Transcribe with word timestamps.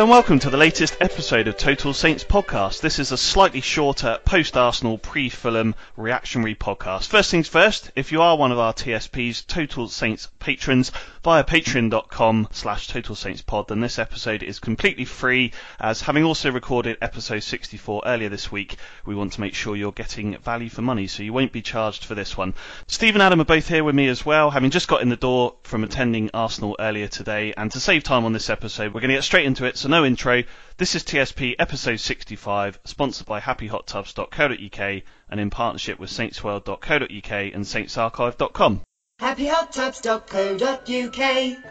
Hello 0.00 0.06
and 0.06 0.12
welcome 0.12 0.38
to 0.38 0.48
the 0.48 0.56
latest 0.56 0.96
episode 1.02 1.46
of 1.46 1.58
Total 1.58 1.92
Saints 1.92 2.24
podcast. 2.24 2.80
This 2.80 2.98
is 2.98 3.12
a 3.12 3.18
slightly 3.18 3.60
shorter 3.60 4.18
post 4.24 4.56
Arsenal 4.56 4.96
pre 4.96 5.28
Fulham 5.28 5.74
reactionary 5.94 6.54
podcast. 6.54 7.08
First 7.08 7.30
things 7.30 7.48
first, 7.48 7.90
if 7.94 8.10
you 8.10 8.22
are 8.22 8.38
one 8.38 8.50
of 8.50 8.58
our 8.58 8.72
TSPs, 8.72 9.46
Total 9.46 9.86
Saints 9.88 10.30
patrons, 10.40 10.90
via 11.22 11.44
patreon.com 11.44 12.48
slash 12.50 12.88
Total 12.88 13.14
Saints 13.14 13.42
pod, 13.42 13.68
then 13.68 13.80
this 13.80 13.98
episode 13.98 14.42
is 14.42 14.58
completely 14.58 15.04
free. 15.04 15.52
As 15.78 16.00
having 16.00 16.24
also 16.24 16.50
recorded 16.50 16.96
episode 17.00 17.42
64 17.44 18.02
earlier 18.06 18.28
this 18.28 18.50
week, 18.50 18.76
we 19.04 19.14
want 19.14 19.34
to 19.34 19.40
make 19.40 19.54
sure 19.54 19.76
you're 19.76 19.92
getting 19.92 20.36
value 20.38 20.70
for 20.70 20.82
money, 20.82 21.06
so 21.06 21.22
you 21.22 21.32
won't 21.32 21.52
be 21.52 21.62
charged 21.62 22.04
for 22.04 22.14
this 22.14 22.36
one. 22.36 22.54
Steve 22.86 23.14
and 23.14 23.22
Adam 23.22 23.40
are 23.40 23.44
both 23.44 23.68
here 23.68 23.84
with 23.84 23.94
me 23.94 24.08
as 24.08 24.26
well, 24.26 24.50
having 24.50 24.70
just 24.70 24.88
got 24.88 25.02
in 25.02 25.10
the 25.10 25.16
door 25.16 25.54
from 25.62 25.84
attending 25.84 26.30
Arsenal 26.34 26.74
earlier 26.80 27.06
today. 27.06 27.54
And 27.56 27.70
to 27.72 27.80
save 27.80 28.02
time 28.02 28.24
on 28.24 28.32
this 28.32 28.50
episode, 28.50 28.94
we're 28.94 29.00
going 29.00 29.10
to 29.10 29.16
get 29.16 29.24
straight 29.24 29.46
into 29.46 29.66
it 29.66 29.76
so 29.76 29.88
no 29.88 30.04
intro. 30.04 30.42
This 30.78 30.94
is 30.94 31.04
TSP 31.04 31.56
episode 31.58 32.00
65, 32.00 32.80
sponsored 32.84 33.26
by 33.26 33.40
happyhottubs.co.uk 33.40 35.02
and 35.28 35.40
in 35.40 35.50
partnership 35.50 35.98
with 35.98 36.10
saintsworld.co.uk 36.10 37.30
and 37.30 37.64
saintsarchive.com. 37.64 38.80
happyhottubs.co.uk 39.20 41.20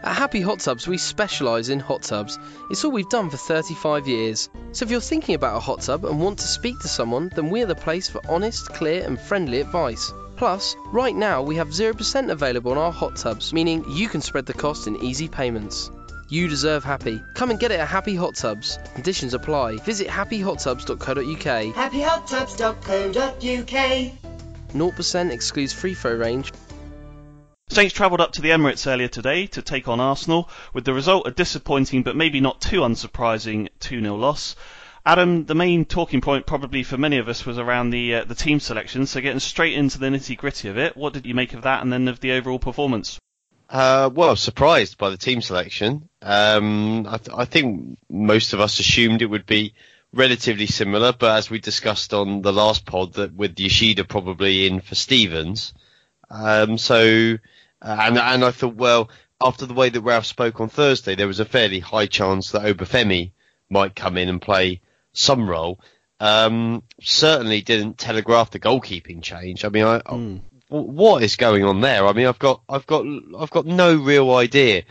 At 0.03 0.15
Happy 0.15 0.41
Hot 0.41 0.59
Tubs, 0.59 0.87
we 0.87 0.99
specialise 0.99 1.69
in 1.69 1.79
hot 1.79 2.03
tubs. 2.03 2.37
It's 2.69 2.85
all 2.85 2.91
we've 2.91 3.09
done 3.09 3.31
for 3.31 3.37
35 3.37 4.07
years. 4.07 4.51
So 4.71 4.85
if 4.85 4.91
you're 4.91 5.01
thinking 5.01 5.33
about 5.33 5.57
a 5.57 5.59
hot 5.59 5.81
tub 5.81 6.05
and 6.05 6.21
want 6.21 6.37
to 6.39 6.47
speak 6.47 6.79
to 6.81 6.87
someone, 6.87 7.31
then 7.35 7.49
we're 7.49 7.65
the 7.65 7.73
place 7.73 8.07
for 8.07 8.21
honest, 8.29 8.69
clear, 8.69 9.03
and 9.03 9.19
friendly 9.19 9.61
advice. 9.61 10.13
Plus, 10.37 10.75
right 10.91 11.15
now 11.15 11.41
we 11.41 11.55
have 11.55 11.69
0% 11.69 12.29
available 12.29 12.71
on 12.71 12.77
our 12.77 12.91
hot 12.91 13.15
tubs, 13.15 13.51
meaning 13.51 13.83
you 13.89 14.07
can 14.07 14.21
spread 14.21 14.45
the 14.45 14.53
cost 14.53 14.85
in 14.85 15.03
easy 15.03 15.27
payments. 15.27 15.89
You 16.29 16.47
deserve 16.47 16.83
happy. 16.83 17.19
Come 17.33 17.49
and 17.49 17.59
get 17.59 17.71
it 17.71 17.79
at 17.79 17.87
Happy 17.87 18.15
Hot 18.15 18.35
Tubs. 18.35 18.77
Conditions 18.93 19.33
apply. 19.33 19.77
Visit 19.77 20.07
happyhottubs.co.uk. 20.07 21.73
happyhottubs.co.uk 21.73 24.11
0% 24.69 25.31
excludes 25.31 25.73
free 25.73 25.95
throw 25.95 26.13
range. 26.13 26.53
Saints 27.71 27.93
travelled 27.93 28.19
up 28.19 28.31
to 28.31 28.41
the 28.41 28.49
Emirates 28.49 28.87
earlier 28.87 29.07
today 29.07 29.45
to 29.45 29.61
take 29.61 29.87
on 29.87 29.99
Arsenal, 29.99 30.49
with 30.73 30.85
the 30.85 30.93
result 30.93 31.27
a 31.27 31.31
disappointing 31.31 32.01
but 32.01 32.15
maybe 32.15 32.41
not 32.41 32.59
too 32.59 32.81
unsurprising 32.81 33.69
2 33.79 34.01
0 34.01 34.15
loss. 34.15 34.55
Adam, 35.05 35.45
the 35.45 35.53
main 35.53 35.85
talking 35.85 36.19
point 36.19 36.47
probably 36.47 36.81
for 36.81 36.97
many 36.97 37.19
of 37.19 37.29
us 37.29 37.45
was 37.45 37.59
around 37.59 37.91
the 37.91 38.15
uh, 38.15 38.23
the 38.23 38.33
team 38.33 38.59
selection. 38.59 39.05
So 39.05 39.21
getting 39.21 39.39
straight 39.39 39.75
into 39.75 39.99
the 39.99 40.07
nitty 40.07 40.35
gritty 40.35 40.67
of 40.67 40.79
it, 40.79 40.97
what 40.97 41.13
did 41.13 41.27
you 41.27 41.35
make 41.35 41.53
of 41.53 41.61
that, 41.61 41.83
and 41.83 41.93
then 41.93 42.07
of 42.07 42.19
the 42.19 42.31
overall 42.31 42.59
performance? 42.59 43.19
Uh, 43.69 44.09
well, 44.11 44.29
I 44.29 44.31
was 44.31 44.41
surprised 44.41 44.97
by 44.97 45.11
the 45.11 45.17
team 45.17 45.41
selection. 45.41 46.09
Um, 46.23 47.05
I, 47.05 47.17
th- 47.17 47.37
I 47.37 47.45
think 47.45 47.99
most 48.09 48.53
of 48.53 48.59
us 48.59 48.79
assumed 48.79 49.21
it 49.21 49.27
would 49.27 49.45
be 49.45 49.75
relatively 50.11 50.65
similar, 50.65 51.13
but 51.13 51.37
as 51.37 51.51
we 51.51 51.59
discussed 51.59 52.15
on 52.15 52.41
the 52.41 52.51
last 52.51 52.87
pod, 52.87 53.13
that 53.13 53.35
with 53.35 53.59
Yoshida 53.59 54.05
probably 54.05 54.65
in 54.65 54.81
for 54.81 54.95
Stephens. 54.95 55.73
Um, 56.29 56.77
so, 56.77 57.37
uh, 57.81 57.97
and 57.99 58.17
and 58.17 58.45
I 58.45 58.51
thought, 58.51 58.75
well, 58.75 59.09
after 59.41 59.65
the 59.65 59.73
way 59.73 59.89
that 59.89 60.01
Ralph 60.01 60.25
spoke 60.25 60.59
on 60.59 60.69
Thursday, 60.69 61.15
there 61.15 61.27
was 61.27 61.39
a 61.39 61.45
fairly 61.45 61.79
high 61.79 62.07
chance 62.07 62.51
that 62.51 62.63
Obafemi 62.63 63.31
might 63.69 63.95
come 63.95 64.17
in 64.17 64.29
and 64.29 64.41
play 64.41 64.81
some 65.13 65.49
role. 65.49 65.79
Um, 66.19 66.83
certainly 67.01 67.61
didn't 67.61 67.97
telegraph 67.97 68.51
the 68.51 68.59
goalkeeping 68.59 69.21
change. 69.21 69.63
I 69.63 69.69
mean, 69.69 69.85
I, 69.85 70.01
I 70.05 70.41
what 70.67 71.23
is 71.23 71.35
going 71.35 71.63
on 71.63 71.81
there? 71.81 72.05
I 72.05 72.13
mean, 72.13 72.27
I've 72.27 72.39
got, 72.39 72.61
I've 72.69 72.85
got, 72.85 73.05
I've 73.39 73.49
got 73.49 73.65
no 73.65 73.95
real 73.95 74.33
idea. 74.35 74.83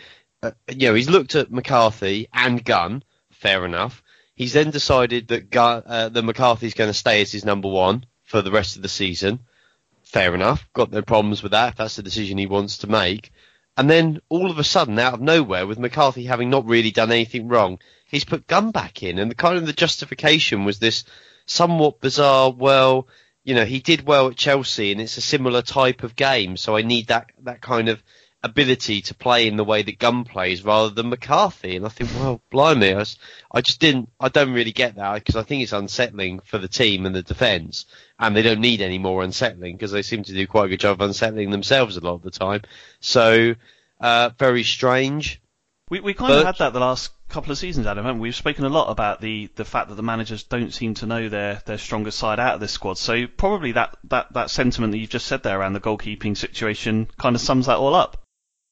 Uh, 0.42 0.52
you 0.68 0.88
know, 0.88 0.94
he's 0.94 1.10
looked 1.10 1.34
at 1.34 1.52
McCarthy 1.52 2.28
and 2.32 2.64
Gunn. 2.64 3.02
Fair 3.30 3.64
enough. 3.64 4.02
He's 4.34 4.52
then 4.52 4.70
decided 4.70 5.28
that 5.28 5.50
Gunn, 5.50 5.82
uh, 5.86 6.08
that 6.08 6.22
McCarthy's 6.22 6.74
going 6.74 6.90
to 6.90 6.94
stay 6.94 7.22
as 7.22 7.30
his 7.30 7.44
number 7.44 7.68
one 7.68 8.06
for 8.24 8.42
the 8.42 8.50
rest 8.50 8.76
of 8.76 8.82
the 8.82 8.88
season. 8.88 9.40
Fair 10.08 10.34
enough. 10.34 10.66
Got 10.72 10.90
no 10.90 11.02
problems 11.02 11.42
with 11.42 11.52
that 11.52 11.68
if 11.68 11.76
that's 11.76 11.96
the 11.96 12.02
decision 12.02 12.38
he 12.38 12.46
wants 12.46 12.78
to 12.78 12.86
make. 12.86 13.30
And 13.76 13.90
then 13.90 14.20
all 14.30 14.50
of 14.50 14.58
a 14.58 14.64
sudden, 14.64 14.98
out 14.98 15.12
of 15.12 15.20
nowhere, 15.20 15.66
with 15.66 15.78
McCarthy 15.78 16.24
having 16.24 16.48
not 16.48 16.64
really 16.64 16.90
done 16.90 17.12
anything 17.12 17.46
wrong, 17.46 17.78
he's 18.06 18.24
put 18.24 18.46
Gunn 18.46 18.70
back 18.70 19.02
in, 19.02 19.18
and 19.18 19.30
the 19.30 19.34
kind 19.34 19.58
of 19.58 19.66
the 19.66 19.74
justification 19.74 20.64
was 20.64 20.78
this 20.78 21.04
somewhat 21.44 22.00
bizarre. 22.00 22.50
Well, 22.50 23.06
you 23.44 23.54
know, 23.54 23.66
he 23.66 23.80
did 23.80 24.06
well 24.06 24.28
at 24.28 24.36
Chelsea, 24.36 24.92
and 24.92 25.00
it's 25.00 25.18
a 25.18 25.20
similar 25.20 25.60
type 25.60 26.02
of 26.02 26.16
game, 26.16 26.56
so 26.56 26.74
I 26.74 26.80
need 26.80 27.08
that 27.08 27.26
that 27.42 27.60
kind 27.60 27.90
of 27.90 28.02
ability 28.42 29.02
to 29.02 29.14
play 29.14 29.46
in 29.46 29.56
the 29.56 29.64
way 29.64 29.82
that 29.82 29.98
Gunn 29.98 30.24
plays 30.24 30.64
rather 30.64 30.90
than 30.90 31.10
McCarthy. 31.10 31.76
And 31.76 31.84
I 31.84 31.90
think, 31.90 32.10
well, 32.14 32.40
blimey, 32.50 32.94
I, 32.94 33.04
I 33.52 33.60
just 33.60 33.80
didn't, 33.80 34.10
I 34.18 34.28
don't 34.28 34.52
really 34.52 34.72
get 34.72 34.96
that 34.96 35.14
because 35.14 35.36
I 35.36 35.42
think 35.42 35.62
it's 35.62 35.72
unsettling 35.72 36.40
for 36.40 36.58
the 36.58 36.68
team 36.68 37.04
and 37.04 37.14
the 37.14 37.22
defence, 37.22 37.86
and 38.18 38.36
they 38.36 38.42
don't 38.42 38.60
need 38.60 38.80
any 38.80 38.98
more 38.98 39.22
unsettling 39.22 39.76
because 39.76 39.92
they 39.92 40.02
seem 40.02 40.22
to 40.24 40.32
do 40.32 40.46
quite 40.46 40.66
a 40.66 40.68
good 40.68 40.80
job 40.80 41.00
of 41.00 41.06
unsettling 41.06 41.50
themselves 41.50 41.96
a 41.96 42.00
lot 42.00 42.14
of 42.14 42.22
the 42.22 42.30
time. 42.30 42.62
So, 43.00 43.54
uh, 44.00 44.30
very 44.38 44.64
strange. 44.64 45.40
We 45.90 46.00
we 46.00 46.14
kind 46.14 46.32
of 46.32 46.44
had 46.44 46.58
that 46.58 46.72
the 46.72 46.80
last 46.80 47.12
couple 47.28 47.52
of 47.52 47.58
seasons, 47.58 47.86
Adam. 47.86 48.04
Haven't 48.04 48.20
we? 48.20 48.28
We've 48.28 48.34
spoken 48.34 48.64
a 48.64 48.68
lot 48.68 48.90
about 48.90 49.20
the, 49.20 49.48
the 49.54 49.64
fact 49.64 49.88
that 49.88 49.94
the 49.94 50.02
managers 50.02 50.42
don't 50.42 50.72
seem 50.72 50.94
to 50.94 51.06
know 51.06 51.28
their, 51.28 51.62
their 51.66 51.78
strongest 51.78 52.18
side 52.18 52.40
out 52.40 52.54
of 52.54 52.60
this 52.60 52.72
squad. 52.72 52.98
So 52.98 53.26
probably 53.26 53.72
that, 53.72 53.96
that, 54.04 54.32
that 54.32 54.50
sentiment 54.50 54.92
that 54.92 54.98
you've 54.98 55.10
just 55.10 55.26
said 55.26 55.42
there 55.42 55.58
around 55.58 55.74
the 55.74 55.80
goalkeeping 55.80 56.36
situation 56.36 57.08
kind 57.18 57.36
of 57.36 57.40
sums 57.40 57.66
that 57.66 57.76
all 57.76 57.94
up. 57.94 58.22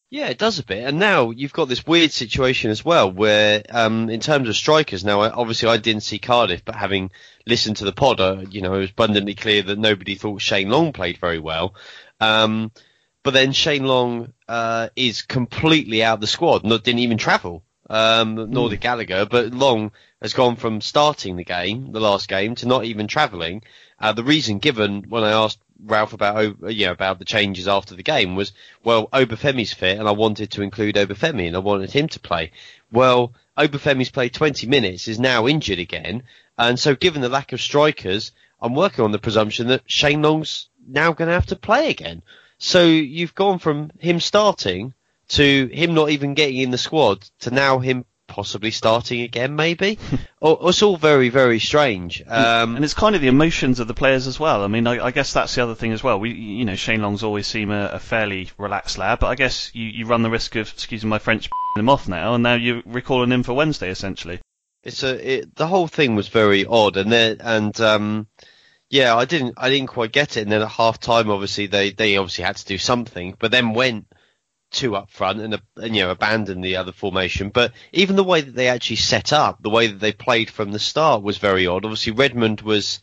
Yeah, 0.09 0.29
it 0.29 0.39
does 0.39 0.61
a 0.61 0.65
bit. 0.65 0.87
And 0.87 1.01
now 1.01 1.31
you've 1.31 1.53
got 1.53 1.69
this 1.69 1.85
weird 1.85 2.13
situation 2.13 2.71
as 2.71 2.85
well 2.85 3.11
where, 3.11 3.65
um, 3.71 4.09
in 4.09 4.21
terms 4.21 4.49
of 4.49 4.55
strikers, 4.55 5.05
now 5.05 5.21
obviously 5.21 5.69
I 5.69 5.79
didn't 5.79 6.05
see 6.05 6.19
Cardiff, 6.19 6.65
but 6.65 6.77
having 6.77 7.11
listened 7.45 7.79
to 7.79 7.85
the 7.85 7.93
pod, 7.93 8.21
uh, 8.21 8.45
you 8.49 8.61
know, 8.61 8.75
it 8.75 8.79
was 8.79 8.91
abundantly 8.91 9.35
clear 9.35 9.63
that 9.63 9.79
nobody 9.79 10.15
thought 10.15 10.41
Shane 10.41 10.71
Long 10.71 10.93
played 10.93 11.19
very 11.19 11.41
well. 11.41 11.75
Um, 12.21 12.71
but 13.25 13.35
then 13.35 13.51
Shane 13.53 13.85
Long, 13.85 14.33
uh, 14.47 14.91
is 14.95 15.23
completely 15.23 16.05
out 16.05 16.15
of 16.15 16.21
the 16.21 16.29
squad, 16.29 16.65
not, 16.65 16.85
didn't 16.85 17.01
even 17.01 17.19
travel. 17.19 17.65
Um, 17.89 18.51
nor 18.51 18.69
did 18.69 18.81
Gallagher, 18.81 19.27
but 19.27 19.53
Long 19.53 19.93
has 20.21 20.33
gone 20.33 20.57
from 20.57 20.81
starting 20.81 21.37
the 21.37 21.45
game, 21.45 21.93
the 21.93 22.01
last 22.01 22.29
game, 22.29 22.57
to 22.57 22.67
not 22.67 22.85
even 22.85 23.07
travelling. 23.07 23.63
Uh, 23.99 24.13
the 24.13 24.25
reason 24.25 24.59
given 24.59 25.05
when 25.09 25.25
I 25.25 25.33
asked 25.33 25.59
Ralph 25.85 26.13
about 26.13 26.73
you 26.73 26.87
know 26.87 26.93
about 26.93 27.19
the 27.19 27.25
changes 27.25 27.69
after 27.69 27.95
the 27.95 28.03
game 28.03 28.35
was 28.35 28.53
well 28.85 29.09
Obafemi's 29.09 29.73
fit 29.73 29.99
and 29.99 30.09
I 30.09 30.13
wanted 30.13 30.51
to 30.53 30.63
include 30.63 30.97
Obafemi 30.97 31.47
and 31.47 31.57
I 31.57 31.61
wanted 31.61 31.91
him 31.93 32.09
to 32.09 32.21
play. 32.21 32.53
Well, 32.93 33.33
Obafemi's 33.59 34.11
played 34.11 34.35
20 34.35 34.67
minutes, 34.67 35.09
is 35.09 35.19
now 35.19 35.47
injured 35.47 35.79
again, 35.79 36.23
and 36.59 36.79
so 36.79 36.95
given 36.95 37.23
the 37.23 37.29
lack 37.29 37.53
of 37.53 37.61
strikers, 37.61 38.33
I'm 38.61 38.75
working 38.75 39.05
on 39.05 39.13
the 39.13 39.19
presumption 39.19 39.69
that 39.69 39.83
Shane 39.87 40.23
Long's 40.23 40.69
now 40.87 41.13
going 41.13 41.29
to 41.29 41.35
have 41.35 41.47
to 41.47 41.57
play 41.57 41.91
again. 41.91 42.23
So 42.59 42.85
you've 42.85 43.35
gone 43.35 43.59
from 43.59 43.91
him 43.99 44.21
starting 44.21 44.95
to 45.29 45.67
him 45.73 45.95
not 45.95 46.11
even 46.11 46.35
getting 46.35 46.59
in 46.59 46.71
the 46.71 46.79
squad 46.79 47.23
to 47.41 47.51
now 47.51 47.79
him 47.81 48.05
possibly 48.27 48.71
starting 48.71 49.23
again, 49.23 49.57
maybe. 49.57 49.99
it's 50.43 50.83
all 50.83 50.97
very, 50.97 51.29
very 51.29 51.59
strange. 51.59 52.23
Um, 52.27 52.77
and 52.77 52.85
it's 52.85 52.95
kind 52.95 53.15
of 53.15 53.23
the 53.23 53.29
emotions 53.29 53.81
of 53.81 53.89
the 53.89 53.95
players 53.95 54.27
as 54.27 54.39
well. 54.39 54.63
I 54.63 54.67
mean, 54.67 54.87
I, 54.87 55.07
I 55.07 55.11
guess 55.11 55.33
that's 55.33 55.55
the 55.55 55.63
other 55.63 55.75
thing 55.75 55.93
as 55.93 56.03
well. 56.03 56.21
We, 56.21 56.33
you 56.33 56.65
know, 56.65 56.77
Shane 56.77 57.03
Long's 57.03 57.23
always 57.23 57.47
seemed 57.47 57.73
a, 57.73 57.95
a 57.95 57.99
fairly 57.99 58.51
relaxed 58.59 58.99
lad, 58.99 59.19
but 59.21 59.29
I 59.29 59.35
guess 59.35 59.75
you, 59.75 59.85
you 59.85 60.07
run 60.07 60.23
the 60.23 60.31
risk 60.31 60.57
of, 60.57 60.69
excuse 60.69 61.05
my 61.05 61.19
French, 61.19 61.49
him 61.77 61.89
off 61.89 62.09
now, 62.09 62.35
and 62.35 62.43
now 62.43 62.55
you're 62.55 62.83
recalling 62.87 63.33
him 63.33 63.43
for 63.43 63.55
Wednesday, 63.55 63.91
essentially. 63.91 64.41
It's 64.83 65.03
a, 65.03 65.39
it, 65.39 65.55
the 65.57 65.67
whole 65.67 65.89
thing 65.89 66.15
was 66.15 66.29
very 66.29 66.65
odd, 66.65 66.97
and 66.97 67.13
and, 67.13 67.81
um, 67.81 68.29
yeah, 68.89 69.17
I 69.17 69.25
didn't, 69.25 69.55
I 69.57 69.69
didn't 69.69 69.89
quite 69.89 70.13
get 70.13 70.37
it. 70.37 70.43
And 70.43 70.53
then 70.53 70.63
at 70.63 70.69
half 70.69 71.01
time, 71.01 71.31
obviously, 71.31 71.67
they, 71.67 71.91
they 71.91 72.17
obviously 72.17 72.45
had 72.45 72.57
to 72.57 72.65
do 72.65 72.79
something, 72.79 73.35
but 73.39 73.51
then 73.51 73.75
went 73.75 74.07
two 74.71 74.97
up 74.97 75.11
front 75.11 75.41
and, 75.41 75.61
and, 75.77 75.97
you 75.97 76.03
know 76.03 76.11
abandon 76.11 76.61
the 76.61 76.77
other 76.77 76.93
formation. 76.93 77.51
But 77.51 77.73
even 77.93 78.17
the 78.17 78.25
way 78.25 78.41
that 78.41 78.55
they 78.55 78.69
actually 78.69 78.97
set 78.97 79.33
up, 79.33 79.63
the 79.63 79.71
way 79.71 79.87
that 79.87 80.01
they 80.01 80.13
played 80.13 80.51
from 80.51 80.73
the 80.73 80.79
start 80.79 81.23
was 81.23 81.39
very 81.39 81.67
odd. 81.67 81.85
Obviously, 81.85 82.13
Redmond 82.13 82.61
was 82.61 83.01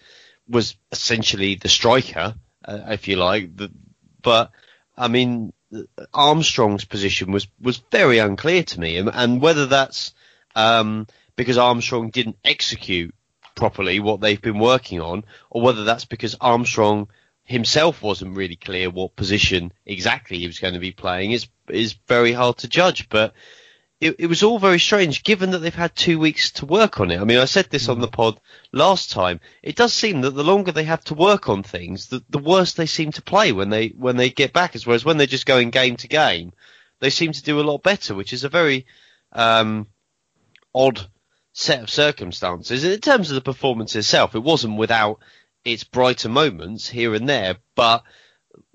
was 0.47 0.75
essentially 0.91 1.55
the 1.55 1.69
striker, 1.69 2.35
uh, 2.65 2.79
if 2.89 3.07
you 3.07 3.15
like. 3.15 3.51
But 4.21 4.51
I 4.97 5.07
mean, 5.07 5.53
Armstrong's 6.13 6.85
position 6.85 7.31
was 7.31 7.47
was 7.59 7.77
very 7.91 8.19
unclear 8.19 8.63
to 8.63 8.79
me, 8.79 8.97
and, 8.97 9.09
and 9.11 9.41
whether 9.41 9.65
that's 9.65 10.13
um, 10.55 11.07
because 11.35 11.57
Armstrong 11.57 12.09
didn't 12.09 12.37
execute 12.43 13.13
properly 13.55 13.99
what 13.99 14.19
they've 14.21 14.41
been 14.41 14.59
working 14.59 14.99
on, 14.99 15.23
or 15.49 15.61
whether 15.61 15.83
that's 15.83 16.05
because 16.05 16.35
Armstrong 16.39 17.07
himself 17.45 18.01
wasn't 18.01 18.37
really 18.37 18.55
clear 18.55 18.89
what 18.89 19.15
position 19.15 19.71
exactly 19.85 20.39
he 20.39 20.47
was 20.47 20.59
going 20.59 20.73
to 20.73 20.79
be 20.79 20.91
playing 20.91 21.31
is 21.31 21.47
is 21.69 21.93
very 22.07 22.31
hard 22.31 22.57
to 22.57 22.67
judge. 22.67 23.09
But 23.09 23.33
it, 23.99 24.15
it 24.19 24.27
was 24.27 24.43
all 24.43 24.59
very 24.59 24.79
strange, 24.79 25.23
given 25.23 25.51
that 25.51 25.59
they've 25.59 25.73
had 25.73 25.95
two 25.95 26.19
weeks 26.19 26.51
to 26.51 26.65
work 26.65 26.99
on 26.99 27.11
it. 27.11 27.19
I 27.19 27.23
mean, 27.23 27.37
I 27.37 27.45
said 27.45 27.69
this 27.69 27.87
on 27.87 27.99
the 27.99 28.07
pod 28.07 28.39
last 28.71 29.11
time. 29.11 29.39
It 29.61 29.75
does 29.75 29.93
seem 29.93 30.21
that 30.21 30.31
the 30.31 30.43
longer 30.43 30.71
they 30.71 30.83
have 30.83 31.03
to 31.05 31.13
work 31.13 31.47
on 31.47 31.63
things, 31.63 32.07
the, 32.07 32.23
the 32.29 32.39
worse 32.39 32.73
they 32.73 32.85
seem 32.85 33.11
to 33.13 33.21
play 33.21 33.51
when 33.51 33.69
they 33.69 33.89
when 33.89 34.17
they 34.17 34.29
get 34.29 34.53
back. 34.53 34.75
As 34.75 34.85
whereas 34.85 35.05
when 35.05 35.17
they're 35.17 35.27
just 35.27 35.45
going 35.45 35.69
game 35.69 35.95
to 35.97 36.07
game, 36.07 36.53
they 36.99 37.09
seem 37.09 37.31
to 37.31 37.43
do 37.43 37.59
a 37.59 37.63
lot 37.69 37.83
better, 37.83 38.13
which 38.13 38.33
is 38.33 38.43
a 38.43 38.49
very 38.49 38.85
um, 39.31 39.87
odd 40.73 40.99
set 41.53 41.81
of 41.81 41.89
circumstances. 41.89 42.83
In 42.83 42.99
terms 42.99 43.29
of 43.29 43.35
the 43.35 43.41
performance 43.41 43.95
itself, 43.95 44.35
it 44.35 44.43
wasn't 44.43 44.77
without 44.77 45.19
its 45.65 45.83
brighter 45.83 46.29
moments 46.29 46.87
here 46.87 47.13
and 47.13 47.27
there. 47.27 47.57
But 47.75 48.03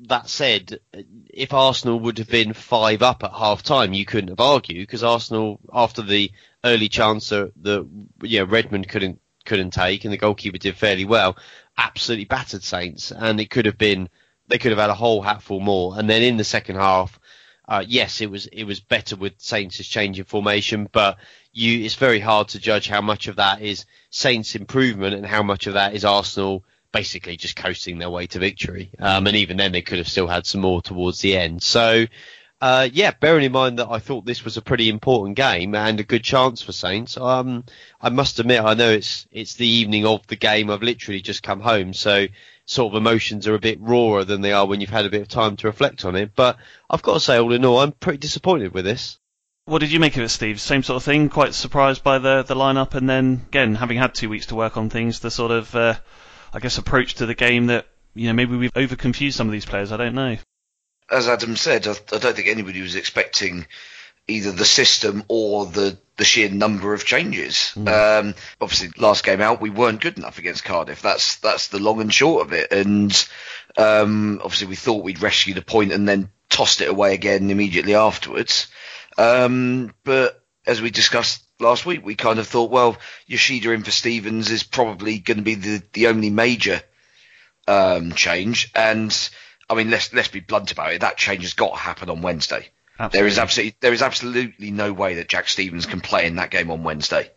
that 0.00 0.28
said, 0.28 0.80
if 1.28 1.52
Arsenal 1.52 2.00
would 2.00 2.18
have 2.18 2.28
been 2.28 2.52
five 2.52 3.02
up 3.02 3.22
at 3.24 3.32
half 3.32 3.62
time, 3.62 3.92
you 3.92 4.04
couldn't 4.04 4.30
have 4.30 4.40
argued 4.40 4.86
because 4.86 5.02
Arsenal, 5.02 5.60
after 5.72 6.02
the 6.02 6.30
early 6.64 6.88
chance 6.88 7.28
that 7.30 7.52
the 7.56 7.86
Redmond 8.44 8.88
couldn't 8.88 9.20
couldn't 9.44 9.70
take 9.70 10.04
and 10.04 10.12
the 10.12 10.18
goalkeeper 10.18 10.58
did 10.58 10.76
fairly 10.76 11.06
well, 11.06 11.36
absolutely 11.76 12.26
battered 12.26 12.62
Saints, 12.62 13.10
and 13.12 13.40
it 13.40 13.50
could 13.50 13.66
have 13.66 13.78
been 13.78 14.08
they 14.48 14.58
could 14.58 14.72
have 14.72 14.80
had 14.80 14.90
a 14.90 14.94
whole 14.94 15.22
hatful 15.22 15.60
more. 15.60 15.98
And 15.98 16.08
then 16.08 16.22
in 16.22 16.36
the 16.36 16.44
second 16.44 16.76
half, 16.76 17.18
uh, 17.68 17.84
yes, 17.86 18.20
it 18.20 18.30
was 18.30 18.46
it 18.46 18.64
was 18.64 18.80
better 18.80 19.16
with 19.16 19.34
Saints' 19.38 19.86
change 19.86 20.18
in 20.18 20.24
formation, 20.24 20.88
but 20.90 21.18
you 21.52 21.84
it's 21.84 21.94
very 21.94 22.20
hard 22.20 22.48
to 22.48 22.58
judge 22.58 22.88
how 22.88 23.00
much 23.00 23.28
of 23.28 23.36
that 23.36 23.62
is 23.62 23.84
Saints' 24.10 24.54
improvement 24.54 25.14
and 25.14 25.26
how 25.26 25.42
much 25.42 25.66
of 25.66 25.74
that 25.74 25.94
is 25.94 26.04
Arsenal 26.04 26.64
basically 26.92 27.36
just 27.36 27.56
coasting 27.56 27.98
their 27.98 28.10
way 28.10 28.26
to 28.28 28.38
victory. 28.38 28.90
Um, 28.98 29.26
and 29.26 29.36
even 29.36 29.56
then, 29.56 29.72
they 29.72 29.82
could 29.82 29.98
have 29.98 30.08
still 30.08 30.26
had 30.26 30.46
some 30.46 30.60
more 30.60 30.82
towards 30.82 31.20
the 31.20 31.36
end. 31.36 31.62
So, 31.62 32.06
uh, 32.60 32.88
yeah, 32.92 33.12
bearing 33.12 33.44
in 33.44 33.52
mind 33.52 33.78
that 33.78 33.88
I 33.88 33.98
thought 33.98 34.24
this 34.24 34.44
was 34.44 34.56
a 34.56 34.62
pretty 34.62 34.88
important 34.88 35.36
game 35.36 35.74
and 35.74 36.00
a 36.00 36.04
good 36.04 36.24
chance 36.24 36.60
for 36.60 36.72
Saints. 36.72 37.16
Um, 37.16 37.64
I 38.00 38.08
must 38.08 38.40
admit, 38.40 38.62
I 38.62 38.74
know 38.74 38.90
it's 38.90 39.26
it's 39.30 39.54
the 39.54 39.68
evening 39.68 40.06
of 40.06 40.26
the 40.26 40.36
game. 40.36 40.70
I've 40.70 40.82
literally 40.82 41.20
just 41.20 41.42
come 41.42 41.60
home, 41.60 41.92
so 41.92 42.26
sort 42.64 42.92
of 42.92 42.98
emotions 42.98 43.46
are 43.46 43.54
a 43.54 43.60
bit 43.60 43.80
rawer 43.80 44.24
than 44.24 44.40
they 44.40 44.52
are 44.52 44.66
when 44.66 44.80
you've 44.80 44.90
had 44.90 45.06
a 45.06 45.10
bit 45.10 45.22
of 45.22 45.28
time 45.28 45.56
to 45.56 45.68
reflect 45.68 46.04
on 46.04 46.16
it. 46.16 46.32
But 46.34 46.56
I've 46.90 47.02
got 47.02 47.14
to 47.14 47.20
say, 47.20 47.38
all 47.38 47.52
in 47.52 47.64
all, 47.64 47.80
I'm 47.80 47.92
pretty 47.92 48.18
disappointed 48.18 48.74
with 48.74 48.84
this. 48.84 49.18
What 49.64 49.80
did 49.80 49.92
you 49.92 50.00
make 50.00 50.16
of 50.16 50.22
it, 50.22 50.30
Steve? 50.30 50.60
Same 50.60 50.82
sort 50.82 50.96
of 50.96 51.04
thing. 51.04 51.28
Quite 51.28 51.54
surprised 51.54 52.02
by 52.02 52.18
the 52.18 52.42
the 52.42 52.56
lineup, 52.56 52.94
and 52.94 53.08
then 53.08 53.44
again, 53.48 53.74
having 53.74 53.98
had 53.98 54.14
two 54.14 54.30
weeks 54.30 54.46
to 54.46 54.56
work 54.56 54.76
on 54.76 54.90
things, 54.90 55.20
the 55.20 55.30
sort 55.30 55.52
of 55.52 55.74
uh, 55.76 55.94
I 56.52 56.60
guess, 56.60 56.78
approach 56.78 57.14
to 57.14 57.26
the 57.26 57.34
game 57.34 57.66
that 57.66 57.86
you 58.14 58.28
know 58.28 58.32
maybe 58.32 58.56
we've 58.56 58.72
overconfused 58.74 59.34
some 59.34 59.46
of 59.48 59.52
these 59.52 59.66
players. 59.66 59.92
I 59.92 59.96
don't 59.96 60.14
know. 60.14 60.36
As 61.10 61.28
Adam 61.28 61.56
said, 61.56 61.86
I, 61.86 61.92
I 62.12 62.18
don't 62.18 62.36
think 62.36 62.48
anybody 62.48 62.82
was 62.82 62.94
expecting 62.94 63.66
either 64.26 64.52
the 64.52 64.64
system 64.64 65.24
or 65.28 65.66
the 65.66 65.98
the 66.16 66.24
sheer 66.24 66.50
number 66.50 66.92
of 66.94 67.04
changes. 67.04 67.72
Mm. 67.74 67.88
Um, 67.88 68.34
obviously, 68.60 68.90
last 68.98 69.24
game 69.24 69.40
out, 69.40 69.60
we 69.60 69.70
weren't 69.70 70.00
good 70.00 70.18
enough 70.18 70.38
against 70.38 70.64
Cardiff. 70.64 71.00
That's 71.00 71.36
that's 71.36 71.68
the 71.68 71.78
long 71.78 72.00
and 72.00 72.12
short 72.12 72.46
of 72.46 72.52
it. 72.52 72.72
And 72.72 73.28
um, 73.76 74.40
obviously, 74.44 74.68
we 74.68 74.76
thought 74.76 75.04
we'd 75.04 75.22
rescue 75.22 75.54
the 75.54 75.62
point 75.62 75.92
and 75.92 76.06
then 76.06 76.30
tossed 76.48 76.80
it 76.80 76.88
away 76.88 77.14
again 77.14 77.50
immediately 77.50 77.94
afterwards. 77.94 78.68
Um, 79.16 79.94
but 80.04 80.37
as 80.68 80.82
we 80.82 80.90
discussed 80.90 81.42
last 81.58 81.86
week, 81.86 82.04
we 82.04 82.14
kind 82.14 82.38
of 82.38 82.46
thought, 82.46 82.70
well, 82.70 82.98
Yoshida 83.26 83.72
in 83.72 83.82
for 83.82 83.90
Stephens 83.90 84.50
is 84.50 84.62
probably 84.62 85.18
going 85.18 85.38
to 85.38 85.42
be 85.42 85.54
the, 85.54 85.82
the 85.94 86.06
only 86.08 86.28
major 86.28 86.82
um, 87.66 88.12
change. 88.12 88.70
And 88.74 89.30
I 89.68 89.74
mean, 89.74 89.90
let's 89.90 90.12
let's 90.12 90.28
be 90.28 90.40
blunt 90.40 90.70
about 90.70 90.92
it. 90.92 91.00
That 91.00 91.16
change 91.16 91.42
has 91.42 91.54
got 91.54 91.70
to 91.70 91.76
happen 91.76 92.10
on 92.10 92.20
Wednesday. 92.20 92.68
Absolutely. 93.00 93.18
There 93.18 93.26
is 93.28 93.38
absolutely 93.38 93.76
there 93.80 93.92
is 93.92 94.02
absolutely 94.02 94.70
no 94.70 94.92
way 94.92 95.14
that 95.14 95.28
Jack 95.28 95.48
Stephens 95.48 95.86
can 95.86 96.00
play 96.00 96.26
in 96.26 96.36
that 96.36 96.50
game 96.50 96.70
on 96.70 96.82
Wednesday. 96.82 97.30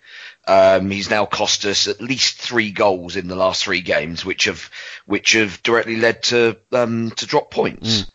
Um, 0.45 0.89
he's 0.89 1.09
now 1.09 1.25
cost 1.25 1.65
us 1.65 1.87
at 1.87 2.01
least 2.01 2.37
three 2.37 2.71
goals 2.71 3.15
in 3.15 3.27
the 3.27 3.35
last 3.35 3.63
three 3.63 3.81
games, 3.81 4.25
which 4.25 4.45
have 4.45 4.69
which 5.05 5.33
have 5.33 5.63
directly 5.63 5.95
led 5.97 6.23
to 6.23 6.57
um, 6.73 7.11
to 7.11 7.25
drop 7.25 7.49
points. 7.51 8.01
Mm. 8.01 8.09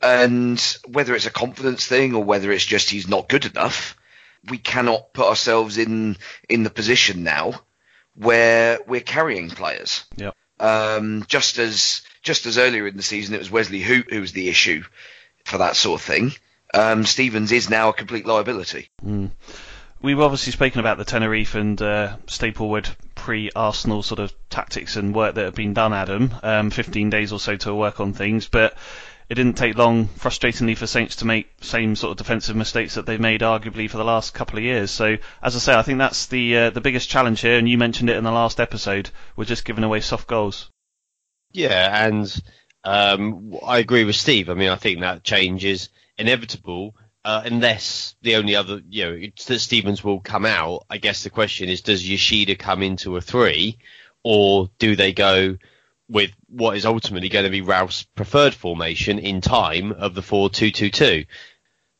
And 0.00 0.76
whether 0.86 1.14
it's 1.16 1.26
a 1.26 1.30
confidence 1.30 1.84
thing 1.84 2.14
or 2.14 2.22
whether 2.22 2.52
it's 2.52 2.64
just 2.64 2.88
he's 2.88 3.08
not 3.08 3.28
good 3.28 3.44
enough, 3.44 3.98
we 4.48 4.58
cannot 4.58 5.12
put 5.12 5.26
ourselves 5.26 5.78
in 5.78 6.16
in 6.48 6.62
the 6.62 6.70
position 6.70 7.22
now 7.22 7.60
where 8.14 8.78
we're 8.86 9.00
carrying 9.00 9.50
players. 9.50 10.04
Yeah. 10.16 10.30
Um, 10.60 11.24
just 11.28 11.58
as 11.58 12.02
just 12.22 12.46
as 12.46 12.58
earlier 12.58 12.86
in 12.86 12.96
the 12.96 13.02
season 13.02 13.34
it 13.34 13.38
was 13.38 13.50
Wesley 13.50 13.82
Hoedt 13.82 14.10
who 14.10 14.20
was 14.20 14.32
the 14.32 14.48
issue 14.48 14.82
for 15.44 15.58
that 15.58 15.76
sort 15.76 16.00
of 16.00 16.06
thing. 16.06 16.32
Um, 16.74 17.04
Stephens 17.04 17.52
is 17.52 17.70
now 17.70 17.88
a 17.88 17.92
complete 17.94 18.26
liability. 18.26 18.90
Mm. 19.04 19.30
We've 20.00 20.20
obviously 20.20 20.52
spoken 20.52 20.80
about 20.80 20.98
the 20.98 21.04
Tenerife 21.04 21.54
and 21.54 21.80
uh, 21.82 22.16
Staplewood 22.26 22.88
pre-Arsenal 23.16 24.02
sort 24.02 24.20
of 24.20 24.32
tactics 24.48 24.94
and 24.96 25.14
work 25.14 25.34
that 25.34 25.46
have 25.46 25.54
been 25.56 25.74
done, 25.74 25.92
Adam. 25.92 26.32
Um, 26.42 26.70
15 26.70 27.10
days 27.10 27.32
or 27.32 27.40
so 27.40 27.56
to 27.56 27.74
work 27.74 27.98
on 27.98 28.12
things, 28.12 28.46
but 28.46 28.76
it 29.28 29.34
didn't 29.34 29.58
take 29.58 29.76
long, 29.76 30.08
frustratingly, 30.08 30.76
for 30.76 30.86
Saints 30.86 31.16
to 31.16 31.26
make 31.26 31.48
same 31.60 31.96
sort 31.96 32.12
of 32.12 32.16
defensive 32.16 32.56
mistakes 32.56 32.94
that 32.94 33.04
they've 33.04 33.20
made, 33.20 33.42
arguably, 33.42 33.90
for 33.90 33.98
the 33.98 34.04
last 34.04 34.32
couple 34.32 34.56
of 34.58 34.64
years. 34.64 34.90
So, 34.90 35.18
as 35.42 35.54
I 35.54 35.58
say, 35.58 35.74
I 35.74 35.82
think 35.82 35.98
that's 35.98 36.26
the 36.26 36.56
uh, 36.56 36.70
the 36.70 36.80
biggest 36.80 37.10
challenge 37.10 37.42
here, 37.42 37.58
and 37.58 37.68
you 37.68 37.76
mentioned 37.76 38.08
it 38.08 38.16
in 38.16 38.24
the 38.24 38.32
last 38.32 38.58
episode. 38.58 39.10
We're 39.36 39.44
just 39.44 39.66
giving 39.66 39.84
away 39.84 40.00
soft 40.00 40.26
goals. 40.26 40.70
Yeah, 41.52 42.06
and 42.06 42.42
um, 42.84 43.54
I 43.64 43.78
agree 43.78 44.04
with 44.04 44.16
Steve. 44.16 44.48
I 44.48 44.54
mean, 44.54 44.70
I 44.70 44.76
think 44.76 45.00
that 45.00 45.24
change 45.24 45.64
is 45.64 45.90
inevitable. 46.16 46.96
Uh, 47.24 47.42
unless 47.44 48.14
the 48.22 48.36
only 48.36 48.56
other, 48.56 48.80
you 48.88 49.04
know, 49.04 49.20
that 49.46 49.58
Stephens 49.58 50.02
will 50.02 50.20
come 50.20 50.46
out. 50.46 50.86
I 50.88 50.96
guess 50.96 51.22
the 51.22 51.30
question 51.30 51.68
is, 51.68 51.82
does 51.82 52.08
Yoshida 52.08 52.54
come 52.54 52.82
into 52.82 53.16
a 53.16 53.20
three, 53.20 53.76
or 54.22 54.70
do 54.78 54.96
they 54.96 55.12
go 55.12 55.58
with 56.08 56.30
what 56.48 56.76
is 56.76 56.86
ultimately 56.86 57.28
going 57.28 57.44
to 57.44 57.50
be 57.50 57.60
Ralph's 57.60 58.02
preferred 58.02 58.54
formation 58.54 59.18
in 59.18 59.40
time 59.40 59.92
of 59.92 60.14
the 60.14 60.22
4-2-2-2. 60.22 61.26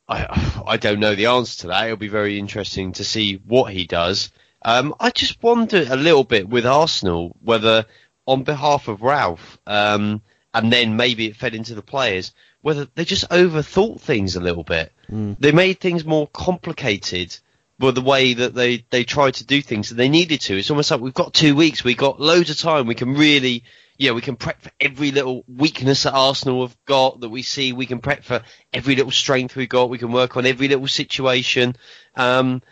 I 0.09 0.63
I 0.67 0.77
don't 0.79 1.01
know 1.01 1.15
the 1.15 1.27
answer 1.27 1.61
to 1.61 1.67
that. 1.69 1.85
It'll 1.85 1.97
be 1.97 2.09
very 2.09 2.39
interesting 2.39 2.93
to 2.93 3.05
see 3.05 3.35
what 3.47 3.73
he 3.73 3.87
does. 3.87 4.31
Um, 4.63 4.95
I 4.99 5.11
just 5.11 5.43
wonder 5.43 5.85
a 5.89 5.97
little 5.97 6.25
bit 6.25 6.49
with 6.49 6.67
Arsenal 6.67 7.37
whether, 7.43 7.85
on 8.27 8.43
behalf 8.43 8.89
of 8.89 9.03
Ralph, 9.03 9.59
um, 9.67 10.23
and 10.53 10.73
then 10.73 10.97
maybe 10.97 11.27
it 11.27 11.37
fed 11.37 11.55
into 11.55 11.75
the 11.75 11.83
players, 11.83 12.33
whether 12.63 12.87
they 12.95 13.05
just 13.05 13.29
overthought 13.31 14.01
things 14.01 14.35
a 14.35 14.41
little 14.41 14.65
bit. 14.65 14.93
Mm. 15.11 15.37
They 15.39 15.53
made 15.53 15.79
things 15.79 16.05
more 16.05 16.27
complicated 16.27 17.37
with 17.79 17.95
the 17.95 18.01
way 18.01 18.35
that 18.35 18.55
they, 18.55 18.85
they 18.91 19.05
tried 19.05 19.35
to 19.35 19.47
do 19.47 19.63
things 19.63 19.91
that 19.91 19.95
they 19.95 20.09
needed 20.09 20.41
to. 20.41 20.59
It's 20.59 20.71
almost 20.71 20.91
like 20.91 21.01
we've 21.01 21.15
got 21.15 21.33
two 21.33 21.55
weeks, 21.55 21.85
we've 21.85 21.97
got 21.97 22.21
loads 22.21 22.51
of 22.51 22.59
time, 22.59 22.87
we 22.87 22.97
can 22.97 23.15
really, 23.15 23.63
yeah, 23.99 24.13
we 24.13 24.21
can 24.21 24.37
prep 24.37 24.63
for 24.63 24.71
every 24.81 25.11
little 25.11 25.45
weakness 25.49 26.05
that 26.05 26.15
Arsenal 26.15 26.67
have 26.67 26.77
got 26.85 27.21
that 27.21 27.29
we 27.29 27.43
see, 27.43 27.73
we 27.73 27.87
can 27.87 27.99
prep 27.99 28.23
for 28.23 28.43
every 28.73 28.95
little 28.95 29.11
strength 29.11 29.57
we've 29.57 29.69
got, 29.69 29.91
we 29.91 29.99
can 29.99 30.13
work 30.13 30.37
on 30.37 30.47
every 30.47 30.69
little 30.69 30.87
situation. 30.87 31.75
Um, 32.15 32.63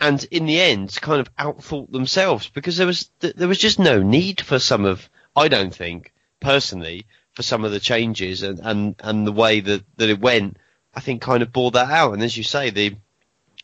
and 0.00 0.24
in 0.32 0.46
the 0.46 0.60
end, 0.60 0.98
kind 1.00 1.20
of 1.20 1.34
outthought 1.36 1.92
themselves 1.92 2.48
because 2.48 2.76
there 2.76 2.88
was, 2.88 3.08
there 3.20 3.46
was 3.46 3.58
just 3.58 3.78
no 3.78 4.02
need 4.02 4.40
for 4.40 4.58
some 4.58 4.84
of, 4.84 5.08
I 5.36 5.46
don't 5.46 5.74
think, 5.74 6.12
personally, 6.40 7.06
for 7.34 7.44
some 7.44 7.64
of 7.64 7.70
the 7.70 7.80
changes 7.80 8.42
and, 8.42 8.58
and, 8.60 8.96
and 8.98 9.24
the 9.24 9.32
way 9.32 9.60
that, 9.60 9.84
that 9.98 10.10
it 10.10 10.20
went, 10.20 10.56
I 10.92 11.00
think 11.00 11.22
kind 11.22 11.44
of 11.44 11.52
bore 11.52 11.70
that 11.70 11.90
out. 11.90 12.12
And 12.12 12.22
as 12.24 12.36
you 12.36 12.42
say, 12.42 12.70
the 12.70 12.96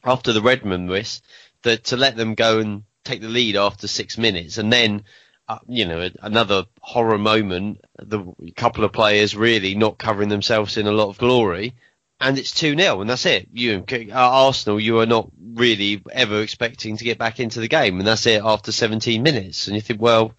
after 0.05 0.33
the 0.33 0.41
Redmond 0.41 0.89
miss, 0.89 1.21
that 1.63 1.85
to 1.85 1.97
let 1.97 2.17
them 2.17 2.35
go 2.35 2.61
and 2.61 2.85
take 3.05 3.21
the 3.21 3.29
lead 3.29 3.57
after 3.57 3.89
six 3.89 4.17
minutes, 4.17 4.59
and 4.59 4.73
then 4.73 5.03
uh, 5.49 5.59
you 5.67 5.87
know 5.87 6.11
another 6.21 6.67
horror 6.81 7.19
moment, 7.19 7.81
the 7.99 8.25
couple 8.55 8.85
of 8.85 8.93
players 8.93 9.35
really 9.35 9.75
not 9.75 9.99
covering 9.99 10.28
themselves 10.28 10.76
in 10.76 10.87
a 10.87 10.93
lot 10.93 11.09
of 11.09 11.19
glory. 11.19 11.75
And 12.21 12.37
it's 12.37 12.50
2 12.50 12.76
0, 12.76 13.00
and 13.00 13.09
that's 13.09 13.26
it. 13.26 13.47
You, 13.52 13.85
Arsenal, 14.12 14.81
you 14.81 14.99
are 14.99 15.07
not 15.07 15.31
really 15.40 16.02
ever 16.11 16.43
expecting 16.43 16.97
to 16.97 17.05
get 17.05 17.17
back 17.17 17.38
into 17.38 17.61
the 17.61 17.69
game, 17.69 17.99
and 17.99 18.07
that's 18.07 18.26
it 18.26 18.43
after 18.45 18.73
17 18.73 19.23
minutes. 19.23 19.69
And 19.69 19.76
you 19.76 19.81
think, 19.81 20.02
well, 20.02 20.35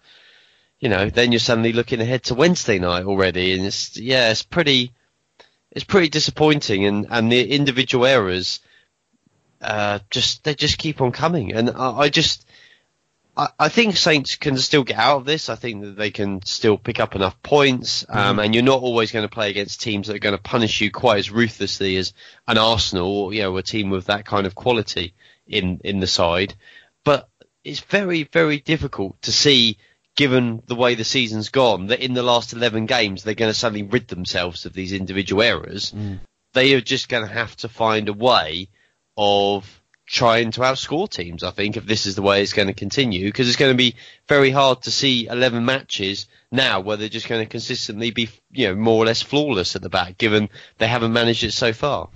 you 0.78 0.90
know, 0.90 1.08
then 1.08 1.32
you're 1.32 1.38
suddenly 1.38 1.72
looking 1.72 2.02
ahead 2.02 2.24
to 2.24 2.34
Wednesday 2.34 2.78
night 2.78 3.04
already, 3.04 3.54
and 3.54 3.64
it's 3.64 3.96
yeah, 3.96 4.30
it's 4.30 4.42
pretty, 4.42 4.92
it's 5.70 5.84
pretty 5.84 6.10
disappointing, 6.10 6.84
and 6.84 7.06
and 7.08 7.32
the 7.32 7.50
individual 7.50 8.04
errors, 8.04 8.60
uh, 9.62 10.00
just 10.10 10.44
they 10.44 10.54
just 10.54 10.76
keep 10.76 11.00
on 11.00 11.12
coming, 11.12 11.54
and 11.54 11.70
I, 11.70 11.92
I 11.92 12.08
just. 12.10 12.46
I, 13.40 13.48
I 13.58 13.68
think 13.70 13.96
Saints 13.96 14.36
can 14.36 14.58
still 14.58 14.84
get 14.84 14.98
out 14.98 15.16
of 15.16 15.24
this. 15.24 15.48
I 15.48 15.54
think 15.54 15.82
that 15.82 15.96
they 15.96 16.10
can 16.10 16.44
still 16.44 16.76
pick 16.76 17.00
up 17.00 17.16
enough 17.16 17.42
points, 17.42 18.04
um, 18.08 18.36
mm. 18.36 18.44
and 18.44 18.54
you're 18.54 18.62
not 18.62 18.82
always 18.82 19.12
going 19.12 19.26
to 19.26 19.34
play 19.34 19.48
against 19.48 19.80
teams 19.80 20.06
that 20.06 20.16
are 20.16 20.20
going 20.20 20.36
to 20.36 20.42
punish 20.42 20.80
you 20.80 20.90
quite 20.90 21.18
as 21.18 21.30
ruthlessly 21.30 21.96
as 21.96 22.12
an 22.46 22.58
Arsenal 22.58 23.06
or 23.06 23.32
you 23.32 23.42
know 23.42 23.56
a 23.56 23.62
team 23.62 23.88
with 23.88 24.06
that 24.06 24.26
kind 24.26 24.46
of 24.46 24.54
quality 24.54 25.14
in 25.46 25.80
in 25.84 26.00
the 26.00 26.06
side. 26.06 26.54
But 27.02 27.28
it's 27.64 27.80
very 27.80 28.24
very 28.24 28.58
difficult 28.58 29.20
to 29.22 29.32
see 29.32 29.78
given 30.16 30.62
the 30.66 30.74
way 30.74 30.94
the 30.94 31.04
season's 31.04 31.48
gone, 31.48 31.86
that 31.86 32.00
in 32.00 32.12
the 32.12 32.22
last 32.22 32.52
11 32.52 32.84
games 32.84 33.22
they're 33.22 33.34
going 33.34 33.50
to 33.50 33.58
suddenly 33.58 33.84
rid 33.84 34.06
themselves 34.08 34.66
of 34.66 34.74
these 34.74 34.92
individual 34.92 35.40
errors. 35.40 35.92
Mm. 35.92 36.20
They 36.52 36.74
are 36.74 36.80
just 36.82 37.08
going 37.08 37.26
to 37.26 37.32
have 37.32 37.56
to 37.58 37.70
find 37.70 38.08
a 38.08 38.12
way 38.12 38.68
of 39.16 39.79
trying 40.10 40.50
to 40.50 40.60
outscore 40.62 41.08
teams, 41.08 41.44
I 41.44 41.52
think, 41.52 41.76
if 41.76 41.86
this 41.86 42.04
is 42.04 42.16
the 42.16 42.22
way 42.22 42.42
it's 42.42 42.52
going 42.52 42.66
to 42.66 42.74
continue, 42.74 43.26
because 43.26 43.46
it's 43.46 43.56
going 43.56 43.72
to 43.72 43.76
be 43.76 43.94
very 44.26 44.50
hard 44.50 44.82
to 44.82 44.90
see 44.90 45.28
11 45.28 45.64
matches 45.64 46.26
now 46.50 46.80
where 46.80 46.96
they're 46.96 47.08
just 47.08 47.28
going 47.28 47.42
to 47.42 47.48
consistently 47.48 48.10
be, 48.10 48.28
you 48.50 48.66
know, 48.66 48.74
more 48.74 49.00
or 49.00 49.06
less 49.06 49.22
flawless 49.22 49.76
at 49.76 49.82
the 49.82 49.88
back, 49.88 50.18
given 50.18 50.48
they 50.78 50.88
haven't 50.88 51.12
managed 51.12 51.44
it 51.44 51.52
so 51.52 51.72
far. 51.72 52.08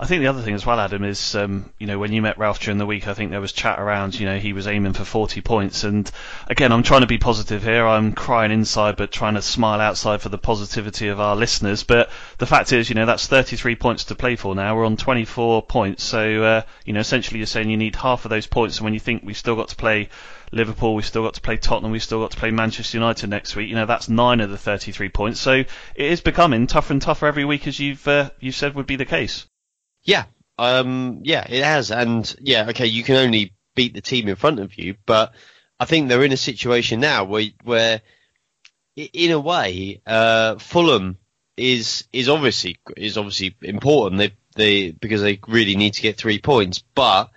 I 0.00 0.06
think 0.06 0.20
the 0.20 0.28
other 0.28 0.42
thing 0.42 0.54
as 0.54 0.64
well, 0.64 0.78
Adam, 0.78 1.02
is 1.02 1.34
um, 1.34 1.72
you 1.76 1.88
know 1.88 1.98
when 1.98 2.12
you 2.12 2.22
met 2.22 2.38
Ralph 2.38 2.60
during 2.60 2.78
the 2.78 2.86
week, 2.86 3.08
I 3.08 3.14
think 3.14 3.32
there 3.32 3.40
was 3.40 3.50
chat 3.50 3.80
around. 3.80 4.14
You 4.14 4.26
know 4.26 4.38
he 4.38 4.52
was 4.52 4.68
aiming 4.68 4.92
for 4.92 5.04
40 5.04 5.40
points, 5.40 5.82
and 5.82 6.08
again, 6.46 6.70
I'm 6.70 6.84
trying 6.84 7.00
to 7.00 7.08
be 7.08 7.18
positive 7.18 7.64
here. 7.64 7.84
I'm 7.84 8.12
crying 8.12 8.52
inside, 8.52 8.94
but 8.94 9.10
trying 9.10 9.34
to 9.34 9.42
smile 9.42 9.80
outside 9.80 10.20
for 10.20 10.28
the 10.28 10.38
positivity 10.38 11.08
of 11.08 11.18
our 11.18 11.34
listeners. 11.34 11.82
But 11.82 12.10
the 12.38 12.46
fact 12.46 12.72
is, 12.72 12.88
you 12.88 12.94
know 12.94 13.06
that's 13.06 13.26
33 13.26 13.74
points 13.74 14.04
to 14.04 14.14
play 14.14 14.36
for 14.36 14.54
now. 14.54 14.76
We're 14.76 14.86
on 14.86 14.96
24 14.96 15.64
points, 15.64 16.04
so 16.04 16.44
uh, 16.44 16.62
you 16.84 16.92
know 16.92 17.00
essentially 17.00 17.38
you're 17.38 17.48
saying 17.48 17.68
you 17.68 17.76
need 17.76 17.96
half 17.96 18.24
of 18.24 18.28
those 18.28 18.46
points. 18.46 18.78
And 18.78 18.84
when 18.84 18.94
you 18.94 19.00
think 19.00 19.24
we've 19.24 19.36
still 19.36 19.56
got 19.56 19.70
to 19.70 19.76
play 19.76 20.10
Liverpool, 20.52 20.94
we've 20.94 21.06
still 21.06 21.24
got 21.24 21.34
to 21.34 21.40
play 21.40 21.56
Tottenham, 21.56 21.90
we've 21.90 22.04
still 22.04 22.20
got 22.20 22.30
to 22.30 22.36
play 22.36 22.52
Manchester 22.52 22.98
United 22.98 23.30
next 23.30 23.56
week. 23.56 23.68
You 23.68 23.74
know, 23.74 23.86
that's 23.86 24.08
nine 24.08 24.38
of 24.38 24.50
the 24.50 24.58
33 24.58 25.08
points. 25.08 25.40
So 25.40 25.54
it 25.54 25.66
is 25.96 26.20
becoming 26.20 26.68
tougher 26.68 26.92
and 26.92 27.02
tougher 27.02 27.26
every 27.26 27.44
week, 27.44 27.66
as 27.66 27.80
you've 27.80 28.06
uh, 28.06 28.30
you 28.38 28.52
said 28.52 28.76
would 28.76 28.86
be 28.86 28.94
the 28.94 29.04
case. 29.04 29.46
Yeah, 30.08 30.24
um, 30.56 31.20
yeah, 31.24 31.46
it 31.46 31.62
has, 31.62 31.90
and 31.90 32.34
yeah, 32.40 32.68
okay, 32.70 32.86
you 32.86 33.02
can 33.04 33.16
only 33.16 33.52
beat 33.74 33.92
the 33.92 34.00
team 34.00 34.26
in 34.26 34.36
front 34.36 34.58
of 34.58 34.78
you, 34.78 34.94
but 35.04 35.34
I 35.78 35.84
think 35.84 36.08
they're 36.08 36.24
in 36.24 36.32
a 36.32 36.38
situation 36.38 37.00
now 37.00 37.24
where, 37.24 37.44
where 37.62 38.00
in 38.96 39.32
a 39.32 39.38
way, 39.38 40.00
uh, 40.06 40.56
Fulham 40.56 41.18
is 41.58 42.04
is 42.10 42.30
obviously 42.30 42.78
is 42.96 43.18
obviously 43.18 43.54
important. 43.60 44.18
They 44.18 44.32
they 44.56 44.90
because 44.92 45.20
they 45.20 45.40
really 45.46 45.76
need 45.76 45.92
to 45.92 46.02
get 46.02 46.16
three 46.16 46.38
points, 46.38 46.82
but 46.94 47.28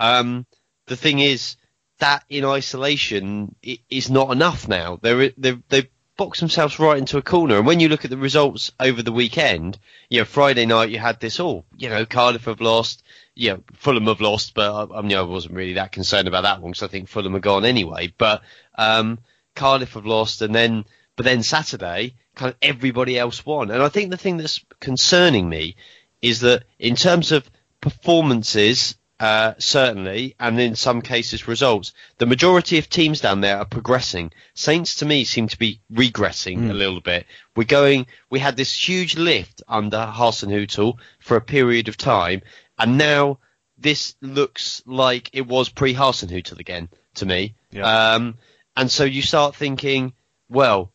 um, 0.00 0.46
the 0.88 0.96
thing 0.96 1.20
is 1.20 1.54
that 2.00 2.24
in 2.28 2.44
isolation 2.44 3.54
is 3.62 4.10
not 4.10 4.32
enough 4.32 4.66
now. 4.66 4.98
They're 5.00 5.30
they 5.38 5.58
they 5.68 5.90
box 6.16 6.40
themselves 6.40 6.78
right 6.78 6.98
into 6.98 7.18
a 7.18 7.22
corner. 7.22 7.58
And 7.58 7.66
when 7.66 7.80
you 7.80 7.88
look 7.88 8.04
at 8.04 8.10
the 8.10 8.16
results 8.16 8.72
over 8.80 9.02
the 9.02 9.12
weekend, 9.12 9.78
you 10.08 10.20
know, 10.20 10.24
Friday 10.24 10.66
night 10.66 10.90
you 10.90 10.98
had 10.98 11.20
this 11.20 11.40
all, 11.40 11.64
you 11.76 11.88
know, 11.88 12.06
Cardiff 12.06 12.46
have 12.46 12.60
lost, 12.60 13.02
you 13.34 13.50
know, 13.50 13.62
Fulham 13.74 14.06
have 14.06 14.20
lost, 14.20 14.54
but 14.54 14.72
I, 14.72 14.98
I, 14.98 15.02
mean, 15.02 15.16
I 15.16 15.22
wasn't 15.22 15.54
really 15.54 15.74
that 15.74 15.92
concerned 15.92 16.26
about 16.26 16.42
that 16.42 16.62
one 16.62 16.72
because 16.72 16.82
I 16.82 16.88
think 16.88 17.08
Fulham 17.08 17.36
are 17.36 17.40
gone 17.40 17.64
anyway. 17.64 18.12
But 18.16 18.42
um, 18.76 19.18
Cardiff 19.54 19.94
have 19.94 20.06
lost, 20.06 20.42
and 20.42 20.54
then 20.54 20.84
but 21.16 21.24
then 21.24 21.42
Saturday, 21.42 22.14
kind 22.34 22.50
of 22.50 22.56
everybody 22.62 23.18
else 23.18 23.44
won. 23.44 23.70
And 23.70 23.82
I 23.82 23.88
think 23.88 24.10
the 24.10 24.16
thing 24.16 24.36
that's 24.36 24.64
concerning 24.80 25.48
me 25.48 25.76
is 26.22 26.40
that 26.40 26.64
in 26.78 26.96
terms 26.96 27.32
of 27.32 27.50
performances 27.80 28.96
uh, 29.18 29.54
certainly, 29.58 30.34
and 30.38 30.60
in 30.60 30.76
some 30.76 31.00
cases 31.00 31.48
results. 31.48 31.92
The 32.18 32.26
majority 32.26 32.78
of 32.78 32.88
teams 32.88 33.20
down 33.20 33.40
there 33.40 33.58
are 33.58 33.64
progressing. 33.64 34.32
Saints 34.54 34.96
to 34.96 35.06
me 35.06 35.24
seem 35.24 35.48
to 35.48 35.58
be 35.58 35.80
regressing 35.92 36.58
mm. 36.58 36.70
a 36.70 36.74
little 36.74 37.00
bit. 37.00 37.26
We're 37.54 37.64
going, 37.64 38.06
we 38.28 38.38
had 38.38 38.56
this 38.56 38.88
huge 38.88 39.16
lift 39.16 39.62
under 39.66 39.98
Hasenhüttl 39.98 40.98
for 41.20 41.36
a 41.36 41.40
period 41.40 41.88
of 41.88 41.96
time, 41.96 42.42
and 42.78 42.98
now 42.98 43.38
this 43.78 44.16
looks 44.20 44.82
like 44.86 45.30
it 45.32 45.46
was 45.46 45.68
pre-Hasenhüttl 45.68 46.58
again 46.58 46.88
to 47.14 47.26
me. 47.26 47.54
Yeah. 47.70 48.14
Um, 48.14 48.36
and 48.76 48.90
so 48.90 49.04
you 49.04 49.22
start 49.22 49.56
thinking, 49.56 50.12
well, 50.48 50.92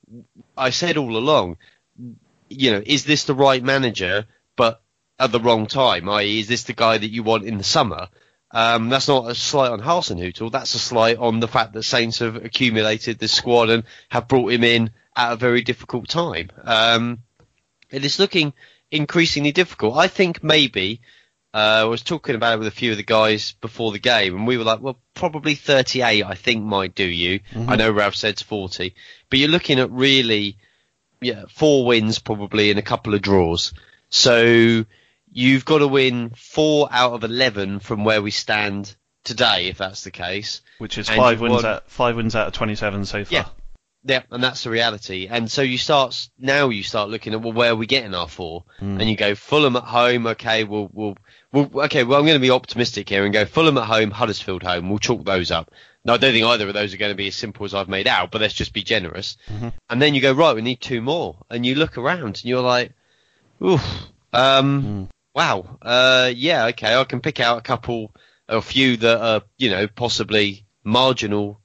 I 0.56 0.70
said 0.70 0.98
all 0.98 1.18
along, 1.18 1.58
you 2.50 2.72
know, 2.72 2.84
is 2.86 3.06
this 3.06 3.24
the 3.26 3.34
right 3.34 3.64
manager? 3.64 4.26
But 4.56 4.82
at 5.22 5.32
the 5.32 5.40
wrong 5.40 5.68
time, 5.68 6.10
i.e., 6.10 6.40
is 6.40 6.48
this 6.48 6.64
the 6.64 6.74
guy 6.74 6.98
that 6.98 7.12
you 7.12 7.22
want 7.22 7.46
in 7.46 7.60
the 7.60 7.64
summer? 7.64 8.10
Um, 8.50 8.90
that's 8.90 9.08
not 9.08 9.30
a 9.30 9.36
slight 9.36 9.72
on 9.72 9.80
Hasenhüttl. 9.80 10.52
That's 10.52 10.74
a 10.74 10.80
slight 10.80 11.18
on 11.18 11.40
the 11.40 11.48
fact 11.48 11.74
that 11.74 11.84
Saints 11.84 12.20
have 12.20 12.36
accumulated 12.36 13.20
this 13.20 13.32
squad 13.32 13.70
and 13.70 13.84
have 14.10 14.28
brought 14.28 14.52
him 14.52 14.64
in 14.64 14.90
at 15.16 15.34
a 15.34 15.36
very 15.36 15.62
difficult 15.62 16.10
time. 16.10 16.50
Um, 16.64 17.20
it 17.92 18.04
is 18.04 18.18
looking 18.18 18.54
increasingly 18.90 19.52
difficult. 19.52 19.96
I 19.96 20.08
think 20.08 20.44
maybe 20.44 21.02
uh, 21.54 21.58
I 21.58 21.84
was 21.84 22.02
talking 22.02 22.34
about 22.34 22.56
it 22.56 22.60
with 22.60 22.68
a 22.68 22.72
few 22.72 22.92
of 22.92 22.98
the 22.98 23.04
guys 23.04 23.54
before 23.62 23.92
the 23.92 24.00
game, 24.00 24.36
and 24.36 24.48
we 24.48 24.58
were 24.58 24.64
like, 24.64 24.82
well, 24.82 24.98
probably 25.14 25.54
38, 25.54 26.26
I 26.26 26.34
think, 26.34 26.64
might 26.64 26.96
do 26.96 27.08
you. 27.08 27.42
Mm-hmm. 27.52 27.70
I 27.70 27.76
know 27.76 27.92
Ralph 27.92 28.16
said 28.16 28.40
40, 28.40 28.96
but 29.30 29.38
you're 29.38 29.50
looking 29.50 29.80
at 29.80 29.92
really, 29.92 30.58
yeah, 31.22 31.44
four 31.48 31.86
wins 31.86 32.18
probably 32.18 32.72
and 32.72 32.80
a 32.80 32.84
couple 32.84 33.14
of 33.14 33.22
draws. 33.22 33.74
So 34.10 34.86
you've 35.32 35.66
got 35.66 35.80
to 35.80 35.88
win 35.88 36.32
four 36.36 36.90
out 36.92 37.14
of 37.14 37.24
eleven 37.24 37.80
from 37.80 38.04
where 38.04 38.22
we 38.22 38.32
stand 38.32 38.96
today, 39.24 39.68
if 39.68 39.78
that's 39.78 40.04
the 40.04 40.12
case. 40.12 40.62
Which 40.80 40.98
is 40.98 41.10
five 41.10 41.42
wins 41.42 41.64
won... 41.64 41.66
out 41.66 41.90
five 41.90 42.16
wins 42.16 42.36
out 42.36 42.48
of 42.48 42.54
twenty-seven 42.54 43.06
so 43.06 43.26
far. 43.26 43.34
Yeah. 43.34 43.46
Yeah, 44.04 44.24
and 44.32 44.44
that's 44.44 44.64
the 44.64 44.72
reality. 44.72 45.28
And 45.30 45.50
so 45.52 45.62
you 45.62 45.78
start 45.78 46.28
now. 46.40 46.70
You 46.70 46.82
start 46.82 47.10
looking 47.10 47.34
at 47.34 47.42
well, 47.44 47.54
where 47.54 47.74
are 47.74 47.76
we 47.76 47.86
getting 47.86 48.16
our 48.16 48.28
four? 48.28 48.64
Mm. 48.80 49.00
And 49.00 49.08
you 49.08 49.16
go 49.16 49.36
Fulham 49.36 49.76
at 49.76 49.84
home. 49.84 50.26
Okay, 50.26 50.64
we'll, 50.64 50.90
we'll, 50.92 51.18
we'll 51.52 51.70
okay. 51.84 52.04
Well, 52.04 52.18
I'm 52.18 52.26
going 52.26 52.36
to 52.36 52.42
be 52.42 52.50
optimistic 52.50 53.10
here 53.10 53.26
and 53.26 53.32
go 53.32 53.46
Fulham 53.46 53.78
at 53.78 53.86
home, 53.86 54.10
Huddersfield 54.10 54.64
home. 54.64 54.90
We'll 54.90 54.98
chalk 54.98 55.24
those 55.24 55.52
up. 55.52 55.72
Now, 56.04 56.16
I 56.16 56.18
don't 56.18 56.34
think 56.34 56.48
either 56.48 56.68
of 56.68 56.74
those 56.74 56.96
are 56.96 56.98
going 56.98 57.12
to 57.12 57.16
be 57.16 57.28
as 57.28 57.36
simple 57.36 57.64
as 57.64 57.76
I've 57.76 57.90
made 57.90 58.08
out, 58.08 58.32
but 58.32 58.42
let's 58.42 58.56
just 58.56 58.74
be 58.74 58.82
generous. 58.82 59.38
Mm-hmm. 59.48 59.68
And 59.92 60.02
then 60.02 60.16
you 60.16 60.22
go 60.22 60.32
right. 60.32 60.56
We 60.56 60.64
need 60.64 60.82
two 60.82 61.04
more, 61.04 61.38
and 61.52 61.64
you 61.64 61.76
look 61.76 62.00
around 62.00 62.24
and 62.24 62.46
you're 62.46 62.64
like, 62.64 62.94
oof. 63.64 63.86
Um, 64.34 64.84
mm 64.84 65.08
wow, 65.34 65.78
uh, 65.82 66.32
yeah, 66.36 66.68
okay, 66.68 66.96
I 66.96 67.04
can 67.04 67.22
pick 67.22 67.40
out 67.40 67.58
a 67.58 67.62
couple, 67.62 68.14
a 68.48 68.62
few 68.62 68.98
that 68.98 69.22
are, 69.22 69.42
you 69.58 69.70
know, 69.70 69.88
possibly 69.88 70.66
marginal 70.84 71.60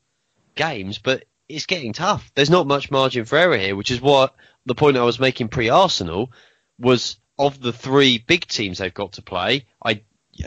games, 0.54 0.98
but 0.98 1.24
it's 1.48 1.66
getting 1.66 1.92
tough. 1.92 2.30
There's 2.34 2.50
not 2.50 2.66
much 2.66 2.90
margin 2.90 3.24
for 3.24 3.38
error 3.38 3.56
here, 3.56 3.76
which 3.76 3.90
is 3.90 4.00
what 4.00 4.34
the 4.66 4.74
point 4.74 4.96
I 4.96 5.04
was 5.04 5.20
making 5.20 5.48
pre-Arsenal 5.48 6.32
was 6.78 7.16
of 7.38 7.60
the 7.60 7.72
three 7.72 8.18
big 8.18 8.46
teams 8.46 8.78
they've 8.78 8.92
got 8.92 9.12
to 9.12 9.22
play, 9.22 9.66
I 9.84 10.02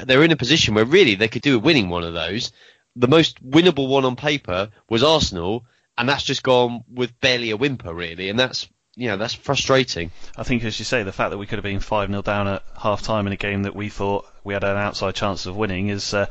they're 0.06 0.24
in 0.24 0.32
a 0.32 0.38
position 0.38 0.76
where 0.76 0.86
really 0.86 1.16
they 1.16 1.28
could 1.28 1.42
do 1.42 1.56
a 1.56 1.60
winning 1.60 1.90
one 1.90 2.04
of 2.04 2.14
those. 2.14 2.52
The 2.96 3.08
most 3.08 3.44
winnable 3.44 3.88
one 3.88 4.06
on 4.06 4.16
paper 4.16 4.70
was 4.88 5.04
Arsenal, 5.04 5.66
and 5.98 6.08
that's 6.08 6.24
just 6.24 6.44
gone 6.44 6.84
with 6.92 7.20
barely 7.20 7.52
a 7.52 7.58
whimper, 7.58 7.94
really, 7.94 8.30
and 8.30 8.40
that's 8.40 8.68
you 9.00 9.08
know 9.08 9.15
that's 9.15 9.34
frustrating. 9.34 10.12
I 10.36 10.44
think, 10.44 10.65
as 10.65 10.77
you 10.77 10.84
say, 10.84 11.03
the 11.03 11.13
fact 11.13 11.32
that 11.32 11.38
we 11.38 11.46
could 11.46 11.58
have 11.58 11.63
been 11.63 11.79
five 11.79 12.10
0 12.10 12.22
down 12.22 12.50
at 12.50 12.63
half 12.77 13.01
time 13.01 13.27
in 13.27 13.34
a 13.34 13.38
game 13.38 13.63
that 13.63 13.74
we 13.74 13.88
thought 13.88 14.27
we 14.44 14.53
had 14.53 14.65
an 14.65 14.75
outside 14.75 15.15
chance 15.15 15.46
of 15.46 15.56
winning 15.56 15.88
is 15.88 16.13
uh, 16.13 16.25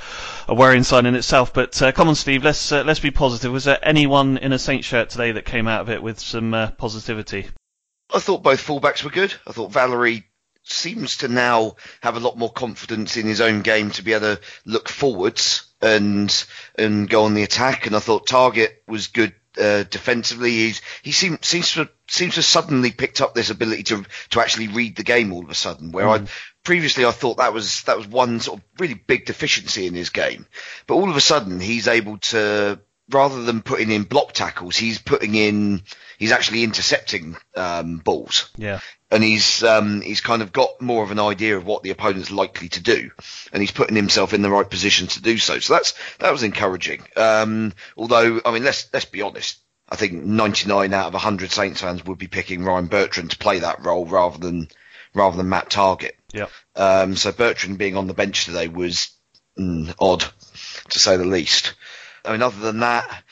a 0.47 0.55
worrying 0.55 0.83
sign 0.83 1.07
in 1.07 1.15
itself. 1.15 1.55
But 1.55 1.81
uh, 1.81 1.93
come 1.93 2.09
on, 2.09 2.15
Steve, 2.15 2.45
let's 2.45 2.71
uh, 2.71 2.85
let's 2.85 3.01
be 3.01 3.11
positive. 3.11 3.53
Was 3.53 3.65
there 3.65 3.79
anyone 3.83 4.37
in 4.37 4.53
a 4.53 4.59
Saint 4.59 4.85
shirt 4.85 5.09
today 5.09 5.33
that 5.33 5.47
came 5.47 5.67
out 5.67 5.81
of 5.81 5.89
it 5.89 6.03
with 6.03 6.21
some 6.21 6.53
uh, 6.53 6.71
positivity? 6.73 7.47
I 8.13 8.19
thought 8.19 8.43
both 8.43 8.61
fullbacks 8.61 9.03
were 9.03 9.11
good. 9.11 9.35
I 9.47 9.53
thought 9.53 9.73
Valery 9.73 10.25
seems 10.65 11.19
to 11.19 11.29
now 11.29 11.77
have 12.03 12.17
a 12.17 12.21
lot 12.21 12.37
more 12.37 12.53
confidence 12.53 13.17
in 13.17 13.27
his 13.27 13.41
own 13.41 13.63
game 13.63 13.91
to 13.93 14.03
be 14.03 14.13
able 14.13 14.37
to 14.37 14.41
look 14.67 14.91
forwards 14.91 15.65
and 15.81 16.45
and 16.77 17.09
go 17.09 17.25
on 17.25 17.33
the 17.33 17.45
attack. 17.45 17.87
And 17.87 17.97
I 17.97 18.01
thought 18.01 18.29
Targett 18.29 18.75
was 18.87 19.07
good 19.07 19.35
uh, 19.59 19.85
defensively. 19.85 20.51
He's, 20.51 20.83
he 21.03 21.13
seems 21.13 21.47
seems 21.47 21.73
to 21.73 21.89
seems 22.09 22.35
to 22.35 22.43
suddenly 22.43 22.91
picked 22.91 23.21
up 23.21 23.35
this 23.35 23.51
ability 23.51 23.85
to 23.85 24.05
to 24.31 24.41
actually 24.41 24.69
read 24.69 24.97
the 24.97 25.03
game 25.03 25.33
all 25.33 25.45
of 25.45 25.51
a 25.51 25.55
sudden. 25.55 25.93
Where 25.93 26.07
mm. 26.07 26.27
I 26.27 26.31
previously 26.65 27.05
I 27.05 27.11
thought 27.11 27.39
that 27.39 27.53
was 27.53 27.83
that 27.83 27.97
was 27.97 28.07
one 28.07 28.41
sort 28.41 28.59
of 28.59 28.65
really 28.79 28.95
big 28.95 29.27
deficiency 29.27 29.87
in 29.87 29.95
his 29.95 30.11
game, 30.11 30.47
but 30.87 30.95
all 30.95 31.11
of 31.11 31.17
a 31.17 31.21
sudden 31.21 31.61
he's 31.61 31.89
able 31.89 32.19
to 32.19 32.81
rather 33.11 33.43
than 33.43 33.63
putting 33.63 33.91
in 33.91 34.03
block 34.03 34.33
tackles, 34.33 34.77
he's 34.77 34.99
putting 34.99 35.35
in 35.35 35.83
he's 36.19 36.33
actually 36.33 36.65
intercepting 36.65 37.37
um, 37.57 37.99
balls. 37.99 38.51
Yeah. 38.57 38.81
And 39.11 39.25
he's 39.25 39.63
um, 39.63 40.03
he's 40.03 40.21
kind 40.21 40.43
of 40.43 40.53
got 40.53 40.81
more 40.83 41.03
of 41.03 41.11
an 41.11 41.19
idea 41.19 41.57
of 41.57 41.65
what 41.65 41.83
the 41.83 41.91
opponent's 41.91 42.31
likely 42.31 42.69
to 42.71 42.83
do, 42.83 43.11
and 43.53 43.63
he's 43.63 43.71
putting 43.71 43.97
himself 43.97 44.35
in 44.35 44.43
the 44.43 44.51
right 44.51 44.69
position 44.69 45.07
to 45.07 45.23
do 45.23 45.39
so. 45.39 45.61
So 45.61 45.73
that's 45.73 45.95
that 46.19 46.31
was 46.31 46.43
encouraging. 46.43 47.03
Um, 47.17 47.73
although, 47.97 48.43
I 48.45 48.53
mean, 48.53 48.65
let's 48.65 48.87
let's 48.93 49.07
be 49.07 49.23
honest. 49.23 49.59
I 49.91 49.97
think 49.97 50.13
99 50.13 50.93
out 50.93 51.07
of 51.07 51.15
100 51.15 51.51
Saints 51.51 51.81
fans 51.81 52.05
would 52.05 52.19
be 52.19 52.27
picking 52.27 52.63
Ryan 52.63 52.89
Bertrand 52.89 53.31
to 53.31 53.39
play 53.39 53.61
that 53.61 53.83
role 53.83 54.05
rather 54.05 54.37
than 54.37 54.69
rather 55.15 55.39
than 55.39 55.49
Matt 55.49 55.71
Targett. 55.71 56.13
Yeah. 56.35 56.49
Um, 56.77 57.17
so 57.17 57.33
Bertrand 57.33 57.79
being 57.79 57.97
on 57.97 58.07
the 58.07 58.13
bench 58.13 58.45
today 58.45 58.69
was 58.69 59.11
mm, 59.59 59.95
odd, 59.99 60.25
to 60.91 60.99
say 60.99 61.17
the 61.17 61.25
least. 61.25 61.75
I 62.25 62.33
mean, 62.33 62.43
other 62.43 62.61
than 62.61 62.81
that, 62.81 63.25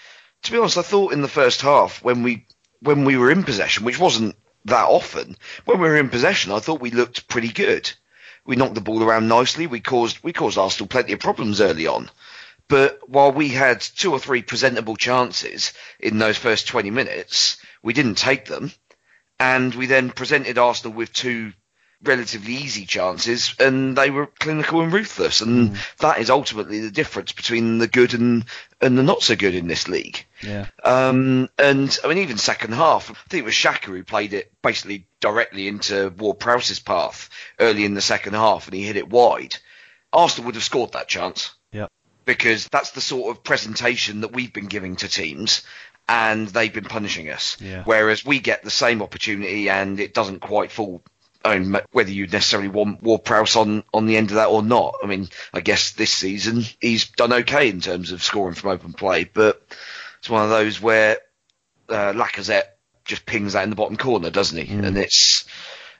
to 0.44 0.52
be 0.52 0.58
honest, 0.58 0.78
I 0.78 0.82
thought 0.82 1.12
in 1.12 1.22
the 1.22 1.28
first 1.28 1.60
half 1.60 2.02
when 2.02 2.22
we 2.22 2.46
when 2.80 3.04
we 3.04 3.16
were 3.16 3.30
in 3.30 3.42
possession, 3.42 3.84
which 3.84 3.98
wasn't 3.98 4.36
that 4.66 4.84
often, 4.84 5.36
when 5.64 5.80
we 5.80 5.88
were 5.88 5.96
in 5.96 6.10
possession, 6.10 6.52
I 6.52 6.60
thought 6.60 6.80
we 6.80 6.90
looked 6.90 7.28
pretty 7.28 7.48
good. 7.48 7.90
We 8.44 8.56
knocked 8.56 8.74
the 8.74 8.80
ball 8.80 9.02
around 9.02 9.28
nicely. 9.28 9.66
We 9.66 9.80
caused 9.80 10.18
we 10.22 10.32
caused 10.32 10.58
Arsenal 10.58 10.88
plenty 10.88 11.12
of 11.12 11.20
problems 11.20 11.60
early 11.60 11.86
on. 11.86 12.10
But 12.68 13.08
while 13.08 13.32
we 13.32 13.48
had 13.50 13.80
two 13.80 14.12
or 14.12 14.18
three 14.18 14.42
presentable 14.42 14.96
chances 14.96 15.72
in 16.00 16.18
those 16.18 16.36
first 16.36 16.66
20 16.66 16.90
minutes, 16.90 17.58
we 17.82 17.92
didn't 17.92 18.16
take 18.16 18.46
them. 18.46 18.72
And 19.38 19.74
we 19.74 19.86
then 19.86 20.10
presented 20.10 20.58
Arsenal 20.58 20.96
with 20.96 21.12
two 21.12 21.52
relatively 22.02 22.54
easy 22.54 22.86
chances, 22.86 23.54
and 23.58 23.96
they 23.96 24.10
were 24.10 24.26
clinical 24.26 24.80
and 24.80 24.92
ruthless. 24.92 25.40
And 25.40 25.70
mm. 25.70 25.96
that 25.98 26.18
is 26.18 26.30
ultimately 26.30 26.80
the 26.80 26.90
difference 26.90 27.32
between 27.32 27.78
the 27.78 27.88
good 27.88 28.14
and 28.14 28.44
and 28.80 28.96
the 28.98 29.02
not 29.02 29.22
so 29.22 29.36
good 29.36 29.54
in 29.54 29.66
this 29.66 29.88
league. 29.88 30.24
Yeah. 30.42 30.66
Um, 30.84 31.48
and 31.58 31.98
I 32.04 32.08
mean, 32.08 32.18
even 32.18 32.38
second 32.38 32.74
half, 32.74 33.10
I 33.10 33.14
think 33.28 33.42
it 33.42 33.46
was 33.46 33.54
Xhaka 33.54 33.86
who 33.86 34.04
played 34.04 34.32
it 34.32 34.52
basically 34.62 35.06
directly 35.20 35.68
into 35.68 36.12
Ward 36.16 36.38
Prowse's 36.38 36.80
path 36.80 37.30
early 37.58 37.84
in 37.84 37.94
the 37.94 38.00
second 38.00 38.34
half, 38.34 38.66
and 38.66 38.74
he 38.74 38.82
hit 38.82 38.96
it 38.96 39.08
wide. 39.08 39.56
Arsenal 40.12 40.46
would 40.46 40.54
have 40.54 40.64
scored 40.64 40.92
that 40.92 41.08
chance. 41.08 41.54
Yeah. 41.72 41.86
Because 42.24 42.66
that's 42.68 42.90
the 42.90 43.00
sort 43.00 43.30
of 43.30 43.44
presentation 43.44 44.22
that 44.22 44.32
we've 44.32 44.52
been 44.52 44.66
giving 44.66 44.96
to 44.96 45.08
teams, 45.08 45.62
and 46.08 46.48
they've 46.48 46.72
been 46.72 46.84
punishing 46.84 47.30
us. 47.30 47.56
Yeah. 47.60 47.82
Whereas 47.84 48.24
we 48.24 48.40
get 48.40 48.62
the 48.62 48.70
same 48.70 49.02
opportunity 49.02 49.68
and 49.68 49.98
it 50.00 50.14
doesn't 50.14 50.40
quite 50.40 50.70
fall 50.70 51.02
I 51.46 51.58
mean, 51.58 51.80
whether 51.92 52.10
you 52.10 52.26
necessarily 52.26 52.68
want 52.68 53.02
Ward 53.02 53.24
Prowse 53.24 53.56
on, 53.56 53.84
on 53.94 54.06
the 54.06 54.16
end 54.16 54.30
of 54.30 54.36
that 54.36 54.48
or 54.48 54.62
not. 54.62 54.96
I 55.02 55.06
mean, 55.06 55.28
I 55.52 55.60
guess 55.60 55.92
this 55.92 56.12
season 56.12 56.64
he's 56.80 57.08
done 57.08 57.32
okay 57.32 57.68
in 57.68 57.80
terms 57.80 58.12
of 58.12 58.22
scoring 58.22 58.54
from 58.54 58.70
open 58.70 58.92
play, 58.92 59.24
but 59.24 59.62
it's 60.18 60.30
one 60.30 60.42
of 60.42 60.50
those 60.50 60.80
where 60.80 61.18
uh, 61.88 62.12
Lacazette 62.12 62.64
just 63.04 63.24
pings 63.24 63.52
that 63.52 63.64
in 63.64 63.70
the 63.70 63.76
bottom 63.76 63.96
corner, 63.96 64.30
doesn't 64.30 64.58
he? 64.58 64.74
Mm. 64.74 64.84
And 64.84 64.98
it's 64.98 65.44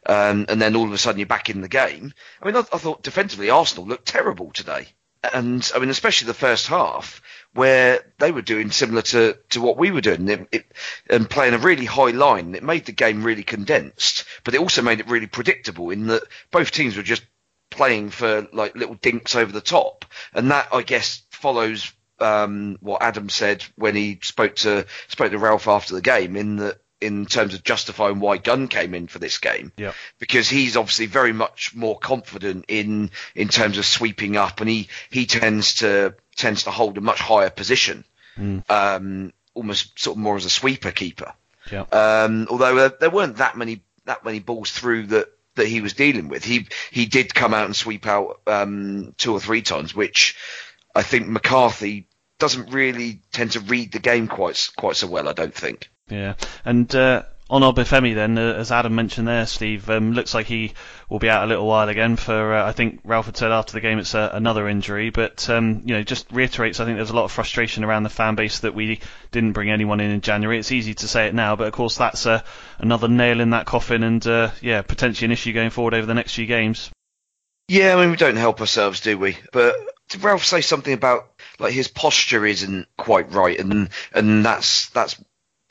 um, 0.05 0.47
and 0.49 0.61
then 0.61 0.77
all 0.77 0.87
of 0.87 0.93
a 0.93 0.99
sudden 0.99 1.19
you're 1.19 1.27
back 1.27 1.51
in 1.51 1.61
the 1.61 1.69
game. 1.69 2.13
I 2.43 2.47
mean, 2.47 2.57
I, 2.57 2.61
I 2.61 2.79
thought 2.79 3.03
defensively 3.03 3.51
Arsenal 3.51 3.87
looked 3.87 4.07
terrible 4.07 4.51
today, 4.53 4.89
and 5.35 5.71
I 5.75 5.79
mean, 5.79 5.91
especially 5.91 6.27
the 6.27 6.35
first 6.35 6.67
half 6.67 7.23
where 7.57 8.05
they 8.19 8.31
were 8.31 8.43
doing 8.43 8.71
similar 8.71 9.01
to, 9.01 9.37
to 9.49 9.61
what 9.63 9.79
we 9.79 9.91
were 9.91 10.03
doing 10.03 10.29
it, 10.29 10.49
it, 10.53 10.73
and 11.09 11.29
playing 11.29 11.55
a 11.55 11.59
really 11.59 11.87
high 11.87 12.11
line. 12.11 12.55
It 12.55 12.63
made 12.63 12.85
the 12.85 12.93
game 12.93 13.25
really 13.25 13.43
condensed, 13.43 14.25
but 14.45 14.55
it 14.55 14.61
also 14.61 14.83
made 14.83 15.01
it 15.01 15.09
really 15.09 15.27
predictable 15.27 15.91
in 15.91 16.09
that 16.09 16.23
both 16.51 16.71
teams 16.71 16.97
were 16.97 17.03
just 17.03 17.25
playing 17.71 18.11
for 18.11 18.47
like 18.53 18.77
little 18.77 18.95
dinks 18.95 19.35
over 19.35 19.51
the 19.51 19.63
top. 19.63 20.05
And 20.35 20.51
that, 20.51 20.69
I 20.73 20.83
guess, 20.83 21.23
follows 21.31 21.93
um, 22.21 22.77
what 22.81 23.03
Adam 23.03 23.29
said 23.29 23.65
when 23.77 23.97
he 23.97 24.19
spoke 24.23 24.57
to 24.57 24.87
spoke 25.09 25.31
to 25.33 25.39
Ralph 25.39 25.69
after 25.69 25.95
the 25.95 26.03
game 26.03 26.37
in 26.37 26.57
that 26.57 26.79
in 27.07 27.27
terms 27.27 27.55
of 27.55 27.65
justifying 27.65 28.21
why 28.21 28.37
Gunn 28.37 28.69
came 28.69 28.95
in 28.95 29.07
for 29.07 29.19
this 29.19 29.39
game. 29.39 29.73
Yeah. 29.77 29.93
Because 30.19 30.49
he's 30.49 30.77
obviously 30.77 31.07
very 31.07 31.33
much 31.33 31.75
more 31.75 31.99
confident 31.99 32.67
in 32.69 33.11
in 33.35 33.49
terms 33.49 33.79
of 33.79 33.87
sweeping 33.87 34.37
up 34.37 34.61
and 34.61 34.69
he 34.69 34.89
he 35.11 35.27
tends 35.27 35.77
to 35.77 36.15
tends 36.37 36.65
to 36.65 36.71
hold 36.71 36.99
a 36.99 37.01
much 37.01 37.21
higher 37.21 37.51
position. 37.51 38.05
Mm. 38.37 38.71
Um, 38.71 39.33
almost 39.55 39.99
sort 39.99 40.17
of 40.17 40.23
more 40.23 40.37
as 40.37 40.45
a 40.45 40.51
sweeper 40.51 40.91
keeper. 40.91 41.33
Yeah. 41.73 41.85
Um, 41.91 42.47
although 42.51 42.77
uh, 42.79 42.91
there 43.01 43.11
weren't 43.11 43.37
that 43.37 43.57
many 43.57 43.83
that 44.05 44.25
many 44.25 44.39
balls 44.39 44.71
through 44.71 45.07
that 45.07 45.29
that 45.57 45.67
he 45.67 45.81
was 45.81 45.95
dealing 45.95 46.29
with. 46.29 46.45
He 46.45 46.69
he 46.91 47.07
did 47.07 47.35
come 47.35 47.55
out 47.55 47.67
and 47.67 47.75
sweep 47.75 48.07
out 48.07 48.41
um, 48.47 49.15
two 49.17 49.33
or 49.33 49.41
three 49.41 49.63
times, 49.63 49.95
which 49.95 50.37
I 50.95 51.03
think 51.03 51.29
McCarthy 51.29 52.09
doesn't 52.39 52.73
really 52.73 53.23
tend 53.33 53.53
to 53.53 53.61
read 53.61 53.93
the 53.93 53.99
game 53.99 54.29
quite 54.29 54.71
quite 54.77 54.97
so 54.97 55.07
well. 55.07 55.29
I 55.29 55.33
don't 55.33 55.55
think. 55.55 55.89
Yeah, 56.09 56.35
and 56.65 56.95
uh, 56.95 57.25
on 57.51 57.63
Obafemi 57.63 58.15
then, 58.15 58.39
uh, 58.39 58.55
as 58.55 58.71
Adam 58.71 58.95
mentioned 58.95 59.27
there, 59.27 59.47
Steve, 59.47 59.91
um, 59.91 60.13
looks 60.13 60.35
like 60.35 60.47
he 60.47 60.75
will 61.09 61.19
be 61.19 61.29
out 61.29 61.45
a 61.45 61.47
little 61.47 61.67
while 61.67 61.89
again 61.89 62.17
for, 62.17 62.55
uh, 62.55 62.67
I 62.67 62.73
think 62.73 63.01
Ralph 63.05 63.27
had 63.27 63.37
said 63.37 63.51
after 63.51 63.73
the 63.73 63.81
game 63.81 63.99
it's 63.99 64.15
uh, 64.15 64.31
another 64.33 64.69
injury, 64.69 65.11
but, 65.11 65.49
um, 65.51 65.83
you 65.85 65.95
know, 65.95 66.03
just 66.03 66.31
reiterates, 66.31 66.79
I 66.79 66.85
think 66.85 66.97
there's 66.97 67.11
a 67.11 67.17
lot 67.17 67.25
of 67.25 67.33
frustration 67.33 67.83
around 67.83 68.05
the 68.05 68.09
fan 68.09 68.37
base 68.37 68.61
that 68.61 68.75
we 68.75 69.01
didn't 69.33 69.53
bring 69.53 69.71
anyone 69.71 70.01
in 70.01 70.11
in 70.11 70.21
January. 70.21 70.59
It's 70.59 70.73
easy 70.73 70.95
to 70.95 71.09
say 71.09 71.27
it 71.27 71.35
now, 71.35 71.57
but 71.57 71.67
of 71.67 71.73
course 71.73 71.97
that's 71.97 72.27
uh, 72.27 72.43
another 72.79 73.09
nail 73.09 73.41
in 73.41 73.51
that 73.51 73.67
coffin 73.67 74.03
and, 74.03 74.25
uh, 74.27 74.51
yeah, 74.61 74.83
potentially 74.83 75.27
an 75.27 75.33
issue 75.33 75.53
going 75.53 75.71
forward 75.71 75.95
over 75.95 76.07
the 76.07 76.15
next 76.15 76.35
few 76.35 76.47
games. 76.47 76.91
Yeah, 77.69 77.97
I 77.97 78.01
mean, 78.01 78.11
we 78.13 78.17
don't 78.17 78.37
help 78.37 78.61
ourselves, 78.61 79.01
do 79.01 79.19
we? 79.19 79.39
But 79.53 79.75
did 80.09 80.23
Ralph 80.23 80.45
say 80.45 80.61
something 80.61 80.95
about 80.95 81.29
like 81.59 81.73
his 81.73 81.89
posture 81.89 82.47
isn't 82.47 82.87
quite 82.97 83.33
right, 83.33 83.59
and 83.59 83.89
and 84.13 84.45
that's 84.45 84.89
that's 84.91 85.21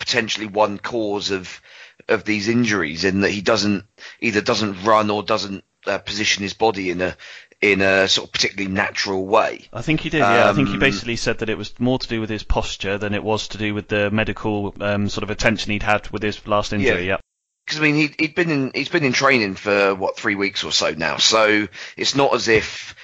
potentially 0.06 0.46
one 0.46 0.78
cause 0.78 1.32
of 1.32 1.62
of 2.08 2.24
these 2.24 2.48
injuries 2.48 3.04
in 3.04 3.22
that 3.22 3.32
he 3.32 3.42
doesn't 3.42 3.86
either 4.20 4.42
doesn't 4.42 4.84
run 4.84 5.10
or 5.10 5.24
doesn't 5.24 5.64
uh, 5.88 5.98
position 5.98 6.44
his 6.44 6.54
body 6.54 6.92
in 6.92 7.02
a 7.02 7.18
in 7.62 7.82
a 7.82 8.08
sort 8.08 8.28
of 8.28 8.34
particularly 8.34 8.72
natural 8.72 9.26
way. 9.26 9.68
I 9.74 9.82
think 9.82 10.02
he 10.02 10.10
did. 10.10 10.20
Yeah, 10.20 10.44
um, 10.44 10.50
I 10.50 10.54
think 10.54 10.68
he 10.68 10.76
um, 10.76 10.80
basically 10.80 11.16
said 11.16 11.40
that 11.40 11.50
it 11.50 11.58
was 11.58 11.74
more 11.80 11.98
to 11.98 12.08
do 12.08 12.22
with 12.22 12.30
his 12.30 12.44
posture 12.44 12.98
than 12.98 13.16
it 13.16 13.24
was 13.24 13.48
to 13.50 13.58
do 13.58 13.74
with 13.74 13.88
the 13.88 14.12
medical 14.12 14.76
um, 14.82 15.10
sort 15.10 15.24
of 15.24 15.32
attention 15.32 15.72
he'd 15.72 15.84
had 15.84 16.08
with 16.10 16.22
his 16.22 16.46
last 16.48 16.74
injury. 16.74 17.08
Yeah. 17.08 17.18
Because 17.66 17.80
I 17.80 17.84
mean, 17.84 17.96
he, 17.96 18.14
he'd 18.20 18.36
been 18.36 18.52
in 18.52 18.72
he's 18.76 18.90
been 18.90 19.04
in 19.04 19.14
training 19.14 19.56
for 19.56 19.96
what 19.96 20.18
three 20.18 20.36
weeks 20.36 20.64
or 20.64 20.72
so 20.72 20.92
now, 20.92 21.18
so 21.18 21.68
it's 21.98 22.14
not 22.14 22.36
as 22.36 22.48
if 22.48 22.96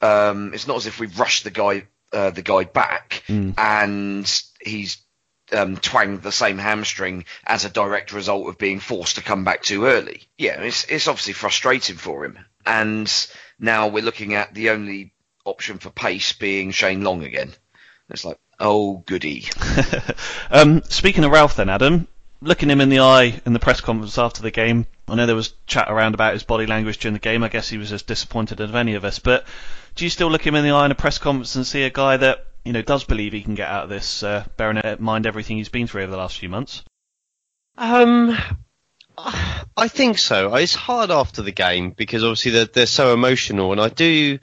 um, 0.00 0.54
it's 0.54 0.68
not 0.68 0.76
as 0.76 0.86
if 0.86 1.00
we've 1.00 1.18
rushed 1.18 1.42
the 1.42 1.50
guy 1.50 1.88
uh, 2.12 2.30
the 2.30 2.42
guy 2.42 2.62
back 2.62 3.24
mm. 3.26 3.54
and 3.58 4.42
he's 4.60 5.03
um, 5.54 5.76
twanged 5.76 6.22
the 6.22 6.32
same 6.32 6.58
hamstring 6.58 7.24
as 7.46 7.64
a 7.64 7.70
direct 7.70 8.12
result 8.12 8.48
of 8.48 8.58
being 8.58 8.80
forced 8.80 9.16
to 9.16 9.22
come 9.22 9.44
back 9.44 9.62
too 9.62 9.86
early. 9.86 10.22
Yeah, 10.38 10.60
it's, 10.60 10.84
it's 10.84 11.08
obviously 11.08 11.34
frustrating 11.34 11.96
for 11.96 12.24
him. 12.24 12.38
And 12.66 13.10
now 13.58 13.88
we're 13.88 14.04
looking 14.04 14.34
at 14.34 14.54
the 14.54 14.70
only 14.70 15.12
option 15.44 15.78
for 15.78 15.90
pace 15.90 16.32
being 16.32 16.70
Shane 16.70 17.02
Long 17.02 17.22
again. 17.22 17.52
It's 18.10 18.24
like, 18.24 18.38
oh, 18.60 19.02
goody. 19.06 19.46
um, 20.50 20.82
speaking 20.84 21.24
of 21.24 21.32
Ralph, 21.32 21.56
then, 21.56 21.68
Adam, 21.68 22.08
looking 22.40 22.70
him 22.70 22.80
in 22.80 22.88
the 22.88 23.00
eye 23.00 23.40
in 23.46 23.52
the 23.52 23.58
press 23.58 23.80
conference 23.80 24.18
after 24.18 24.42
the 24.42 24.50
game, 24.50 24.86
I 25.08 25.14
know 25.14 25.26
there 25.26 25.36
was 25.36 25.54
chat 25.66 25.90
around 25.90 26.14
about 26.14 26.32
his 26.32 26.42
body 26.42 26.66
language 26.66 26.98
during 26.98 27.14
the 27.14 27.18
game. 27.18 27.42
I 27.42 27.48
guess 27.48 27.68
he 27.68 27.78
was 27.78 27.92
as 27.92 28.02
disappointed 28.02 28.60
as 28.60 28.74
any 28.74 28.94
of 28.94 29.04
us. 29.04 29.18
But 29.18 29.46
do 29.94 30.04
you 30.04 30.10
still 30.10 30.30
look 30.30 30.46
him 30.46 30.54
in 30.54 30.64
the 30.64 30.70
eye 30.70 30.86
in 30.86 30.90
a 30.90 30.96
press 30.96 31.18
conference 31.18 31.56
and 31.56 31.66
see 31.66 31.82
a 31.82 31.90
guy 31.90 32.16
that 32.16 32.46
you 32.64 32.72
know, 32.72 32.82
does 32.82 33.04
believe 33.04 33.32
he 33.32 33.42
can 33.42 33.54
get 33.54 33.68
out 33.68 33.84
of 33.84 33.90
this, 33.90 34.22
uh, 34.22 34.44
bearing 34.56 34.78
in 34.78 34.96
mind 34.98 35.26
everything 35.26 35.58
he's 35.58 35.68
been 35.68 35.86
through 35.86 36.02
over 36.02 36.10
the 36.10 36.16
last 36.16 36.38
few 36.38 36.48
months? 36.48 36.82
Um, 37.76 38.36
I 39.18 39.88
think 39.88 40.18
so. 40.18 40.54
It's 40.54 40.74
hard 40.74 41.10
after 41.10 41.42
the 41.42 41.52
game 41.52 41.90
because 41.90 42.24
obviously 42.24 42.52
they're, 42.52 42.64
they're 42.66 42.86
so 42.86 43.12
emotional, 43.12 43.72
and 43.72 43.80
I 43.80 43.88
do 43.88 44.38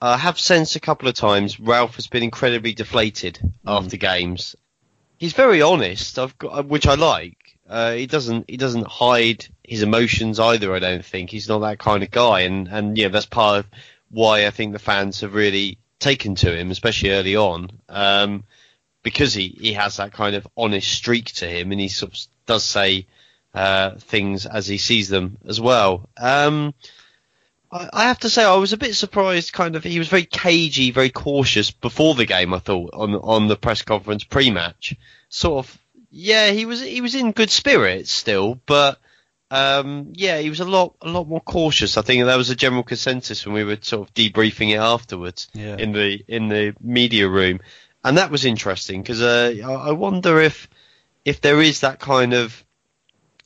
uh, 0.00 0.16
have 0.16 0.38
sensed 0.38 0.76
a 0.76 0.80
couple 0.80 1.08
of 1.08 1.14
times 1.14 1.60
Ralph 1.60 1.96
has 1.96 2.06
been 2.06 2.22
incredibly 2.22 2.72
deflated 2.72 3.38
after 3.66 3.96
games. 3.96 4.56
He's 5.18 5.34
very 5.34 5.60
honest, 5.60 6.18
I've 6.18 6.36
got, 6.38 6.66
which 6.66 6.86
I 6.86 6.94
like. 6.94 7.36
Uh, 7.68 7.92
he 7.92 8.06
doesn't 8.06 8.50
he 8.50 8.56
doesn't 8.56 8.88
hide 8.88 9.46
his 9.62 9.82
emotions 9.82 10.40
either. 10.40 10.74
I 10.74 10.80
don't 10.80 11.04
think 11.04 11.30
he's 11.30 11.48
not 11.48 11.60
that 11.60 11.78
kind 11.78 12.02
of 12.02 12.10
guy, 12.10 12.40
and 12.40 12.66
and 12.68 12.98
yeah, 12.98 13.08
that's 13.08 13.26
part 13.26 13.60
of 13.60 13.66
why 14.10 14.46
I 14.46 14.50
think 14.50 14.72
the 14.72 14.80
fans 14.80 15.20
have 15.20 15.34
really 15.34 15.78
taken 16.00 16.34
to 16.36 16.56
him, 16.56 16.70
especially 16.70 17.10
early 17.10 17.36
on, 17.36 17.70
um, 17.88 18.44
because 19.02 19.32
he 19.32 19.48
he 19.48 19.74
has 19.74 19.98
that 19.98 20.12
kind 20.12 20.34
of 20.34 20.48
honest 20.56 20.90
streak 20.90 21.26
to 21.26 21.46
him, 21.46 21.70
and 21.70 21.80
he 21.80 21.88
sort 21.88 22.12
of 22.12 22.20
does 22.46 22.64
say 22.64 23.06
uh, 23.54 23.92
things 23.98 24.46
as 24.46 24.66
he 24.66 24.78
sees 24.78 25.08
them 25.08 25.38
as 25.46 25.60
well. 25.60 26.08
Um, 26.16 26.74
I, 27.70 27.88
I 27.92 28.02
have 28.04 28.20
to 28.20 28.30
say 28.30 28.44
I 28.44 28.56
was 28.56 28.72
a 28.72 28.78
bit 28.78 28.94
surprised. 28.94 29.52
Kind 29.52 29.76
of, 29.76 29.84
he 29.84 29.98
was 29.98 30.08
very 30.08 30.24
cagey, 30.24 30.90
very 30.90 31.10
cautious 31.10 31.70
before 31.70 32.14
the 32.14 32.26
game. 32.26 32.52
I 32.52 32.58
thought 32.58 32.90
on 32.94 33.14
on 33.14 33.46
the 33.46 33.56
press 33.56 33.82
conference 33.82 34.24
pre-match, 34.24 34.96
sort 35.28 35.66
of. 35.66 35.78
Yeah, 36.12 36.50
he 36.50 36.66
was 36.66 36.80
he 36.80 37.00
was 37.00 37.14
in 37.14 37.30
good 37.30 37.50
spirits 37.50 38.10
still, 38.10 38.60
but 38.66 38.98
um, 39.50 40.12
yeah, 40.14 40.38
he 40.38 40.48
was 40.50 40.60
a 40.60 40.64
lot 40.64 40.94
a 41.02 41.08
lot 41.08 41.26
more 41.28 41.40
cautious. 41.40 41.96
I 41.96 42.02
think 42.02 42.24
that 42.24 42.36
was 42.36 42.50
a 42.50 42.56
general 42.56 42.82
consensus 42.82 43.44
when 43.44 43.54
we 43.54 43.64
were 43.64 43.78
sort 43.80 44.08
of 44.08 44.14
debriefing 44.14 44.70
it 44.72 44.78
afterwards 44.78 45.48
Yeah. 45.54 45.76
in 45.76 45.92
the 45.92 46.22
in 46.28 46.48
the 46.48 46.74
media 46.80 47.28
room, 47.28 47.60
and 48.04 48.18
that 48.18 48.30
was 48.30 48.44
interesting 48.44 49.02
because 49.02 49.20
uh, 49.22 49.54
I 49.66 49.92
wonder 49.92 50.40
if 50.40 50.68
if 51.24 51.40
there 51.40 51.60
is 51.60 51.80
that 51.80 51.98
kind 52.00 52.32
of 52.32 52.64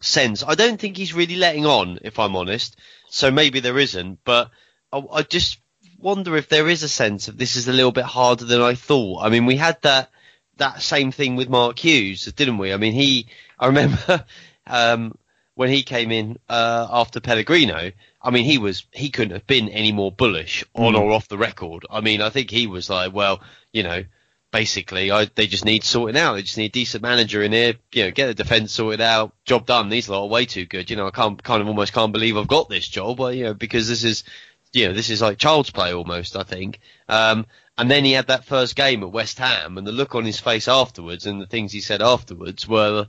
sense. 0.01 0.45
I 0.47 0.55
don't 0.55 0.79
think 0.81 0.97
he's 0.97 1.15
really 1.15 1.37
letting 1.37 1.67
on, 1.67 1.99
if 2.03 2.19
I'm 2.19 2.37
honest. 2.37 2.77
So 3.09 3.31
maybe 3.31 3.61
there 3.61 3.79
isn't, 3.79 4.19
but 4.25 4.51
I, 4.93 5.03
I 5.13 5.23
just 5.23 5.59
wonder 5.99 6.37
if 6.37 6.49
there 6.49 6.69
is 6.69 6.83
a 6.83 6.89
sense 6.89 7.29
of 7.29 7.39
this 7.39 7.57
is 7.57 7.69
a 7.69 7.73
little 7.73 7.93
bit 7.93 8.05
harder 8.05 8.45
than 8.45 8.61
I 8.61 8.75
thought. 8.75 9.23
I 9.23 9.31
mean, 9.31 9.47
we 9.47 9.57
had 9.57 9.81
that 9.83 10.11
that 10.57 10.83
same 10.83 11.11
thing 11.13 11.35
with 11.37 11.49
Mark 11.49 11.79
Hughes, 11.79 12.25
didn't 12.27 12.59
we? 12.59 12.73
I 12.73 12.77
mean, 12.77 12.93
he. 12.93 13.27
I 13.59 13.67
remember 13.69 14.25
um, 14.67 15.15
when 15.55 15.71
he 15.71 15.83
came 15.83 16.11
in 16.11 16.39
uh, 16.49 16.87
after 16.91 17.21
Pellegrino. 17.21 17.93
I 18.21 18.31
mean, 18.31 18.45
he 18.45 18.59
was 18.59 18.87
he 18.93 19.11
couldn't 19.11 19.35
have 19.35 19.47
been 19.47 19.69
any 19.69 19.93
more 19.93 20.11
bullish 20.11 20.65
on 20.75 20.95
or 20.95 21.13
off 21.13 21.29
the 21.29 21.39
record. 21.39 21.87
I 21.91 22.01
mean, 22.01 22.21
I 22.21 22.31
think 22.31 22.51
he 22.51 22.67
was 22.67 22.89
like, 22.89 23.13
well, 23.13 23.41
you 23.73 23.83
know, 23.83 24.05
basically, 24.51 25.11
I, 25.11 25.27
they 25.27 25.47
just 25.47 25.65
need 25.65 25.85
sorting 25.85 26.17
out. 26.17 26.35
They 26.35 26.43
just 26.43 26.57
need 26.57 26.67
a 26.67 26.81
decent 26.81 27.03
manager 27.03 27.43
in 27.43 27.53
here. 27.53 27.75
You 27.93 28.05
know, 28.05 28.11
get 28.11 28.29
the 28.29 28.35
defence 28.35 28.73
sorted 28.73 29.01
out. 29.01 29.35
Job 29.45 29.67
done. 29.67 29.89
These 29.89 30.09
lot 30.09 30.23
are 30.23 30.29
way 30.29 30.47
too 30.47 30.65
good. 30.65 30.91
You 30.91 30.97
know, 30.97 31.07
I 31.07 31.11
can't 31.11 31.43
kind 31.43 31.61
of 31.61 31.69
almost 31.69 31.93
can't 31.93 32.13
believe 32.13 32.37
I've 32.37 32.49
got 32.49 32.69
this 32.69 32.89
job. 32.89 33.19
But, 33.19 33.37
you 33.37 33.45
know, 33.45 33.55
because 33.55 33.89
this 33.89 34.05
is, 34.05 34.25
you 34.73 34.89
know, 34.89 34.95
this 34.95 35.11
is 35.11 35.21
like 35.21 35.39
child's 35.39 35.71
play 35.71 35.93
almost. 35.93 36.37
I 36.37 36.45
think. 36.45 36.81
Um, 37.09 37.47
and 37.77 37.91
then 37.91 38.05
he 38.05 38.13
had 38.13 38.29
that 38.29 38.45
first 38.45 38.77
game 38.77 39.03
at 39.03 39.11
West 39.11 39.39
Ham, 39.39 39.77
and 39.77 39.87
the 39.87 39.93
look 39.93 40.15
on 40.15 40.25
his 40.25 40.39
face 40.39 40.69
afterwards, 40.69 41.27
and 41.27 41.41
the 41.41 41.47
things 41.47 41.73
he 41.73 41.81
said 41.81 42.01
afterwards 42.01 42.69
were, 42.69 43.09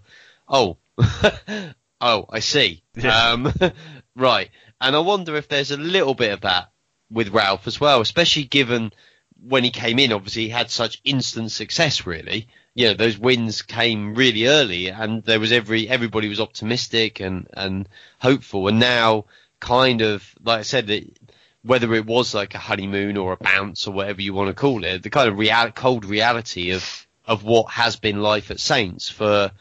oh, 0.50 0.78
oh, 2.02 2.26
I 2.30 2.40
see. 2.40 2.84
Yeah. 2.98 3.32
Um, 3.32 3.54
right. 4.16 4.50
And 4.80 4.96
I 4.96 5.00
wonder 5.00 5.36
if 5.36 5.50
there's 5.50 5.72
a 5.72 5.78
little 5.78 6.14
bit 6.14 6.32
of 6.32 6.42
that 6.42 6.72
with 7.10 7.30
Ralph 7.30 7.68
as 7.68 7.80
well, 7.80 8.00
especially 8.00 8.46
given 8.46 8.94
when 9.42 9.64
he 9.64 9.72
came 9.72 10.00
in, 10.00 10.14
obviously 10.14 10.44
he 10.44 10.50
had 10.50 10.72
such 10.72 11.02
instant 11.04 11.52
success. 11.52 12.06
Really, 12.06 12.48
you 12.74 12.88
know, 12.88 12.94
those 12.94 13.18
wins 13.18 13.62
came 13.62 14.16
really 14.16 14.48
early, 14.48 14.88
and 14.88 15.24
there 15.24 15.40
was 15.40 15.52
every 15.52 15.88
everybody 15.88 16.30
was 16.30 16.40
optimistic 16.40 17.20
and 17.20 17.48
and 17.54 17.88
hopeful, 18.20 18.68
and 18.68 18.80
now 18.80 19.26
kind 19.60 20.02
of 20.02 20.34
like 20.44 20.60
I 20.60 20.64
said, 20.64 20.90
it, 20.90 21.18
whether 21.64 21.94
it 21.94 22.06
was 22.06 22.34
like 22.34 22.56
a 22.56 22.60
honeymoon 22.60 23.18
or 23.18 23.34
a 23.34 23.38
bounce 23.38 23.88
or 23.88 23.92
whatever 23.92 24.22
you 24.22 24.34
want 24.34 24.50
to 24.50 24.54
call 24.54 24.84
it, 24.84 25.04
the 25.04 25.10
kind 25.10 25.30
of 25.30 25.38
real, 25.38 25.72
cold 25.72 26.06
reality 26.06 26.72
of 26.72 27.08
of 27.26 27.44
what 27.44 27.72
has 27.72 27.96
been 27.96 28.22
life 28.22 28.52
at 28.52 28.60
Saints 28.60 29.10
for 29.10 29.52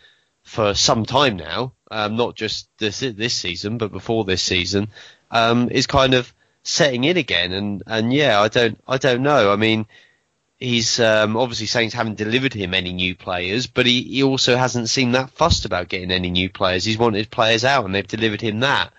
for 0.42 0.74
some 0.74 1.04
time 1.04 1.36
now, 1.36 1.73
um, 1.90 2.16
not 2.16 2.34
just 2.34 2.68
this 2.78 3.00
this 3.00 3.34
season, 3.34 3.78
but 3.78 3.92
before 3.92 4.24
this 4.24 4.42
season, 4.42 4.88
um, 5.30 5.68
is 5.70 5.86
kind 5.86 6.14
of 6.14 6.32
setting 6.62 7.04
in 7.04 7.16
again. 7.16 7.52
And 7.52 7.82
and 7.86 8.12
yeah, 8.12 8.40
I 8.40 8.48
don't 8.48 8.78
I 8.86 8.98
don't 8.98 9.22
know. 9.22 9.52
I 9.52 9.56
mean, 9.56 9.86
he's 10.58 10.98
um, 11.00 11.36
obviously 11.36 11.66
Saints 11.66 11.94
haven't 11.94 12.16
delivered 12.16 12.54
him 12.54 12.74
any 12.74 12.92
new 12.92 13.14
players, 13.14 13.66
but 13.66 13.86
he, 13.86 14.02
he 14.02 14.22
also 14.22 14.56
hasn't 14.56 14.88
seemed 14.88 15.14
that 15.14 15.30
fussed 15.30 15.64
about 15.64 15.88
getting 15.88 16.10
any 16.10 16.30
new 16.30 16.48
players. 16.48 16.84
He's 16.84 16.98
wanted 16.98 17.30
players 17.30 17.64
out, 17.64 17.84
and 17.84 17.94
they've 17.94 18.06
delivered 18.06 18.40
him 18.40 18.60
that. 18.60 18.92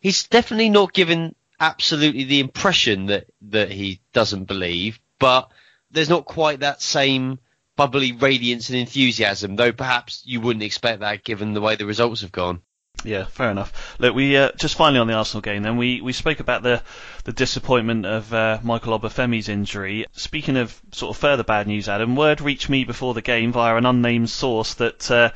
He's 0.00 0.28
definitely 0.28 0.70
not 0.70 0.92
given 0.92 1.34
absolutely 1.60 2.24
the 2.24 2.40
impression 2.40 3.06
that 3.06 3.26
that 3.42 3.70
he 3.70 4.00
doesn't 4.12 4.44
believe, 4.44 5.00
but 5.18 5.50
there's 5.90 6.08
not 6.08 6.24
quite 6.24 6.60
that 6.60 6.82
same 6.82 7.38
bubbly 7.78 8.10
radiance 8.10 8.68
and 8.70 8.78
enthusiasm, 8.78 9.54
though 9.54 9.70
perhaps 9.70 10.22
you 10.26 10.40
wouldn't 10.40 10.64
expect 10.64 11.00
that 11.00 11.22
given 11.22 11.54
the 11.54 11.60
way 11.60 11.76
the 11.76 11.86
results 11.86 12.22
have 12.22 12.32
gone. 12.32 12.60
Yeah, 13.04 13.26
fair 13.26 13.52
enough. 13.52 13.96
Look, 14.00 14.16
we 14.16 14.36
uh, 14.36 14.50
just 14.58 14.74
finally 14.74 14.98
on 14.98 15.06
the 15.06 15.12
Arsenal 15.14 15.42
game. 15.42 15.62
Then 15.62 15.76
we, 15.76 16.00
we 16.00 16.12
spoke 16.12 16.40
about 16.40 16.64
the 16.64 16.82
the 17.22 17.32
disappointment 17.32 18.04
of 18.04 18.34
uh, 18.34 18.58
Michael 18.64 18.98
Obafemi's 18.98 19.48
injury. 19.48 20.06
Speaking 20.10 20.56
of 20.56 20.82
sort 20.90 21.14
of 21.14 21.20
further 21.20 21.44
bad 21.44 21.68
news, 21.68 21.88
Adam, 21.88 22.16
word 22.16 22.40
reached 22.40 22.68
me 22.68 22.82
before 22.82 23.14
the 23.14 23.22
game 23.22 23.52
via 23.52 23.76
an 23.76 23.86
unnamed 23.86 24.28
source 24.28 24.74
that 24.74 25.08
uh, 25.12 25.30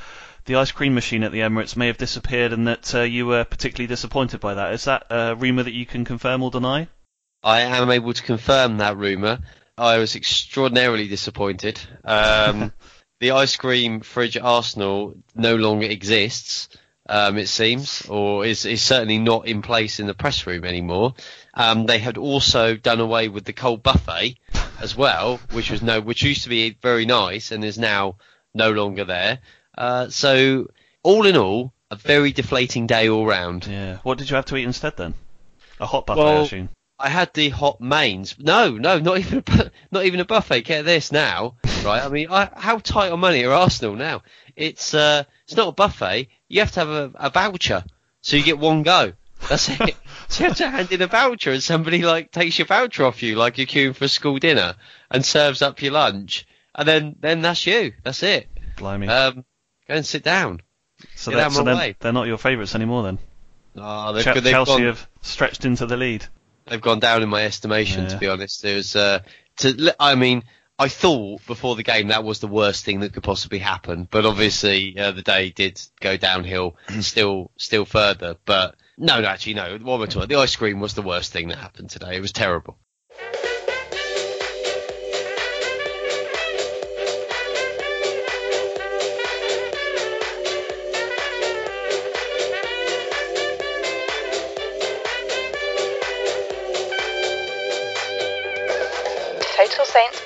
the 0.47 0.57
ice 0.57 0.73
cream 0.73 0.95
machine 0.95 1.23
at 1.23 1.31
the 1.31 1.41
Emirates 1.41 1.77
may 1.77 1.87
have 1.87 1.99
disappeared, 1.99 2.53
and 2.53 2.67
that 2.67 2.93
uh, 2.93 3.03
you 3.03 3.27
were 3.27 3.45
particularly 3.45 3.87
disappointed 3.87 4.41
by 4.41 4.55
that. 4.55 4.73
Is 4.73 4.85
that 4.87 5.07
a 5.11 5.37
rumour 5.37 5.63
that 5.63 5.75
you 5.75 5.87
can 5.87 6.05
confirm 6.05 6.43
or 6.43 6.51
deny? 6.51 6.89
I 7.45 7.61
am 7.61 7.89
able 7.89 8.13
to 8.13 8.23
confirm 8.25 8.79
that 8.79 8.97
rumour. 8.97 9.39
I 9.83 9.99
was 9.99 10.15
extraordinarily 10.15 11.09
disappointed. 11.09 11.81
Um, 12.05 12.73
the 13.21 13.33
ice 13.33 13.57
cream 13.57 14.01
fridge 14.01 14.37
at 14.37 14.45
Arsenal 14.45 15.15
no 15.35 15.57
longer 15.57 15.87
exists, 15.87 16.69
um, 17.09 17.37
it 17.37 17.49
seems, 17.49 18.07
or 18.09 18.47
is, 18.47 18.65
is 18.65 18.81
certainly 18.81 19.19
not 19.19 19.49
in 19.49 19.61
place 19.61 19.99
in 19.99 20.07
the 20.07 20.15
press 20.15 20.47
room 20.47 20.65
anymore. 20.65 21.15
Um, 21.55 21.87
they 21.87 21.99
had 21.99 22.17
also 22.17 22.77
done 22.77 23.01
away 23.01 23.27
with 23.29 23.45
the 23.45 23.53
cold 23.53 23.83
buffet 23.83 24.37
as 24.81 24.97
well, 24.97 25.41
which 25.51 25.73
was 25.73 25.83
no, 25.83 26.01
which 26.01 26.23
used 26.23 26.45
to 26.45 26.49
be 26.49 26.79
very 26.81 27.05
nice 27.05 27.51
and 27.51 27.65
is 27.65 27.77
now 27.77 28.19
no 28.55 28.71
longer 28.71 29.05
there. 29.05 29.41
Uh, 29.77 30.09
so 30.11 30.69
all 31.03 31.27
in 31.27 31.37
all, 31.37 31.73
a 31.91 31.97
very 31.97 32.31
deflating 32.31 32.87
day 32.87 33.09
all 33.09 33.27
round. 33.27 33.67
Yeah. 33.67 33.99
What 34.05 34.19
did 34.19 34.31
you 34.31 34.37
have 34.37 34.47
to 34.47 34.57
eat 34.57 34.65
instead 34.65 34.97
then? 34.97 35.15
A 35.81 35.87
hot 35.87 36.07
buffet, 36.07 36.21
I 36.21 36.25
Well, 36.25 36.43
assume. 36.45 36.69
I 37.03 37.09
had 37.09 37.35
the 37.35 37.49
hot 37.49 37.81
mains. 37.81 38.37
No, 38.39 38.71
no, 38.79 39.01
not 39.01 39.19
even 39.19 39.43
a, 39.49 39.72
not 39.93 40.05
even 40.07 40.21
a 40.21 40.25
buffet. 40.25 40.63
Get 40.63 40.85
this 40.85 41.13
now, 41.13 41.55
right? 41.85 42.03
I 42.03 42.09
mean, 42.09 42.29
I, 42.31 42.51
how 42.57 42.79
tight 42.79 43.13
on 43.13 43.21
money 43.21 43.45
are 43.45 43.53
Arsenal 43.53 43.95
now? 43.95 44.23
It's 44.57 44.95
uh, 44.95 45.25
it's 45.45 45.57
not 45.57 45.69
a 45.69 45.73
buffet. 45.73 46.29
You 46.49 46.61
have 46.61 46.73
to 46.73 46.81
have 46.81 46.89
a, 46.89 47.11
a 47.15 47.31
voucher, 47.31 47.85
so 48.21 48.37
you 48.37 48.43
get 48.43 48.59
one 48.59 48.83
go. 48.83 49.13
That's 49.49 49.69
it. 49.69 49.97
so 50.29 50.45
you 50.45 50.49
have 50.49 50.59
to 50.59 50.71
hand 50.71 50.93
in 50.93 51.03
a 51.03 51.07
voucher, 51.07 51.53
and 51.53 51.63
somebody 51.63 52.03
like 52.03 52.31
takes 52.31 52.59
your 52.59 52.67
voucher 52.67 53.05
off 53.05 53.23
you, 53.23 53.37
like 53.37 53.59
you're 53.59 53.67
queuing 53.67 53.95
for 53.95 54.05
a 54.05 54.09
school 54.09 54.39
dinner, 54.39 54.75
and 55.11 55.25
serves 55.25 55.63
up 55.63 55.81
your 55.83 55.93
lunch, 55.93 56.47
and 56.75 56.89
then 56.89 57.17
then 57.21 57.43
that's 57.43 57.67
you. 57.67 57.93
That's 58.03 58.23
it. 58.23 58.49
Blimey. 58.77 59.09
Um, 59.09 59.45
go 59.89 59.95
and 59.95 60.07
sit 60.07 60.23
down. 60.23 60.61
so 61.15 61.31
they're, 61.31 61.51
so 61.51 61.65
they're, 61.65 61.95
they're 62.01 62.13
not 62.13 62.27
your 62.27 62.39
favourites 62.39 62.75
anymore 62.75 63.03
then? 63.03 63.19
Oh, 63.77 64.13
they've, 64.13 64.25
Che- 64.25 64.41
they've 64.41 64.53
Chelsea 64.53 64.73
gone- 64.73 64.83
have 64.85 65.09
stretched 65.23 65.65
into 65.65 65.87
the 65.87 65.97
lead. 65.97 66.25
they've 66.67 66.81
gone 66.81 67.01
down 67.01 67.23
in 67.23 67.29
my 67.29 67.45
estimation. 67.45 68.03
Yeah. 68.05 68.09
To 68.11 68.17
be 68.19 68.29
honest, 68.29 68.65
it 68.65 68.77
was. 68.77 68.95
Uh, 68.97 69.21
to, 69.59 69.95
I 69.99 70.15
mean, 70.15 70.45
I 70.79 70.89
thought 70.89 71.47
before 71.47 71.77
the 71.77 71.83
game 71.83 72.09
that 72.09 72.25
was 72.25 72.41
the 72.41 72.49
worst 72.49 72.85
thing 72.85 73.01
that 73.01 73.13
could 73.13 73.23
possibly 73.23 73.59
happen, 73.59 74.09
but 74.11 74.27
obviously 74.27 74.99
uh, 74.99 75.13
the 75.13 75.23
day 75.23 75.51
did 75.51 75.81
go 76.01 76.17
downhill 76.17 76.77
still, 77.01 77.51
still 77.57 77.85
further. 77.85 78.37
But 78.45 78.77
no, 78.99 79.21
no, 79.21 79.29
actually, 79.29 79.55
no. 79.55 79.79
What 79.79 80.01
I 80.01 80.07
talking? 80.07 80.29
The 80.29 80.37
ice 80.37 80.57
cream 80.57 80.81
was 80.81 80.95
the 80.95 81.03
worst 81.03 81.33
thing 81.33 81.49
that 81.49 81.59
happened 81.59 81.91
today. 81.91 82.17
It 82.17 82.21
was 82.21 82.33
terrible. 82.33 82.79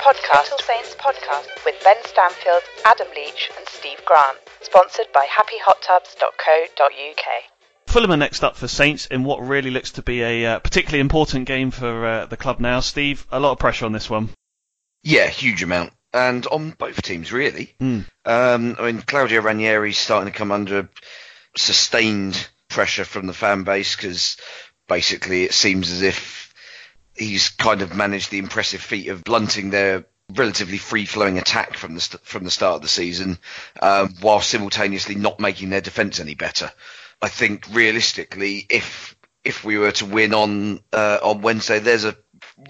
Podcast. 0.06 0.50
Total 0.50 0.64
Saints 0.64 0.94
podcast 0.94 1.48
with 1.64 1.74
Ben 1.82 1.96
Stanfield, 2.04 2.62
Adam 2.84 3.08
Leach, 3.16 3.50
and 3.58 3.66
Steve 3.68 4.00
Grant. 4.04 4.38
Sponsored 4.62 5.06
by 5.12 5.26
HappyHotTubs.co.uk. 5.26 7.26
Fulham 7.88 8.12
are 8.12 8.16
next 8.16 8.44
up 8.44 8.56
for 8.56 8.68
Saints 8.68 9.06
in 9.06 9.24
what 9.24 9.40
really 9.40 9.70
looks 9.70 9.90
to 9.92 10.02
be 10.02 10.22
a 10.22 10.46
uh, 10.46 10.58
particularly 10.60 11.00
important 11.00 11.46
game 11.46 11.72
for 11.72 12.06
uh, 12.06 12.26
the 12.26 12.36
club 12.36 12.60
now. 12.60 12.78
Steve, 12.78 13.26
a 13.32 13.40
lot 13.40 13.52
of 13.52 13.58
pressure 13.58 13.86
on 13.86 13.92
this 13.92 14.08
one. 14.08 14.28
Yeah, 15.02 15.26
huge 15.26 15.64
amount. 15.64 15.92
And 16.12 16.46
on 16.46 16.70
both 16.70 17.02
teams, 17.02 17.32
really. 17.32 17.74
Mm. 17.80 18.04
Um, 18.24 18.76
I 18.78 18.92
mean, 18.92 19.02
Claudio 19.02 19.40
Ranieri's 19.40 19.98
starting 19.98 20.32
to 20.32 20.38
come 20.38 20.52
under 20.52 20.88
sustained 21.56 22.48
pressure 22.68 23.04
from 23.04 23.26
the 23.26 23.34
fan 23.34 23.64
base 23.64 23.96
because 23.96 24.36
basically 24.86 25.42
it 25.42 25.52
seems 25.52 25.90
as 25.90 26.02
if 26.02 26.45
he's 27.18 27.48
kind 27.48 27.82
of 27.82 27.94
managed 27.94 28.30
the 28.30 28.38
impressive 28.38 28.80
feat 28.80 29.08
of 29.08 29.24
blunting 29.24 29.70
their 29.70 30.06
relatively 30.34 30.78
free-flowing 30.78 31.38
attack 31.38 31.76
from 31.76 31.94
the 31.94 32.00
st- 32.00 32.24
from 32.24 32.44
the 32.44 32.50
start 32.50 32.76
of 32.76 32.82
the 32.82 32.88
season, 32.88 33.38
um, 33.80 34.14
while 34.20 34.40
simultaneously 34.40 35.14
not 35.14 35.40
making 35.40 35.70
their 35.70 35.80
defence 35.80 36.20
any 36.20 36.34
better. 36.34 36.70
I 37.22 37.28
think 37.28 37.66
realistically, 37.70 38.66
if 38.68 39.16
if 39.44 39.64
we 39.64 39.78
were 39.78 39.92
to 39.92 40.06
win 40.06 40.34
on 40.34 40.80
uh, 40.92 41.18
on 41.22 41.42
Wednesday, 41.42 41.78
there's 41.78 42.04
a 42.04 42.16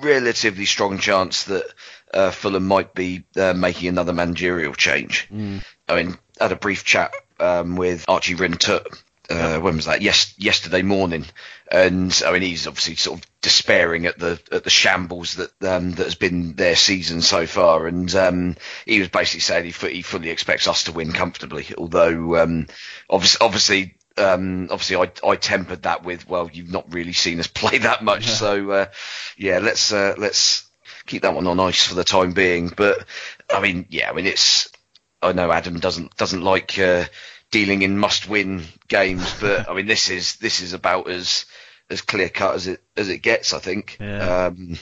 relatively 0.01 0.67
strong 0.67 0.99
chance 0.99 1.45
that 1.45 1.65
uh, 2.13 2.31
Fulham 2.31 2.67
might 2.67 2.95
be 2.95 3.25
uh, 3.37 3.55
making 3.55 3.89
another 3.89 4.13
managerial 4.13 4.75
change. 4.75 5.29
Mm. 5.33 5.65
I 5.89 6.03
mean, 6.03 6.19
I 6.41 6.45
had 6.45 6.53
a 6.53 6.57
brief 6.57 6.85
chat 6.85 7.13
um, 7.41 7.77
with 7.77 8.05
Archie 8.09 8.35
Rhind-Tutt. 8.35 8.87
Uh, 9.29 9.59
when 9.59 9.77
was 9.77 9.87
that? 9.87 10.03
Yes, 10.03 10.35
yesterday 10.39 10.83
morning, 10.83 11.25
and 11.71 12.23
I 12.25 12.33
mean 12.33 12.43
he's 12.43 12.67
obviously 12.67 12.95
sort 12.95 13.19
of 13.19 13.27
despairing 13.41 14.07
at 14.07 14.19
the 14.19 14.41
at 14.53 14.63
the 14.63 14.71
shambles 14.71 15.35
that 15.35 15.51
um, 15.63 15.93
that 15.93 16.05
has 16.05 16.15
been 16.15 16.55
their 16.55 16.77
season 16.77 17.23
so 17.23 17.47
far, 17.47 17.89
and 17.89 18.15
um, 18.15 18.57
he 18.85 19.01
was 19.01 19.09
basically 19.09 19.41
saying 19.41 19.65
he, 19.65 19.73
fu- 19.73 19.89
he 19.89 20.03
fully 20.03 20.31
expects 20.31 20.69
us 20.69 20.85
to 20.85 20.93
win 20.93 21.13
comfortably. 21.13 21.67
Although 21.77 22.37
um, 22.37 22.69
obviously, 23.11 23.45
obviously 23.45 23.95
um, 24.17 24.69
obviously 24.71 24.97
I, 24.97 25.29
I 25.29 25.37
tempered 25.37 25.83
that 25.83 26.05
with 26.05 26.29
well 26.29 26.49
you've 26.53 26.71
not 26.71 26.93
really 26.93 27.13
seen 27.13 27.41
us 27.41 27.47
play 27.49 27.79
that 27.79 28.05
much. 28.05 28.27
So 28.27 28.71
uh, 28.71 28.87
yeah 29.37 29.59
let's 29.59 29.93
uh, 29.93 30.15
let's 30.19 30.69
keep 31.07 31.23
that 31.23 31.35
one 31.35 31.47
on 31.47 31.61
ice 31.61 31.85
for 31.87 31.95
the 31.95 32.05
time 32.05 32.33
being. 32.33 32.69
But 32.69 33.05
I 33.53 33.61
mean 33.61 33.87
yeah 33.91 34.11
I 34.11 34.13
mean 34.15 34.27
it's 34.27 34.71
I 35.23 35.33
know 35.33 35.51
Adam 35.51 35.81
doesn't 35.81 36.17
doesn't 36.17 36.43
like 36.43 36.79
uh, 36.79 37.05
dealing 37.51 37.83
in 37.83 37.97
must 37.97 38.29
win 38.29 38.65
games 38.89 39.35
but 39.41 39.69
I 39.69 39.75
mean 39.75 39.87
this 39.87 40.11
is 40.11 40.37
this 40.37 40.61
is 40.61 40.73
about 40.73 41.09
as 41.09 41.47
as 41.89 42.01
clear 42.03 42.29
cut 42.29 42.55
as 42.55 42.67
it 42.67 42.83
as 42.97 43.09
it 43.09 43.19
gets 43.19 43.53
I 43.53 43.59
think 43.59 43.99
Yeah. 44.01 44.47
um, 44.47 44.79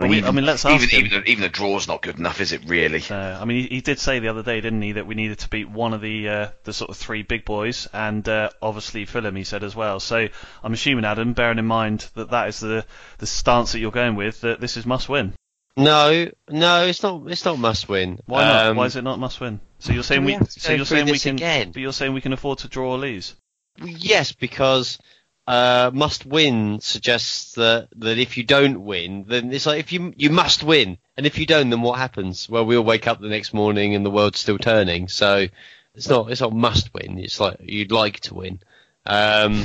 I 0.00 0.06
mean, 0.06 0.24
I 0.24 0.30
mean, 0.30 0.46
let's 0.46 0.64
ask 0.64 0.80
even, 0.80 0.88
him. 0.88 1.06
even, 1.06 1.28
even 1.28 1.44
a 1.44 1.48
draw's 1.48 1.88
not 1.88 2.02
good 2.02 2.20
enough 2.20 2.40
is 2.40 2.52
it 2.52 2.62
really 2.68 3.02
Uh, 3.10 3.40
I 3.40 3.44
mean, 3.44 3.62
he, 3.62 3.74
he 3.76 3.80
did 3.80 3.98
say 3.98 4.20
the 4.20 4.28
other 4.28 4.44
day, 4.44 4.60
didn't 4.60 4.80
he, 4.80 4.92
that 4.92 5.08
we 5.08 5.16
needed 5.16 5.40
to 5.40 5.48
beat 5.48 5.68
one 5.68 5.92
of 5.92 6.00
the 6.00 6.28
uh, 6.28 6.48
the 6.62 6.72
sort 6.72 6.90
of 6.90 6.96
three 6.96 7.24
big 7.24 7.44
boys, 7.44 7.88
and 7.92 8.28
uh, 8.28 8.50
obviously 8.62 9.06
Fulham. 9.06 9.34
He 9.34 9.42
said 9.42 9.64
as 9.64 9.74
well. 9.74 9.98
So 9.98 10.28
I'm 10.62 10.72
assuming, 10.72 11.04
Adam, 11.04 11.32
bearing 11.32 11.58
in 11.58 11.66
mind 11.66 12.08
that 12.14 12.30
that 12.30 12.46
is 12.48 12.60
the 12.60 12.86
the 13.18 13.26
stance 13.26 13.72
that 13.72 13.80
you're 13.80 13.90
going 13.90 14.14
with, 14.14 14.40
that 14.42 14.60
this 14.60 14.76
is 14.76 14.86
must 14.86 15.08
win. 15.08 15.34
No, 15.78 16.28
no, 16.48 16.86
it's 16.86 17.02
not. 17.04 17.22
It's 17.30 17.44
not 17.44 17.58
must 17.58 17.88
win. 17.88 18.18
Why 18.26 18.42
not? 18.42 18.66
Um, 18.66 18.76
Why 18.76 18.86
is 18.86 18.96
it 18.96 19.02
not 19.02 19.20
must 19.20 19.40
win? 19.40 19.60
So 19.78 19.92
you're 19.92 20.02
saying 20.02 20.24
we 20.24 20.36
we, 20.36 20.44
so 20.46 20.72
you're 20.72 20.84
saying 20.84 21.06
we 21.06 21.20
can, 21.20 21.36
again? 21.36 21.70
but 21.70 21.80
you're 21.80 21.92
saying 21.92 22.12
we 22.12 22.20
can 22.20 22.32
afford 22.32 22.58
to 22.58 22.68
draw 22.68 22.92
or 22.92 22.98
lose. 22.98 23.36
Yes, 23.80 24.32
because 24.32 24.98
uh, 25.46 25.92
must 25.94 26.26
win 26.26 26.80
suggests 26.80 27.52
that 27.54 27.88
that 27.96 28.18
if 28.18 28.36
you 28.36 28.42
don't 28.42 28.84
win, 28.84 29.24
then 29.28 29.52
it's 29.52 29.66
like 29.66 29.78
if 29.78 29.92
you 29.92 30.12
you 30.16 30.30
must 30.30 30.64
win, 30.64 30.98
and 31.16 31.26
if 31.26 31.38
you 31.38 31.46
don't, 31.46 31.70
then 31.70 31.80
what 31.80 31.98
happens? 31.98 32.48
Well, 32.48 32.66
we 32.66 32.76
all 32.76 32.82
wake 32.82 33.06
up 33.06 33.20
the 33.20 33.28
next 33.28 33.54
morning 33.54 33.94
and 33.94 34.04
the 34.04 34.10
world's 34.10 34.40
still 34.40 34.58
turning. 34.58 35.06
So 35.06 35.46
it's 35.94 36.08
not 36.08 36.32
it's 36.32 36.40
not 36.40 36.52
must 36.52 36.92
win. 36.92 37.18
It's 37.18 37.38
like 37.38 37.58
you'd 37.60 37.92
like 37.92 38.18
to 38.20 38.34
win. 38.34 38.60
Um, 39.06 39.64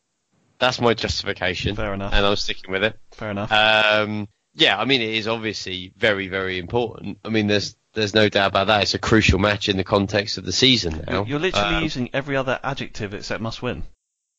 that's 0.58 0.80
my 0.80 0.94
justification. 0.94 1.76
Fair 1.76 1.94
enough. 1.94 2.12
and 2.12 2.26
I'm 2.26 2.36
sticking 2.36 2.72
with 2.72 2.82
it. 2.82 2.98
Fair 3.12 3.30
enough. 3.30 3.52
Um, 3.52 4.26
yeah, 4.54 4.78
I 4.78 4.84
mean 4.84 5.02
it 5.02 5.10
is 5.14 5.28
obviously 5.28 5.92
very 5.96 6.28
very 6.28 6.58
important. 6.58 7.18
I 7.24 7.28
mean 7.28 7.46
there's 7.46 7.76
there's 7.92 8.14
no 8.14 8.28
doubt 8.28 8.48
about 8.48 8.66
that. 8.68 8.82
It's 8.82 8.94
a 8.94 8.98
crucial 8.98 9.38
match 9.38 9.68
in 9.68 9.76
the 9.76 9.84
context 9.84 10.36
of 10.38 10.44
the 10.44 10.52
season 10.52 11.04
now. 11.06 11.18
you're, 11.18 11.26
you're 11.26 11.38
literally 11.38 11.76
Um, 11.76 11.82
using 11.82 12.10
every 12.12 12.36
other 12.36 12.58
adjective 12.62 13.14
except 13.14 13.40
must 13.40 13.62
win. 13.62 13.84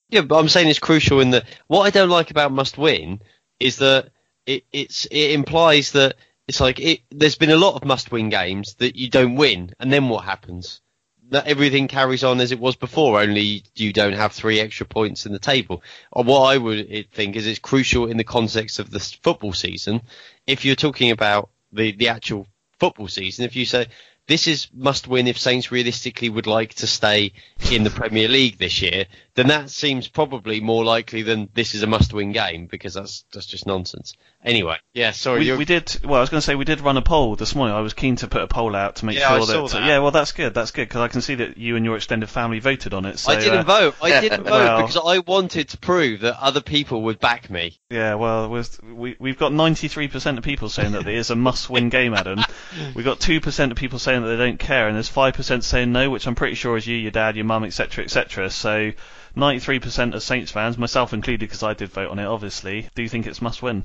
yeah, 0.10 0.22
but 0.22 0.38
I'm 0.38 0.50
saying 0.50 0.68
it's 0.70 0.80
crucial 0.80 1.20
in 1.22 1.32
that 1.32 1.46
what 1.68 1.84
I 1.84 1.90
don't 1.90 2.10
like 2.10 2.32
about 2.32 2.52
must 2.52 2.78
win 2.78 3.22
is 3.60 3.78
that 3.78 4.10
it 4.46 4.66
it's 4.72 5.06
it 5.06 5.32
implies 5.32 5.92
that 5.94 6.16
it's 6.48 6.60
like 6.60 6.80
it 6.80 7.02
there's 7.12 7.38
been 7.38 7.50
a 7.52 7.56
lot 7.58 7.76
of 7.76 7.86
must 7.86 8.12
win 8.12 8.30
games 8.30 8.76
that 8.76 8.96
you 8.96 9.10
don't 9.10 9.36
win 9.36 9.72
and 9.80 9.92
then 9.92 10.10
what 10.10 10.26
happens? 10.26 10.82
That 11.30 11.48
everything 11.48 11.88
carries 11.88 12.24
on 12.24 12.40
as 12.40 12.52
it 12.52 12.60
was 12.60 12.76
before, 12.76 13.20
only 13.20 13.64
you 13.76 13.92
don't 13.92 14.14
have 14.14 14.32
three 14.32 14.60
extra 14.60 14.86
points 14.86 15.26
in 15.26 15.34
the 15.34 15.40
table. 15.40 15.82
What 16.12 16.42
I 16.42 16.58
would 16.58 16.88
eh, 16.90 17.04
think 17.12 17.36
is 17.36 17.48
it's 17.48 17.60
crucial 17.60 18.08
in 18.08 18.18
the 18.18 18.24
context 18.24 18.80
of 18.80 18.92
the 18.92 19.00
football 19.00 19.54
season. 19.54 20.02
If 20.46 20.66
you're 20.66 20.76
talking 20.76 21.12
about 21.12 21.50
the, 21.72 21.94
the 21.94 22.10
actual 22.10 22.48
football 22.80 23.08
season, 23.08 23.46
if 23.46 23.56
you 23.56 23.66
say 23.66 23.88
this 24.28 24.48
is 24.48 24.68
must 24.74 25.08
win 25.08 25.28
if 25.28 25.38
Saints 25.38 25.72
realistically 25.72 26.30
would 26.30 26.48
like 26.48 26.74
to 26.76 26.88
stay 26.88 27.34
in 27.72 27.84
the 27.84 27.90
Premier 27.90 28.28
League 28.28 28.58
this 28.58 28.82
year, 28.82 29.06
then 29.36 29.48
that 29.48 29.70
seems 29.70 30.08
probably 30.08 30.62
more 30.62 30.86
likely 30.86 31.22
than 31.22 31.50
this 31.54 31.76
is 31.76 31.84
a 31.84 31.88
must 31.88 32.14
win 32.14 32.32
game 32.32 32.68
because 32.68 32.94
that's 32.94 33.26
that's 33.34 33.46
just 33.46 33.68
nonsense. 33.68 34.14
Anyway, 34.44 34.78
yeah, 34.94 35.12
sorry. 35.12 35.40
we, 35.40 35.58
we 35.58 35.66
did. 35.66 36.00
Well, 36.04 36.16
I 36.16 36.22
was 36.22 36.30
going 36.30 36.40
to 36.40 36.46
say 36.46 36.56
we 36.56 36.66
did 36.66 36.80
run 36.80 36.96
a 36.96 37.02
poll 37.02 37.36
this 37.36 37.54
morning. 37.54 37.76
I 37.76 37.82
was 37.82 37.94
keen 37.94 38.16
to 38.18 38.28
put 38.28 38.42
a 38.42 38.48
poll 38.48 38.76
out 38.76 38.98
to 38.98 39.06
make 39.06 39.18
Yeah, 39.18 39.34
I 39.34 39.38
sure 39.40 39.48
saw 39.48 39.68
that, 39.68 39.80
that. 39.80 39.88
Yeah, 39.88 40.00
well, 40.00 40.12
that's 40.12 40.32
good. 40.32 40.54
That's 40.54 40.72
good 40.72 40.88
because 40.88 41.02
I 41.02 41.10
can 41.10 41.22
see 41.22 41.36
that 41.36 41.58
you 41.58 41.76
and 41.76 41.84
your 41.84 41.98
extended 41.98 42.30
family 42.30 42.60
voted 42.60 42.94
on 42.94 43.06
it. 43.06 43.20
So, 43.20 43.32
I 43.32 43.40
didn't 43.40 43.60
uh, 43.60 43.64
vote. 43.64 43.96
I 44.02 44.22
didn't 44.22 44.44
vote 44.46 44.52
Well- 44.52 44.82
because 44.82 44.98
I 45.04 45.20
wanted 45.20 45.70
to 45.70 45.78
prove 45.78 46.22
that 46.22 46.42
other 46.42 46.62
people 46.62 47.02
would 47.04 47.20
back 47.20 47.50
me. 47.50 47.78
Yeah, 47.90 48.16
well, 48.16 48.50
we 48.50 49.16
we've 49.20 49.38
got 49.38 49.52
93% 49.52 50.38
of 50.38 50.44
people 50.44 50.70
saying 50.70 50.94
that 50.94 51.08
it 51.08 51.14
is 51.14 51.30
a 51.30 51.36
must-win 51.36 51.90
game, 51.90 52.14
Adam. 52.14 52.40
We've 52.96 53.06
got 53.06 53.20
2% 53.20 53.72
of 53.72 53.78
people 53.78 54.00
saying 54.00 54.22
that 54.22 54.28
they 54.28 54.38
don't 54.38 54.60
care, 54.60 54.88
and 54.88 54.96
there's 54.96 55.10
5% 55.10 55.64
saying 55.64 55.92
no, 55.92 56.10
which 56.10 56.28
I'm 56.28 56.36
pretty 56.36 56.56
sure 56.56 56.78
is 56.78 56.86
you, 56.86 56.96
your 56.96 57.12
dad, 57.12 57.36
your 57.36 57.46
mum, 57.46 57.64
etc., 57.64 58.04
etc. 58.04 58.50
So 58.50 58.92
93% 59.36 60.16
of 60.16 60.24
Saints 60.24 60.52
fans, 60.52 60.78
myself 60.78 61.14
included, 61.14 61.42
because 61.42 61.64
I 61.64 61.74
did 61.74 61.90
vote 61.90 62.10
on 62.10 62.20
it, 62.20 62.26
obviously, 62.26 62.90
do 62.96 63.02
you 63.02 63.10
think 63.10 63.28
it's 63.28 63.42
must-win. 63.42 63.84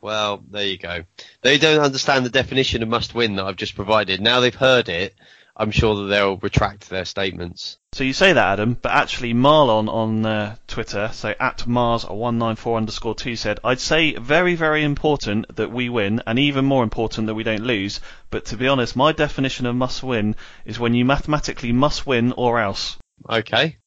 Well, 0.00 0.44
there 0.48 0.66
you 0.66 0.78
go. 0.78 1.04
They 1.42 1.58
don't 1.58 1.80
understand 1.80 2.24
the 2.24 2.30
definition 2.30 2.82
of 2.82 2.88
must 2.88 3.14
win 3.14 3.36
that 3.36 3.44
I've 3.44 3.56
just 3.56 3.74
provided. 3.74 4.20
Now 4.20 4.38
they've 4.40 4.54
heard 4.54 4.88
it, 4.88 5.14
I'm 5.56 5.72
sure 5.72 5.96
that 5.96 6.04
they'll 6.04 6.36
retract 6.36 6.88
their 6.88 7.04
statements. 7.04 7.78
So 7.92 8.04
you 8.04 8.12
say 8.12 8.32
that, 8.32 8.52
Adam, 8.52 8.78
but 8.80 8.92
actually 8.92 9.34
Marlon 9.34 9.88
on 9.88 10.24
uh, 10.24 10.54
Twitter, 10.68 11.10
so 11.12 11.34
at 11.40 11.58
Mars194 11.66 12.76
underscore 12.76 13.16
2 13.16 13.34
said, 13.34 13.58
I'd 13.64 13.80
say 13.80 14.14
very, 14.14 14.54
very 14.54 14.84
important 14.84 15.56
that 15.56 15.72
we 15.72 15.88
win, 15.88 16.22
and 16.28 16.38
even 16.38 16.64
more 16.64 16.84
important 16.84 17.26
that 17.26 17.34
we 17.34 17.42
don't 17.42 17.64
lose, 17.64 17.98
but 18.30 18.44
to 18.46 18.56
be 18.56 18.68
honest, 18.68 18.94
my 18.94 19.10
definition 19.10 19.66
of 19.66 19.74
must 19.74 20.04
win 20.04 20.36
is 20.64 20.78
when 20.78 20.94
you 20.94 21.04
mathematically 21.04 21.72
must 21.72 22.06
win 22.06 22.32
or 22.36 22.60
else. 22.60 22.96
Okay. 23.28 23.78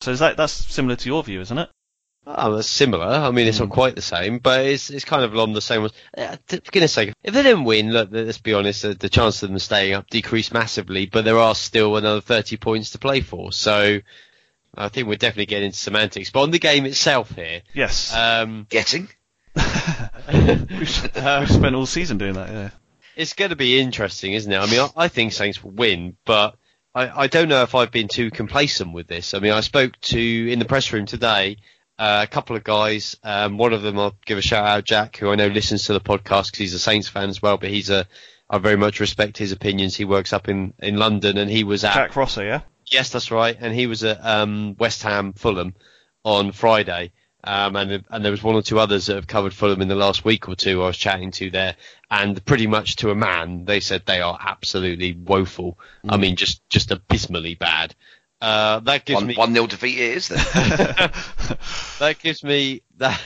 So 0.00 0.10
is 0.10 0.18
that, 0.20 0.36
that's 0.36 0.52
similar 0.52 0.96
to 0.96 1.08
your 1.08 1.22
view, 1.24 1.40
isn't 1.40 1.56
it? 1.58 1.70
Oh, 2.26 2.56
that's 2.56 2.68
similar. 2.68 3.04
I 3.06 3.30
mean, 3.32 3.46
it's 3.46 3.60
not 3.60 3.68
quite 3.68 3.96
the 3.96 4.02
same, 4.02 4.38
but 4.38 4.64
it's 4.64 4.88
it's 4.88 5.04
kind 5.04 5.24
of 5.24 5.34
along 5.34 5.52
the 5.52 5.60
same. 5.60 5.84
Uh, 6.16 6.36
for 6.46 6.56
goodness 6.72 6.92
sake, 6.94 7.12
if 7.22 7.34
they 7.34 7.42
didn't 7.42 7.64
win, 7.64 7.92
look, 7.92 8.08
let's 8.12 8.38
be 8.38 8.54
honest, 8.54 8.80
the, 8.80 8.94
the 8.94 9.10
chance 9.10 9.42
of 9.42 9.50
them 9.50 9.58
staying 9.58 9.92
up 9.92 10.08
decreased 10.08 10.54
massively, 10.54 11.04
but 11.04 11.26
there 11.26 11.38
are 11.38 11.54
still 11.54 11.96
another 11.96 12.22
30 12.22 12.56
points 12.56 12.90
to 12.90 12.98
play 12.98 13.20
for. 13.20 13.52
So 13.52 13.98
I 14.74 14.88
think 14.88 15.06
we're 15.06 15.16
definitely 15.16 15.46
getting 15.46 15.66
into 15.66 15.78
semantics. 15.78 16.30
But 16.30 16.42
on 16.44 16.50
the 16.50 16.58
game 16.58 16.86
itself 16.86 17.30
here, 17.30 17.60
Yes. 17.74 18.14
um, 18.14 18.66
getting 18.70 19.08
we've 20.28 20.88
spent 20.90 21.74
all 21.74 21.86
season 21.86 22.18
doing 22.18 22.34
that, 22.34 22.48
yeah. 22.50 22.70
it's 23.16 23.34
going 23.34 23.50
to 23.50 23.56
be 23.56 23.78
interesting, 23.78 24.32
isn't 24.32 24.50
it? 24.50 24.56
I 24.58 24.66
mean, 24.66 24.80
I, 24.80 24.88
I 25.04 25.08
think 25.08 25.32
Saints 25.32 25.62
will 25.62 25.70
win, 25.72 26.16
but 26.24 26.56
I, 26.94 27.22
I 27.22 27.26
don't 27.26 27.48
know 27.48 27.62
if 27.62 27.74
I've 27.74 27.90
been 27.90 28.08
too 28.08 28.30
complacent 28.30 28.92
with 28.92 29.06
this. 29.06 29.34
I 29.34 29.40
mean, 29.40 29.52
I 29.52 29.60
spoke 29.60 29.98
to 30.02 30.52
in 30.52 30.58
the 30.58 30.64
press 30.64 30.92
room 30.92 31.06
today 31.06 31.58
uh, 31.98 32.20
a 32.24 32.26
couple 32.26 32.56
of 32.56 32.64
guys. 32.64 33.16
Um, 33.22 33.56
one 33.56 33.72
of 33.72 33.82
them, 33.82 33.98
I'll 33.98 34.16
give 34.24 34.38
a 34.38 34.42
shout 34.42 34.66
out, 34.66 34.84
Jack, 34.84 35.16
who 35.16 35.30
I 35.30 35.36
know 35.36 35.46
listens 35.46 35.84
to 35.84 35.92
the 35.92 36.00
podcast 36.00 36.46
because 36.46 36.58
he's 36.58 36.74
a 36.74 36.78
Saints 36.78 37.08
fan 37.08 37.28
as 37.28 37.40
well. 37.40 37.56
But 37.56 37.70
he's 37.70 37.90
a, 37.90 38.06
I 38.50 38.58
very 38.58 38.76
much 38.76 39.00
respect 39.00 39.38
his 39.38 39.52
opinions. 39.52 39.96
He 39.96 40.04
works 40.04 40.32
up 40.32 40.48
in 40.48 40.74
in 40.80 40.96
London, 40.96 41.38
and 41.38 41.50
he 41.50 41.64
was 41.64 41.84
at 41.84 41.94
Jack 41.94 42.16
Rosser, 42.16 42.44
yeah? 42.44 42.60
Yes, 42.86 43.10
that's 43.10 43.30
right. 43.30 43.56
And 43.58 43.74
he 43.74 43.86
was 43.86 44.04
at 44.04 44.24
um, 44.24 44.76
West 44.78 45.02
Ham, 45.02 45.32
Fulham, 45.32 45.74
on 46.24 46.52
Friday. 46.52 47.12
Um, 47.46 47.76
and 47.76 48.04
and 48.10 48.24
there 48.24 48.30
was 48.30 48.42
one 48.42 48.54
or 48.54 48.62
two 48.62 48.78
others 48.78 49.06
that 49.06 49.16
have 49.16 49.26
covered 49.26 49.52
Fulham 49.52 49.82
in 49.82 49.88
the 49.88 49.94
last 49.94 50.24
week 50.24 50.48
or 50.48 50.54
two. 50.54 50.82
I 50.82 50.86
was 50.86 50.96
chatting 50.96 51.30
to 51.32 51.50
there, 51.50 51.76
and 52.10 52.42
pretty 52.44 52.66
much 52.66 52.96
to 52.96 53.10
a 53.10 53.14
man, 53.14 53.66
they 53.66 53.80
said 53.80 54.06
they 54.06 54.20
are 54.20 54.38
absolutely 54.40 55.12
woeful. 55.12 55.78
I 56.08 56.16
mean, 56.16 56.36
just 56.36 56.66
just 56.70 56.90
abysmally 56.90 57.54
bad. 57.54 57.94
Uh, 58.40 58.80
that 58.80 59.04
gives 59.04 59.16
one 59.16 59.26
me 59.26 59.34
one 59.36 59.52
nil 59.52 59.66
defeat 59.66 59.98
it 59.98 60.16
is 60.16 60.28
that 61.98 62.16
gives 62.22 62.44
me 62.44 62.82
that 62.96 63.20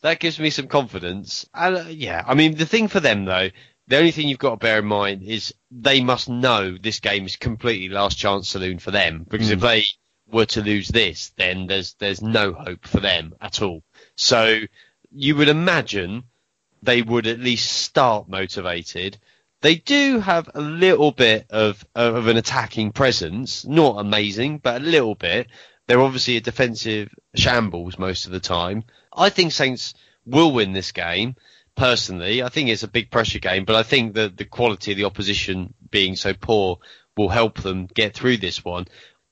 that 0.00 0.20
gives 0.20 0.38
me 0.38 0.50
some 0.50 0.68
confidence. 0.68 1.46
And 1.54 1.76
uh, 1.76 1.84
yeah, 1.88 2.22
I 2.26 2.34
mean 2.34 2.56
the 2.56 2.66
thing 2.66 2.88
for 2.88 3.00
them 3.00 3.24
though, 3.24 3.50
the 3.88 3.98
only 3.98 4.12
thing 4.12 4.28
you've 4.28 4.38
got 4.38 4.50
to 4.50 4.56
bear 4.56 4.78
in 4.78 4.84
mind 4.84 5.22
is 5.22 5.54
they 5.70 6.00
must 6.00 6.28
know 6.28 6.76
this 6.76 7.00
game 7.00 7.26
is 7.26 7.36
completely 7.36 7.88
last 7.88 8.18
chance 8.18 8.48
saloon 8.48 8.78
for 8.78 8.90
them 8.90 9.26
because 9.28 9.50
if 9.50 9.60
they 9.60 9.84
were 10.32 10.46
to 10.46 10.62
lose 10.62 10.88
this, 10.88 11.30
then 11.36 11.66
there's 11.66 11.94
there's 11.94 12.22
no 12.22 12.52
hope 12.52 12.86
for 12.86 13.00
them 13.00 13.34
at 13.40 13.62
all. 13.62 13.82
So 14.16 14.60
you 15.10 15.36
would 15.36 15.48
imagine 15.48 16.24
they 16.82 17.02
would 17.02 17.26
at 17.26 17.40
least 17.40 17.70
start 17.70 18.28
motivated. 18.28 19.18
They 19.62 19.74
do 19.74 20.20
have 20.20 20.48
a 20.54 20.60
little 20.60 21.12
bit 21.12 21.46
of 21.50 21.84
of 21.94 22.26
an 22.26 22.36
attacking 22.36 22.92
presence, 22.92 23.66
not 23.66 24.00
amazing, 24.00 24.58
but 24.58 24.80
a 24.80 24.84
little 24.84 25.14
bit. 25.14 25.48
They're 25.86 26.00
obviously 26.00 26.36
a 26.36 26.40
defensive 26.40 27.12
shambles 27.34 27.98
most 27.98 28.26
of 28.26 28.32
the 28.32 28.40
time. 28.40 28.84
I 29.12 29.28
think 29.28 29.52
Saints 29.52 29.94
will 30.24 30.52
win 30.52 30.72
this 30.72 30.92
game. 30.92 31.34
Personally, 31.76 32.42
I 32.42 32.48
think 32.48 32.68
it's 32.68 32.82
a 32.82 32.88
big 32.88 33.10
pressure 33.10 33.38
game, 33.38 33.64
but 33.64 33.76
I 33.76 33.82
think 33.82 34.14
that 34.14 34.36
the 34.36 34.44
quality 34.44 34.92
of 34.92 34.98
the 34.98 35.04
opposition 35.04 35.74
being 35.90 36.14
so 36.14 36.34
poor 36.34 36.78
will 37.16 37.28
help 37.28 37.60
them 37.60 37.86
get 37.86 38.14
through 38.14 38.36
this 38.36 38.64
one. 38.64 38.86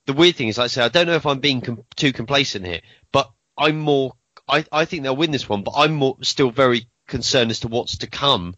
The 0.09 0.13
weird 0.13 0.35
thing 0.35 0.47
is, 0.47 0.57
like 0.57 0.65
I 0.65 0.67
say, 0.69 0.81
I 0.83 0.87
don't 0.89 1.05
know 1.05 1.13
if 1.13 1.27
I'm 1.27 1.37
being 1.37 1.61
com- 1.61 1.83
too 1.95 2.11
complacent 2.13 2.65
here, 2.65 2.81
but 3.11 3.29
I'm 3.55 3.77
more. 3.77 4.13
I, 4.47 4.65
I 4.71 4.85
think 4.85 5.03
they'll 5.03 5.15
win 5.15 5.29
this 5.29 5.47
one, 5.47 5.61
but 5.61 5.75
I'm 5.77 5.93
more 5.93 6.17
still 6.23 6.49
very 6.49 6.87
concerned 7.07 7.51
as 7.51 7.59
to 7.59 7.67
what's 7.67 7.99
to 7.99 8.07
come 8.07 8.55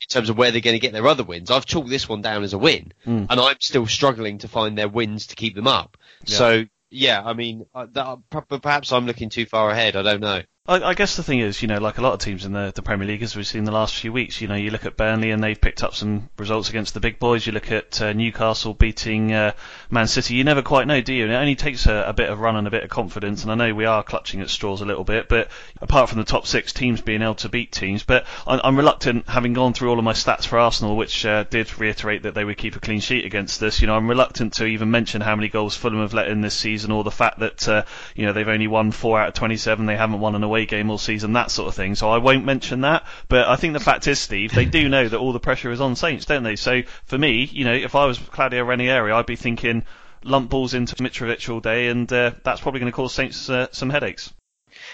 in 0.00 0.08
terms 0.08 0.30
of 0.30 0.38
where 0.38 0.50
they're 0.50 0.62
going 0.62 0.76
to 0.76 0.80
get 0.80 0.94
their 0.94 1.06
other 1.06 1.22
wins. 1.22 1.50
I've 1.50 1.66
chalked 1.66 1.90
this 1.90 2.08
one 2.08 2.22
down 2.22 2.42
as 2.42 2.54
a 2.54 2.58
win, 2.58 2.94
Mm. 3.06 3.26
and 3.28 3.38
I'm 3.38 3.56
still 3.60 3.86
struggling 3.86 4.38
to 4.38 4.48
find 4.48 4.78
their 4.78 4.88
wins 4.88 5.26
to 5.26 5.36
keep 5.36 5.54
them 5.54 5.66
up. 5.66 5.98
Yeah. 6.24 6.36
So 6.38 6.64
yeah, 6.88 7.22
I 7.22 7.34
mean, 7.34 7.66
uh, 7.74 7.86
that, 7.92 8.18
perhaps 8.62 8.90
I'm 8.90 9.04
looking 9.04 9.28
too 9.28 9.44
far 9.44 9.68
ahead. 9.68 9.96
I 9.96 10.02
don't 10.02 10.22
know. 10.22 10.40
I, 10.66 10.82
I 10.82 10.94
guess 10.94 11.16
the 11.16 11.22
thing 11.22 11.40
is, 11.40 11.60
you 11.60 11.68
know, 11.68 11.76
like 11.76 11.98
a 11.98 12.00
lot 12.00 12.14
of 12.14 12.20
teams 12.20 12.46
in 12.46 12.52
the, 12.52 12.72
the 12.74 12.80
Premier 12.80 13.06
League, 13.06 13.22
as 13.22 13.36
we've 13.36 13.46
seen 13.46 13.64
the 13.64 13.70
last 13.70 13.94
few 13.94 14.14
weeks, 14.14 14.40
you 14.40 14.48
know, 14.48 14.54
you 14.54 14.70
look 14.70 14.86
at 14.86 14.96
Burnley 14.96 15.30
and 15.30 15.44
they've 15.44 15.60
picked 15.60 15.82
up 15.82 15.94
some 15.94 16.30
results 16.38 16.70
against 16.70 16.94
the 16.94 17.00
big 17.00 17.18
boys. 17.18 17.46
You 17.46 17.52
look 17.52 17.70
at 17.70 18.00
uh, 18.00 18.14
Newcastle 18.14 18.72
beating 18.72 19.34
uh, 19.34 19.52
Man 19.90 20.06
City. 20.06 20.36
You 20.36 20.42
never 20.42 20.62
quite 20.62 20.86
know, 20.86 21.02
do 21.02 21.12
you? 21.12 21.24
And 21.24 21.32
it 21.34 21.36
only 21.36 21.54
takes 21.54 21.84
a, 21.84 22.04
a 22.06 22.14
bit 22.14 22.30
of 22.30 22.40
run 22.40 22.56
and 22.56 22.66
a 22.66 22.70
bit 22.70 22.82
of 22.82 22.88
confidence. 22.88 23.42
And 23.42 23.52
I 23.52 23.56
know 23.56 23.74
we 23.74 23.84
are 23.84 24.02
clutching 24.02 24.40
at 24.40 24.48
straws 24.48 24.80
a 24.80 24.86
little 24.86 25.04
bit, 25.04 25.28
but 25.28 25.48
apart 25.82 26.08
from 26.08 26.16
the 26.16 26.24
top 26.24 26.46
six 26.46 26.72
teams 26.72 27.02
being 27.02 27.20
able 27.20 27.34
to 27.34 27.50
beat 27.50 27.70
teams, 27.70 28.02
but 28.02 28.24
I'm, 28.46 28.62
I'm 28.64 28.76
reluctant, 28.78 29.28
having 29.28 29.52
gone 29.52 29.74
through 29.74 29.90
all 29.90 29.98
of 29.98 30.04
my 30.06 30.14
stats 30.14 30.46
for 30.46 30.58
Arsenal, 30.58 30.96
which 30.96 31.26
uh, 31.26 31.44
did 31.44 31.78
reiterate 31.78 32.22
that 32.22 32.32
they 32.32 32.44
would 32.46 32.56
keep 32.56 32.74
a 32.74 32.80
clean 32.80 33.00
sheet 33.00 33.26
against 33.26 33.62
us. 33.62 33.82
You 33.82 33.86
know, 33.86 33.96
I'm 33.96 34.08
reluctant 34.08 34.54
to 34.54 34.64
even 34.64 34.90
mention 34.90 35.20
how 35.20 35.36
many 35.36 35.50
goals 35.50 35.76
Fulham 35.76 36.00
have 36.00 36.14
let 36.14 36.28
in 36.28 36.40
this 36.40 36.54
season, 36.54 36.90
or 36.90 37.04
the 37.04 37.10
fact 37.10 37.40
that 37.40 37.68
uh, 37.68 37.84
you 38.16 38.24
know 38.24 38.32
they've 38.32 38.48
only 38.48 38.66
won 38.66 38.92
four 38.92 39.20
out 39.20 39.28
of 39.28 39.34
27. 39.34 39.84
They 39.84 39.96
haven't 39.96 40.20
won 40.20 40.34
an 40.34 40.42
away 40.42 40.53
game 40.62 40.90
all 40.90 40.98
season, 40.98 41.32
that 41.34 41.50
sort 41.50 41.68
of 41.68 41.74
thing. 41.74 41.94
So 41.94 42.08
I 42.08 42.18
won't 42.18 42.44
mention 42.44 42.82
that. 42.82 43.04
But 43.28 43.48
I 43.48 43.56
think 43.56 43.72
the 43.72 43.80
fact 43.80 44.06
is, 44.06 44.18
Steve, 44.18 44.52
they 44.54 44.64
do 44.64 44.88
know 44.88 45.08
that 45.08 45.18
all 45.18 45.32
the 45.32 45.40
pressure 45.40 45.70
is 45.72 45.80
on 45.80 45.96
Saints, 45.96 46.24
don't 46.24 46.44
they? 46.44 46.56
So 46.56 46.82
for 47.04 47.18
me, 47.18 47.44
you 47.44 47.64
know, 47.64 47.74
if 47.74 47.94
I 47.94 48.06
was 48.06 48.18
Claudio 48.18 48.64
Ranieri, 48.64 49.12
I'd 49.12 49.26
be 49.26 49.36
thinking 49.36 49.84
lump 50.22 50.50
balls 50.50 50.72
into 50.74 50.94
Mitrovic 50.96 51.52
all 51.52 51.60
day, 51.60 51.88
and 51.88 52.10
uh, 52.12 52.30
that's 52.44 52.60
probably 52.60 52.80
going 52.80 52.90
to 52.92 52.96
cause 52.96 53.12
Saints 53.12 53.50
uh, 53.50 53.66
some 53.72 53.90
headaches. 53.90 54.32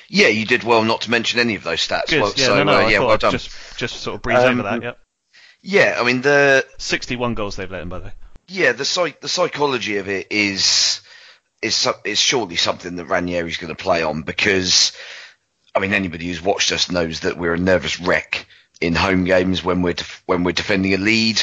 Yeah, 0.08 0.28
you 0.28 0.44
did 0.46 0.64
well 0.64 0.82
not 0.82 1.02
to 1.02 1.10
mention 1.10 1.38
any 1.40 1.54
of 1.54 1.62
those 1.62 1.86
stats. 1.86 2.08
Good. 2.08 2.22
Well, 2.22 2.32
yeah, 2.36 2.46
so, 2.46 2.56
no, 2.56 2.64
no, 2.64 2.72
uh, 2.72 2.76
I 2.80 2.90
yeah, 2.90 2.98
well 3.00 3.16
done. 3.16 3.32
Just, 3.32 3.50
just 3.76 3.96
sort 4.00 4.16
of 4.16 4.22
breeze 4.22 4.38
Um, 4.38 4.60
over 4.60 4.62
that. 4.70 4.82
Yep. 4.82 4.98
Yeah, 5.62 5.96
I 6.00 6.04
mean 6.04 6.22
the 6.22 6.66
61 6.78 7.34
goals 7.34 7.56
they've 7.56 7.70
let 7.70 7.82
in, 7.82 7.88
by 7.90 7.98
the 7.98 8.04
way. 8.06 8.12
yeah 8.48 8.72
the 8.72 8.84
psych, 8.84 9.20
the 9.20 9.28
psychology 9.28 9.98
of 9.98 10.08
it 10.08 10.28
is 10.30 11.02
is 11.62 11.86
is 12.04 12.18
surely 12.18 12.56
something 12.56 12.96
that 12.96 13.04
Ranieri's 13.04 13.58
going 13.58 13.74
to 13.74 13.80
play 13.82 14.02
on 14.02 14.22
because 14.22 14.92
I 15.74 15.80
mean 15.80 15.92
anybody 15.92 16.26
who's 16.26 16.42
watched 16.42 16.72
us 16.72 16.90
knows 16.90 17.20
that 17.20 17.36
we're 17.36 17.54
a 17.54 17.58
nervous 17.58 18.00
wreck 18.00 18.46
in 18.80 18.94
home 18.94 19.24
games 19.24 19.62
when 19.62 19.82
we're 19.82 19.92
def- 19.94 20.22
when 20.26 20.42
we're 20.44 20.52
defending 20.52 20.94
a 20.94 20.98
lead 20.98 21.42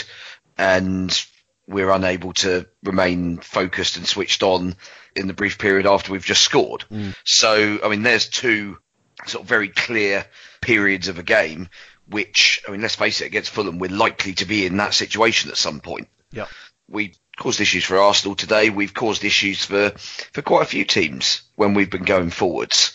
and 0.58 1.26
we're 1.68 1.92
unable 1.92 2.34
to 2.34 2.66
remain 2.84 3.38
focused 3.38 3.98
and 3.98 4.08
switched 4.08 4.42
on 4.44 4.76
in 5.16 5.28
the 5.28 5.34
brief 5.34 5.58
period 5.58 5.86
after 5.86 6.12
we've 6.12 6.26
just 6.26 6.42
scored. 6.42 6.86
Mm. 6.92 7.16
So 7.24 7.80
I 7.84 7.90
mean 7.90 8.04
there's 8.04 8.28
two 8.28 8.78
sort 9.26 9.44
of 9.44 9.50
very 9.50 9.70
clear 9.70 10.26
periods 10.62 11.08
of 11.08 11.20
a 11.20 11.24
game 11.24 11.70
which 12.08 12.62
I 12.68 12.72
mean 12.72 12.82
let's 12.82 12.96
face 12.96 13.22
it 13.22 13.26
against 13.26 13.50
Fulham 13.50 13.80
we're 13.80 13.92
likely 13.92 14.34
to 14.36 14.46
be 14.46 14.66
in 14.66 14.78
that 14.78 14.94
situation 14.94 15.50
at 15.50 15.58
some 15.58 15.80
point 15.80 16.08
Yep. 16.32 16.50
we 16.90 17.14
caused 17.38 17.62
issues 17.62 17.84
for 17.84 17.98
Arsenal 17.98 18.36
today. 18.36 18.70
We've 18.70 18.94
caused 18.94 19.24
issues 19.24 19.64
for, 19.64 19.92
for 20.34 20.42
quite 20.42 20.64
a 20.64 20.66
few 20.66 20.84
teams 20.86 21.44
when 21.56 21.74
we've 21.74 21.90
been 21.90 22.04
going 22.04 22.32
forwards 22.32 22.94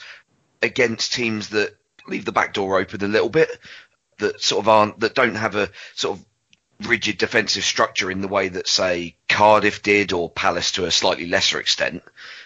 against 0.63 1.13
teams 1.13 1.51
that 1.51 1.77
leave 2.07 2.25
the 2.25 2.33
back 2.33 2.55
door 2.55 2.79
open 2.79 3.05
a 3.05 3.09
little 3.09 3.29
bit, 3.29 3.51
that 4.19 4.41
sort 4.41 4.65
of 4.65 4.69
aren't, 4.69 5.01
that 5.01 5.15
don't 5.15 5.35
have 5.35 5.57
a 5.57 5.71
sort 5.95 6.19
of 6.19 6.25
rigid 6.87 7.19
defensive 7.19 7.65
structure 7.65 8.11
in 8.11 8.21
the 8.21 8.29
way 8.29 8.49
that 8.49 8.69
say 8.69 9.17
Cardiff 9.29 9.83
did 9.83 10.13
or 10.13 10.31
Palace 10.31 10.73
to 10.73 10.85
a 10.85 10.91
slightly 10.91 11.27
lesser 11.27 11.61
extent, 11.61 12.03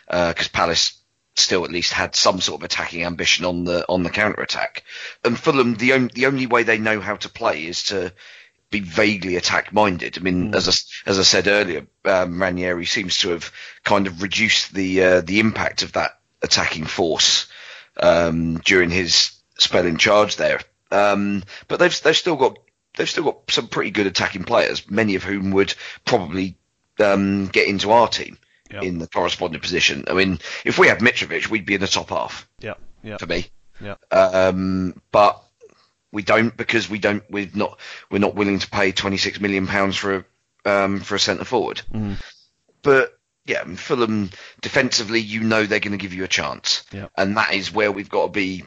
because 0.09 0.49
Palace 0.49 0.99
still 1.35 1.65
at 1.65 1.71
least 1.71 1.93
had 1.93 2.15
some 2.15 2.41
sort 2.41 2.61
of 2.61 2.65
attacking 2.65 3.05
ambition 3.05 3.45
on 3.45 3.65
the 3.65 3.87
on 3.89 4.03
the 4.03 4.11
counter 4.11 4.43
attack. 4.43 4.85
And 5.25 5.39
Fulham, 5.39 5.75
the 5.75 5.93
only 5.93 6.11
the 6.15 6.27
only 6.27 6.47
way 6.47 6.63
they 6.63 6.79
know 6.79 7.01
how 7.01 7.17
to 7.17 7.29
play 7.29 7.67
is 7.67 7.85
to 7.85 8.13
be 8.71 8.81
vaguely 8.81 9.37
attack 9.37 9.73
minded. 9.73 10.19
I 10.19 10.23
mean, 10.23 10.55
as 10.55 10.69
I, 10.69 11.11
as 11.11 11.19
I 11.19 11.23
said 11.23 11.47
earlier, 11.47 11.87
um, 12.05 12.43
Ranieri 12.43 12.87
seems 12.87 13.19
to 13.19 13.31
have 13.31 13.53
kind 13.85 14.07
of 14.07 14.23
reduced 14.23 14.75
the 14.75 15.03
uh, 15.03 15.21
the 15.21 15.41
impact 15.41 15.83
of 15.83 15.93
that 15.93 16.19
attacking 16.43 16.85
force 16.85 17.47
um, 18.01 18.59
during 18.59 18.91
his 18.91 19.33
spell 19.59 19.87
in 19.87 19.97
charge 19.97 20.37
there. 20.37 20.61
Um, 20.91 21.43
but 21.69 21.79
they've 21.79 22.03
they've 22.03 22.17
still 22.17 22.37
got 22.37 22.59
they've 22.97 23.09
still 23.09 23.25
got 23.25 23.51
some 23.51 23.69
pretty 23.69 23.91
good 23.91 24.07
attacking 24.07 24.45
players, 24.45 24.89
many 24.91 25.15
of 25.17 25.23
whom 25.25 25.51
would 25.53 25.75
probably 26.05 26.57
um, 27.01 27.47
get 27.49 27.69
into 27.69 27.91
our 27.93 28.09
team 28.09 28.39
Yep. 28.69 28.83
in 28.83 28.99
the 28.99 29.07
corresponding 29.07 29.61
position. 29.61 30.05
I 30.09 30.15
mean, 30.15 30.41
if 30.65 30.77
we 30.77 30.89
had 30.89 30.99
Mitrovic, 30.99 31.49
we'd 31.49 31.67
be 31.67 31.75
in 31.77 31.81
the 31.81 31.87
top 31.87 32.09
half 32.11 32.49
Yeah. 32.59 32.75
Yeah. 33.05 33.17
for 33.17 33.27
me. 33.27 33.47
Yeah. 33.81 33.95
Um, 34.11 35.01
but 35.13 35.41
we 36.11 36.23
don't 36.23 36.57
because 36.57 36.89
we 36.91 36.99
don't. 36.99 37.23
We're 37.31 37.49
not. 37.55 37.79
We're 38.11 38.19
not 38.19 38.35
willing 38.35 38.59
to 38.59 38.69
pay 38.71 38.91
26 38.91 39.41
million 39.41 39.67
pounds 39.69 39.97
for 39.97 40.25
a 40.65 40.85
um, 40.85 40.99
for 41.01 41.15
a 41.15 41.21
centre 41.21 41.45
forward. 41.45 41.81
But 42.83 43.17
yeah, 43.47 43.65
Fulham 43.77 44.31
defensively, 44.61 45.21
you 45.21 45.41
know 45.43 45.65
they're 45.67 45.81
going 45.81 45.97
to 45.99 46.03
give 46.03 46.15
you 46.15 46.25
a 46.25 46.29
chance, 46.29 46.85
Yeah. 46.93 47.09
and 47.17 47.37
that 47.37 47.55
is 47.55 47.73
where 47.73 47.93
we've 47.93 48.09
got 48.11 48.27
to 48.27 48.33
be 48.33 48.65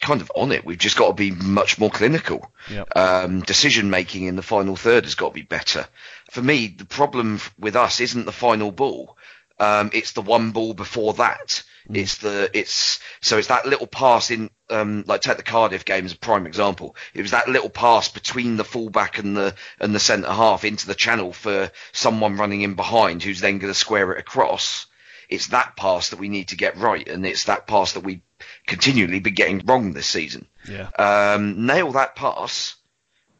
kind 0.00 0.20
of 0.20 0.30
on 0.36 0.52
it. 0.52 0.64
We've 0.64 0.78
just 0.78 0.96
got 0.96 1.08
to 1.08 1.14
be 1.14 1.30
much 1.32 1.78
more 1.78 1.90
clinical. 1.90 2.50
Yeah. 2.70 2.84
Um, 2.94 3.40
decision 3.40 3.90
making 3.90 4.24
in 4.24 4.36
the 4.36 4.42
final 4.42 4.76
third 4.76 5.04
has 5.04 5.14
got 5.16 5.28
to 5.28 5.34
be 5.34 5.42
better. 5.42 5.86
For 6.30 6.40
me, 6.42 6.68
the 6.68 6.84
problem 6.84 7.40
with 7.58 7.74
us 7.76 8.00
isn't 8.00 8.24
the 8.24 8.32
final 8.32 8.70
ball. 8.70 9.16
Um, 9.58 9.90
it's 9.92 10.12
the 10.12 10.22
one 10.22 10.52
ball 10.52 10.72
before 10.74 11.14
that. 11.14 11.64
It's 11.92 12.18
the 12.18 12.50
it's 12.52 13.00
so 13.20 13.38
it's 13.38 13.48
that 13.48 13.66
little 13.66 13.86
pass 13.86 14.30
in 14.30 14.50
um, 14.68 15.04
like 15.06 15.22
take 15.22 15.38
the 15.38 15.42
Cardiff 15.42 15.84
game 15.84 16.04
as 16.04 16.12
a 16.12 16.18
prime 16.18 16.46
example. 16.46 16.94
It 17.14 17.22
was 17.22 17.30
that 17.30 17.48
little 17.48 17.70
pass 17.70 18.08
between 18.08 18.56
the 18.56 18.64
fullback 18.64 19.18
and 19.18 19.36
the 19.36 19.54
and 19.80 19.94
the 19.94 20.00
centre 20.00 20.30
half 20.30 20.64
into 20.64 20.86
the 20.86 20.94
channel 20.94 21.32
for 21.32 21.70
someone 21.92 22.36
running 22.36 22.60
in 22.62 22.74
behind 22.74 23.22
who's 23.22 23.40
then 23.40 23.58
going 23.58 23.72
to 23.72 23.78
square 23.78 24.12
it 24.12 24.18
across. 24.20 24.86
It's 25.30 25.48
that 25.48 25.76
pass 25.76 26.10
that 26.10 26.18
we 26.18 26.28
need 26.28 26.48
to 26.48 26.56
get 26.56 26.76
right, 26.78 27.06
and 27.06 27.24
it's 27.26 27.44
that 27.44 27.66
pass 27.66 27.92
that 27.92 28.04
we 28.04 28.22
continually 28.66 29.20
been 29.20 29.34
getting 29.34 29.62
wrong 29.66 29.92
this 29.92 30.06
season 30.06 30.46
Yeah. 30.66 30.88
um, 30.98 31.66
nail 31.66 31.92
that 31.92 32.16
pass, 32.16 32.76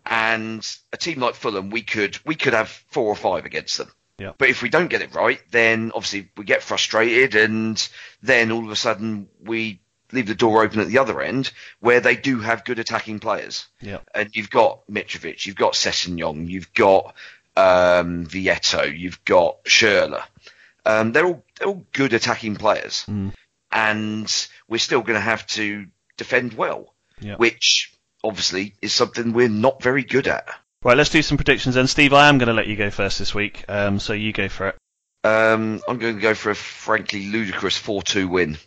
and 0.05 0.67
a 0.93 0.97
team 0.97 1.21
like 1.21 1.35
Fulham, 1.35 1.71
we 1.71 1.83
could 1.83 2.19
we 2.25 2.35
could 2.35 2.55
have 2.55 2.69
four 2.91 3.07
or 3.07 3.17
five 3.17 3.45
against 3.45 3.79
them. 3.79 3.91
Yeah. 4.19 4.33
But 4.37 4.49
if 4.51 4.63
we 4.63 4.69
don't 4.69 4.89
get 4.89 5.03
it 5.03 5.15
right, 5.15 5.41
then 5.51 5.93
obviously 5.95 6.29
we 6.37 6.45
get 6.45 6.63
frustrated, 6.63 7.35
and 7.35 7.89
then 8.23 8.51
all 8.53 8.65
of 8.65 8.71
a 8.71 8.77
sudden 8.77 9.29
we 9.43 9.81
leave 10.11 10.27
the 10.27 10.35
door 10.35 10.63
open 10.63 10.81
at 10.81 10.89
the 10.89 10.99
other 10.99 11.21
end, 11.21 11.53
where 11.81 12.01
they 12.01 12.17
do 12.17 12.41
have 12.41 12.65
good 12.65 12.79
attacking 12.79 13.21
players. 13.21 13.67
Yeah. 13.81 13.99
And 14.15 14.31
you've 14.35 14.51
got 14.51 14.81
Mitrovic, 14.91 15.47
you've 15.47 15.57
got 15.57 15.75
Sessegnon, 15.75 16.49
you've 16.49 16.73
got 16.73 17.15
um, 17.57 18.27
Vietto, 18.27 18.83
you've 18.85 19.25
got 19.25 19.63
Schürrle. 19.65 20.23
Um, 20.87 21.13
they're 21.13 21.27
all 21.27 21.45
they're 21.59 21.69
all 21.69 21.85
good 21.93 22.13
attacking 22.15 22.57
players, 22.57 23.05
and 23.71 24.49
we're 24.69 24.79
still 24.79 25.03
going 25.03 25.15
to 25.15 25.21
have 25.21 25.47
to 25.49 25.87
defend 26.17 26.55
well 26.55 26.95
Yeah. 27.21 27.37
which 27.37 27.93
obviously 28.25 28.75
is 28.83 28.93
something 28.93 29.33
we're 29.33 29.49
not 29.49 29.83
very 29.83 30.03
good 30.03 30.27
at. 30.27 30.49
Right, 30.85 30.97
let's 30.97 31.11
do 31.11 31.23
some 31.23 31.37
predictions 31.37 31.75
then. 31.75 31.89
Steve, 31.89 32.13
I 32.13 32.29
am 32.29 32.39
going 32.39 32.47
to 32.47 32.53
let 32.53 32.69
you 32.69 32.77
go 32.77 32.91
first 32.91 33.19
this 33.19 33.35
week, 33.35 33.65
um, 33.69 33.99
so 33.99 34.13
you 34.13 34.33
go 34.33 34.49
for 34.49 34.69
it. 34.69 34.77
Um, 35.25 35.81
I'm 35.89 35.99
going 35.99 36.15
to 36.15 36.21
go 36.23 36.35
for 36.35 36.51
a 36.51 36.55
frankly 36.55 37.27
ludicrous 37.27 37.79
4-2 37.81 38.29
win. 38.29 38.59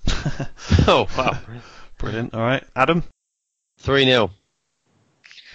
Oh 0.87 1.07
wow, 1.17 1.37
Brilliant. 1.97 2.33
All 2.33 2.41
right, 2.41 2.63
Adam. 2.75 3.03
three 3.79 4.05
0 4.05 4.31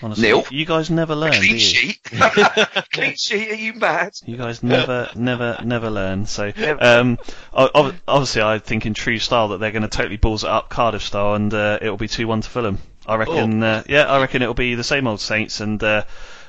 Honestly, 0.02 0.28
Nil. 0.28 0.44
you 0.50 0.66
guys 0.66 0.90
never 0.90 1.14
learn, 1.14 1.32
do 1.32 1.38
Clean 1.38 1.52
you? 1.54 1.59
sheet. 1.59 2.02
Clean 2.92 3.14
sheet. 3.16 3.50
Are 3.50 3.54
you 3.54 3.72
mad? 3.74 4.12
You 4.26 4.36
guys 4.36 4.62
never, 4.62 5.09
never, 5.14 5.59
never 5.64 5.90
learn. 5.90 6.26
So, 6.26 6.52
um, 6.80 7.18
obviously, 7.54 8.42
I 8.42 8.59
think 8.59 8.84
in 8.84 8.92
true 8.94 9.18
style 9.18 9.48
that 9.48 9.59
they're 9.59 9.72
going 9.72 9.82
to 9.82 9.88
totally 9.88 10.18
balls 10.18 10.44
it 10.44 10.50
up 10.50 10.68
Cardiff 10.68 11.02
style, 11.02 11.34
and 11.34 11.52
uh, 11.52 11.78
it'll 11.80 11.96
be 11.96 12.09
two 12.09 12.28
one 12.28 12.42
to 12.42 12.48
Fulham. 12.50 12.78
I 13.07 13.16
reckon. 13.16 13.62
Uh, 13.62 13.82
yeah, 13.88 14.04
I 14.04 14.20
reckon 14.20 14.42
it'll 14.42 14.54
be 14.54 14.74
the 14.74 14.84
same 14.84 15.07
old 15.07 15.20
Saints, 15.20 15.61
and 15.61 15.82
uh, 15.82 16.04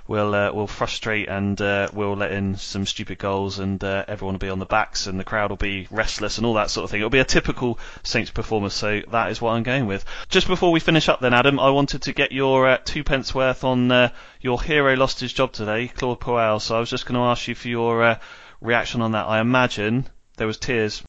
we'll 0.07 0.33
uh, 0.33 0.51
we'll 0.53 0.67
frustrate 0.67 1.27
and 1.27 1.59
uh, 1.61 1.89
we'll 1.93 2.15
let 2.15 2.31
in 2.31 2.55
some 2.55 2.85
stupid 2.85 3.17
goals, 3.17 3.59
and 3.59 3.83
uh, 3.83 4.05
everyone 4.07 4.35
will 4.35 4.39
be 4.39 4.49
on 4.49 4.59
the 4.59 4.65
backs, 4.65 5.07
and 5.07 5.19
the 5.19 5.23
crowd 5.23 5.49
will 5.49 5.57
be 5.57 5.87
restless, 5.91 6.37
and 6.37 6.45
all 6.45 6.55
that 6.55 6.69
sort 6.69 6.85
of 6.85 6.91
thing. 6.91 6.99
It'll 6.99 7.09
be 7.09 7.19
a 7.19 7.25
typical 7.25 7.79
Saints 8.03 8.31
performance. 8.31 8.73
So 8.73 9.01
that 9.11 9.31
is 9.31 9.41
what 9.41 9.51
I'm 9.51 9.63
going 9.63 9.85
with. 9.85 10.05
Just 10.29 10.47
before 10.47 10.71
we 10.71 10.79
finish 10.79 11.09
up, 11.09 11.19
then, 11.19 11.33
Adam, 11.33 11.59
I 11.59 11.69
wanted 11.69 12.03
to 12.03 12.13
get 12.13 12.31
your 12.31 12.67
uh, 12.67 12.77
two 12.83 13.03
pence 13.03 13.33
worth 13.33 13.63
on 13.63 13.91
uh, 13.91 14.09
your 14.41 14.61
hero 14.61 14.95
lost 14.95 15.19
his 15.19 15.33
job 15.33 15.51
today, 15.51 15.87
Claude 15.87 16.19
Puel. 16.19 16.61
So 16.61 16.75
I 16.75 16.79
was 16.79 16.89
just 16.89 17.05
going 17.05 17.15
to 17.15 17.25
ask 17.25 17.47
you 17.47 17.55
for 17.55 17.67
your 17.67 18.03
uh, 18.03 18.19
reaction 18.61 19.01
on 19.01 19.11
that. 19.11 19.27
I 19.27 19.39
imagine 19.39 20.07
there 20.37 20.47
was 20.47 20.57
tears. 20.57 21.03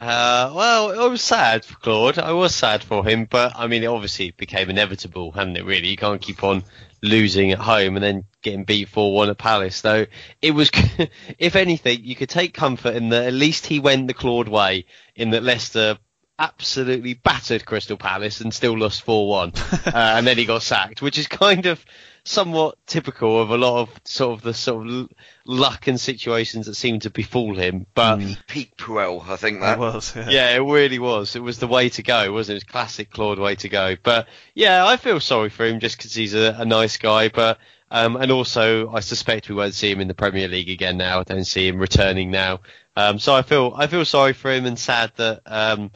Uh, 0.00 0.52
well, 0.54 1.00
I 1.00 1.08
was 1.08 1.22
sad 1.22 1.64
for 1.64 1.74
Claude. 1.74 2.20
I 2.20 2.30
was 2.30 2.54
sad 2.54 2.84
for 2.84 3.04
him, 3.04 3.24
but 3.24 3.54
I 3.56 3.66
mean, 3.66 3.82
it 3.82 3.86
obviously 3.86 4.30
became 4.30 4.70
inevitable, 4.70 5.32
hadn't 5.32 5.56
it? 5.56 5.64
Really, 5.64 5.88
you 5.88 5.96
can't 5.96 6.22
keep 6.22 6.44
on 6.44 6.62
losing 7.02 7.52
at 7.52 7.58
home 7.58 7.96
and 7.96 8.04
then 8.04 8.24
getting 8.42 8.64
beat 8.64 8.88
4-1 8.88 9.30
at 9.30 9.38
Palace. 9.38 9.76
So 9.76 10.06
it 10.42 10.52
was, 10.52 10.70
if 11.38 11.56
anything, 11.56 12.00
you 12.02 12.16
could 12.16 12.28
take 12.28 12.54
comfort 12.54 12.94
in 12.94 13.10
that 13.10 13.26
at 13.26 13.32
least 13.32 13.66
he 13.66 13.80
went 13.80 14.06
the 14.06 14.14
Claude 14.14 14.48
way 14.48 14.86
in 15.14 15.30
that 15.30 15.42
Leicester 15.42 15.98
absolutely 16.38 17.14
battered 17.14 17.64
Crystal 17.64 17.96
Palace 17.96 18.40
and 18.40 18.54
still 18.54 18.78
lost 18.78 19.04
4-1. 19.04 19.86
uh, 19.86 19.90
and 19.94 20.26
then 20.26 20.38
he 20.38 20.44
got 20.44 20.62
sacked, 20.62 21.02
which 21.02 21.18
is 21.18 21.26
kind 21.26 21.66
of 21.66 21.84
somewhat 22.24 22.76
typical 22.86 23.40
of 23.40 23.50
a 23.50 23.56
lot 23.56 23.80
of 23.80 24.00
sort 24.04 24.38
of 24.38 24.42
the 24.42 24.52
sort 24.52 24.86
of 24.86 25.08
luck 25.46 25.86
and 25.86 25.98
situations 25.98 26.66
that 26.66 26.74
seem 26.74 27.00
to 27.00 27.10
befall 27.10 27.56
him. 27.56 27.86
But 27.94 28.18
mm. 28.18 28.46
peak 28.46 28.76
Puel, 28.76 29.26
I 29.26 29.36
think 29.36 29.60
that 29.60 29.78
it 29.78 29.80
was. 29.80 30.14
Yeah. 30.14 30.28
yeah. 30.28 30.56
it 30.56 30.60
really 30.60 30.98
was. 30.98 31.34
It 31.36 31.42
was 31.42 31.58
the 31.58 31.66
way 31.66 31.88
to 31.90 32.02
go, 32.02 32.32
wasn't 32.32 32.54
it? 32.54 32.62
It 32.62 32.66
was 32.66 32.72
classic 32.72 33.10
Claude 33.10 33.38
way 33.38 33.56
to 33.56 33.68
go. 33.68 33.96
But 34.02 34.28
yeah, 34.54 34.86
I 34.86 34.96
feel 34.96 35.20
sorry 35.20 35.48
for 35.48 35.64
him 35.66 35.80
just 35.80 35.96
because 35.96 36.14
he's 36.14 36.34
a, 36.34 36.54
a 36.58 36.64
nice 36.64 36.98
guy. 36.98 37.28
But 37.28 37.58
um, 37.90 38.16
and 38.16 38.30
also, 38.30 38.90
I 38.92 39.00
suspect 39.00 39.48
we 39.48 39.54
won't 39.54 39.74
see 39.74 39.90
him 39.90 40.00
in 40.00 40.08
the 40.08 40.14
Premier 40.14 40.48
League 40.48 40.68
again 40.68 40.98
now. 40.98 41.20
I 41.20 41.24
don't 41.24 41.46
see 41.46 41.66
him 41.66 41.78
returning 41.78 42.30
now. 42.30 42.60
Um, 42.96 43.18
so 43.18 43.34
I 43.34 43.42
feel 43.42 43.72
I 43.74 43.86
feel 43.86 44.04
sorry 44.04 44.34
for 44.34 44.52
him 44.52 44.66
and 44.66 44.78
sad 44.78 45.12
that 45.16 45.40
um, 45.46 45.90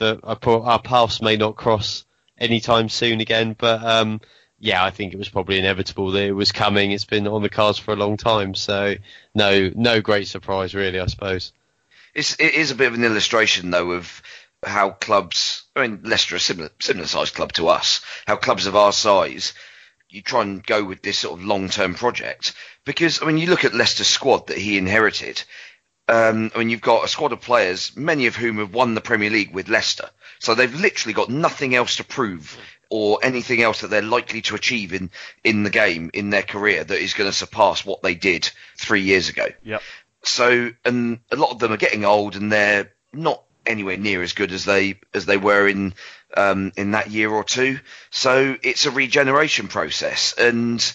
that 0.00 0.20
our, 0.24 0.80
paths 0.80 1.22
may 1.22 1.36
not 1.36 1.56
cross 1.56 2.04
anytime 2.38 2.88
soon 2.88 3.20
again. 3.20 3.54
But 3.56 3.82
um, 3.82 4.20
yeah, 4.58 4.84
I 4.84 4.90
think 4.90 5.14
it 5.14 5.18
was 5.18 5.28
probably 5.28 5.58
inevitable 5.58 6.10
that 6.10 6.24
it 6.24 6.32
was 6.32 6.52
coming. 6.52 6.90
It's 6.90 7.04
been 7.04 7.28
on 7.28 7.42
the 7.42 7.48
cards 7.48 7.78
for 7.78 7.92
a 7.92 7.96
long 7.96 8.16
time, 8.16 8.54
so 8.54 8.96
no, 9.34 9.70
no 9.74 10.00
great 10.00 10.26
surprise 10.26 10.74
really, 10.74 11.00
I 11.00 11.06
suppose. 11.06 11.52
It's, 12.14 12.34
it 12.40 12.54
is 12.54 12.70
a 12.70 12.74
bit 12.74 12.88
of 12.88 12.94
an 12.94 13.04
illustration 13.04 13.70
though 13.70 13.92
of 13.92 14.22
how 14.64 14.90
clubs. 14.90 15.62
I 15.76 15.86
mean, 15.86 16.00
Leicester, 16.04 16.36
a 16.36 16.40
similar 16.40 16.70
similar 16.80 17.06
sized 17.06 17.34
club 17.34 17.52
to 17.54 17.68
us. 17.68 18.02
How 18.26 18.36
clubs 18.36 18.66
of 18.66 18.76
our 18.76 18.92
size, 18.92 19.54
you 20.08 20.22
try 20.22 20.42
and 20.42 20.64
go 20.64 20.84
with 20.84 21.02
this 21.02 21.20
sort 21.20 21.38
of 21.38 21.46
long 21.46 21.68
term 21.68 21.94
project 21.94 22.54
because 22.84 23.22
I 23.22 23.26
mean, 23.26 23.38
you 23.38 23.46
look 23.46 23.64
at 23.64 23.74
Leicester's 23.74 24.08
squad 24.08 24.48
that 24.48 24.58
he 24.58 24.76
inherited. 24.76 25.42
Um, 26.10 26.50
I 26.54 26.58
mean, 26.58 26.70
you've 26.70 26.80
got 26.80 27.04
a 27.04 27.08
squad 27.08 27.32
of 27.32 27.40
players, 27.40 27.96
many 27.96 28.26
of 28.26 28.34
whom 28.34 28.58
have 28.58 28.74
won 28.74 28.94
the 28.94 29.00
Premier 29.00 29.30
League 29.30 29.54
with 29.54 29.68
Leicester. 29.68 30.10
So 30.40 30.54
they've 30.54 30.74
literally 30.74 31.14
got 31.14 31.28
nothing 31.28 31.74
else 31.74 31.96
to 31.96 32.04
prove 32.04 32.58
or 32.88 33.20
anything 33.22 33.62
else 33.62 33.82
that 33.82 33.90
they're 33.90 34.02
likely 34.02 34.40
to 34.42 34.56
achieve 34.56 34.92
in, 34.92 35.10
in 35.44 35.62
the 35.62 35.70
game 35.70 36.10
in 36.12 36.30
their 36.30 36.42
career 36.42 36.82
that 36.82 36.98
is 36.98 37.14
going 37.14 37.30
to 37.30 37.36
surpass 37.36 37.86
what 37.86 38.02
they 38.02 38.16
did 38.16 38.50
three 38.76 39.02
years 39.02 39.28
ago. 39.28 39.46
Yep. 39.62 39.82
So, 40.24 40.70
and 40.84 41.20
a 41.30 41.36
lot 41.36 41.52
of 41.52 41.60
them 41.60 41.72
are 41.72 41.76
getting 41.76 42.04
old 42.04 42.34
and 42.34 42.50
they're 42.50 42.92
not 43.12 43.44
anywhere 43.66 43.96
near 43.96 44.22
as 44.22 44.32
good 44.32 44.50
as 44.50 44.64
they 44.64 44.98
as 45.14 45.26
they 45.26 45.36
were 45.36 45.68
in 45.68 45.94
um, 46.36 46.72
in 46.76 46.92
that 46.92 47.10
year 47.10 47.30
or 47.30 47.44
two. 47.44 47.78
So 48.10 48.56
it's 48.62 48.86
a 48.86 48.90
regeneration 48.90 49.68
process, 49.68 50.34
and 50.36 50.92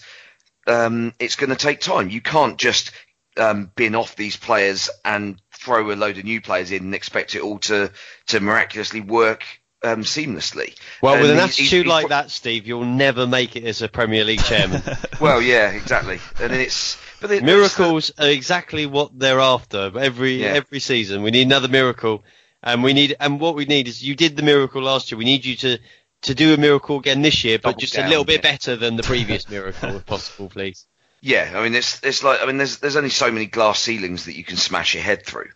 um, 0.66 1.14
it's 1.18 1.36
going 1.36 1.50
to 1.50 1.56
take 1.56 1.80
time. 1.80 2.10
You 2.10 2.20
can't 2.20 2.58
just 2.58 2.92
um, 3.38 3.70
bin 3.76 3.94
off 3.94 4.16
these 4.16 4.36
players 4.36 4.88
and 5.04 5.40
throw 5.52 5.90
a 5.90 5.94
load 5.94 6.18
of 6.18 6.24
new 6.24 6.40
players 6.40 6.70
in 6.70 6.82
and 6.84 6.94
expect 6.94 7.34
it 7.34 7.42
all 7.42 7.58
to 7.60 7.90
to 8.28 8.40
miraculously 8.40 9.00
work 9.00 9.44
um, 9.82 10.02
seamlessly. 10.02 10.74
Well, 11.02 11.14
And 11.14 11.22
with 11.22 11.30
an 11.32 11.36
he- 11.36 11.42
attitude 11.42 11.58
he's- 11.66 11.72
he's 11.82 11.86
like 11.86 12.06
pro- 12.06 12.16
that, 12.16 12.30
Steve, 12.30 12.66
you'll 12.66 12.84
never 12.84 13.26
make 13.26 13.56
it 13.56 13.64
as 13.64 13.82
a 13.82 13.88
Premier 13.88 14.24
League 14.24 14.42
chairman. 14.42 14.82
well, 15.20 15.40
yeah, 15.42 15.70
exactly. 15.70 16.18
And 16.40 16.52
it's 16.52 16.96
but 17.20 17.30
it, 17.30 17.42
Miracles 17.44 18.10
are 18.18 18.28
exactly 18.28 18.86
what 18.86 19.18
they're 19.18 19.40
after. 19.40 19.92
Every 19.98 20.42
Yeah. 20.42 20.48
every 20.48 20.80
season, 20.80 21.22
we 21.22 21.30
need 21.30 21.42
another 21.46 21.68
miracle, 21.68 22.24
and 22.62 22.82
we 22.82 22.92
need 22.92 23.16
and 23.20 23.38
what 23.40 23.54
we 23.54 23.64
need 23.64 23.86
is 23.88 24.02
you 24.02 24.14
did 24.16 24.36
the 24.36 24.42
miracle 24.42 24.82
last 24.82 25.10
year. 25.10 25.18
We 25.18 25.24
need 25.24 25.44
you 25.44 25.56
to 25.56 25.78
to 26.22 26.34
do 26.34 26.54
a 26.54 26.56
miracle 26.56 26.98
again 26.98 27.22
this 27.22 27.44
year, 27.44 27.58
but 27.58 27.70
Double 27.72 27.80
just 27.80 27.98
a 27.98 28.08
little 28.08 28.24
bit 28.24 28.42
yeah. 28.44 28.50
better 28.52 28.76
than 28.76 28.96
the 28.96 29.02
previous 29.02 29.48
miracle, 29.48 29.94
if 29.96 30.06
possible, 30.06 30.48
please. 30.48 30.86
Yeah, 31.26 31.50
I 31.56 31.64
mean, 31.64 31.74
it's 31.74 32.00
it's 32.04 32.22
like 32.22 32.40
I 32.40 32.46
mean, 32.46 32.56
there's 32.56 32.78
there's 32.78 32.94
only 32.94 33.10
so 33.10 33.32
many 33.32 33.46
glass 33.46 33.80
ceilings 33.80 34.26
that 34.26 34.36
you 34.36 34.44
can 34.44 34.56
smash 34.56 34.94
your 34.94 35.02
head 35.02 35.26
through, 35.26 35.48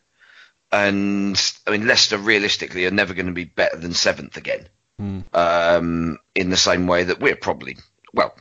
and 0.73 1.41
I 1.65 1.71
mean, 1.71 1.87
Leicester 1.87 2.19
realistically 2.19 2.87
are 2.87 2.91
never 2.91 3.15
going 3.15 3.27
to 3.27 3.33
be 3.33 3.45
better 3.45 3.77
than 3.77 3.95
seventh 3.95 4.37
again. 4.37 4.69
Um, 5.33 6.19
in 6.35 6.51
the 6.51 6.57
same 6.57 6.89
way 6.89 7.05
that 7.05 7.21
we're 7.21 7.37
probably, 7.37 7.77
well, 8.13 8.35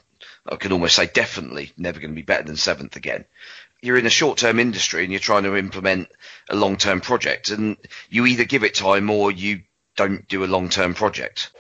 I 0.52 0.56
can 0.56 0.72
almost 0.72 0.96
say 0.96 1.06
definitely 1.06 1.72
never 1.78 2.00
going 2.00 2.10
to 2.10 2.16
be 2.16 2.24
better 2.24 2.46
than 2.48 2.58
seventh 2.58 2.96
again. 2.96 3.26
You're 3.80 4.00
in 4.00 4.08
a 4.08 4.10
short-term 4.10 4.60
industry 4.60 5.04
and 5.04 5.12
you're 5.12 5.20
trying 5.20 5.44
to 5.44 5.56
implement 5.56 6.10
a 6.50 6.56
long-term 6.56 7.02
project, 7.02 7.52
and 7.52 7.78
you 8.10 8.26
either 8.26 8.44
give 8.44 8.64
it 8.64 8.74
time 8.74 9.08
or 9.12 9.32
you 9.32 9.62
don't 9.96 10.28
do 10.28 10.44
a 10.44 10.48
long-term 10.48 10.96
project. 10.96 11.52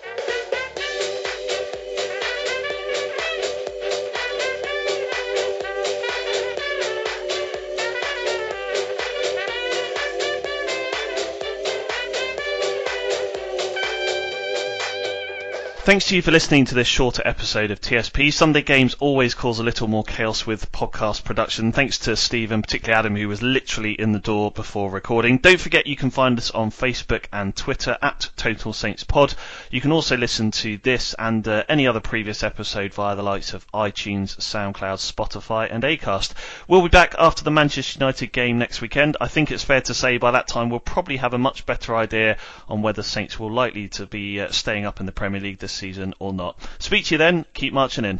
Thanks 15.89 16.05
to 16.09 16.15
you 16.15 16.21
for 16.21 16.29
listening 16.29 16.65
to 16.65 16.75
this 16.75 16.85
shorter 16.87 17.23
episode 17.25 17.71
of 17.71 17.81
TSP. 17.81 18.31
Sunday 18.31 18.61
games 18.61 18.95
always 18.99 19.33
cause 19.33 19.57
a 19.57 19.63
little 19.63 19.87
more 19.87 20.03
chaos 20.03 20.45
with 20.45 20.71
podcast 20.71 21.23
production. 21.23 21.71
Thanks 21.71 21.97
to 21.97 22.15
Steve 22.15 22.51
and 22.51 22.63
particularly 22.63 22.99
Adam, 22.99 23.15
who 23.15 23.27
was 23.27 23.41
literally 23.41 23.93
in 23.93 24.11
the 24.11 24.19
door 24.19 24.51
before 24.51 24.91
recording. 24.91 25.39
Don't 25.39 25.59
forget 25.59 25.87
you 25.87 25.95
can 25.95 26.11
find 26.11 26.37
us 26.37 26.51
on 26.51 26.69
Facebook 26.69 27.25
and 27.33 27.55
Twitter 27.55 27.97
at 28.03 28.29
Total 28.37 28.71
Saints 28.71 29.03
Pod. 29.03 29.33
You 29.71 29.81
can 29.81 29.91
also 29.91 30.15
listen 30.15 30.51
to 30.51 30.77
this 30.77 31.15
and 31.17 31.47
uh, 31.47 31.63
any 31.67 31.87
other 31.87 32.01
previous 32.01 32.43
episode 32.43 32.93
via 32.93 33.15
the 33.15 33.23
likes 33.23 33.55
of 33.55 33.65
iTunes, 33.71 34.37
SoundCloud, 34.37 34.99
Spotify, 34.99 35.73
and 35.73 35.81
Acast. 35.81 36.33
We'll 36.67 36.83
be 36.83 36.89
back 36.89 37.15
after 37.17 37.43
the 37.43 37.49
Manchester 37.49 37.97
United 37.97 38.31
game 38.31 38.59
next 38.59 38.79
weekend. 38.79 39.17
I 39.19 39.27
think 39.27 39.49
it's 39.49 39.63
fair 39.63 39.81
to 39.81 39.95
say 39.95 40.19
by 40.19 40.29
that 40.29 40.47
time 40.47 40.69
we'll 40.69 40.81
probably 40.81 41.17
have 41.17 41.33
a 41.33 41.39
much 41.39 41.65
better 41.65 41.95
idea 41.95 42.37
on 42.67 42.83
whether 42.83 43.01
Saints 43.01 43.39
will 43.39 43.51
likely 43.51 43.87
to 43.87 44.05
be 44.05 44.39
uh, 44.39 44.51
staying 44.51 44.85
up 44.85 44.99
in 44.99 45.07
the 45.07 45.11
Premier 45.11 45.41
League 45.41 45.57
this 45.57 45.78
season 45.79 46.13
or 46.19 46.33
not. 46.33 46.59
Speak 46.79 47.05
to 47.05 47.15
you 47.15 47.17
then. 47.17 47.45
Keep 47.53 47.73
marching 47.73 48.05
in. 48.05 48.19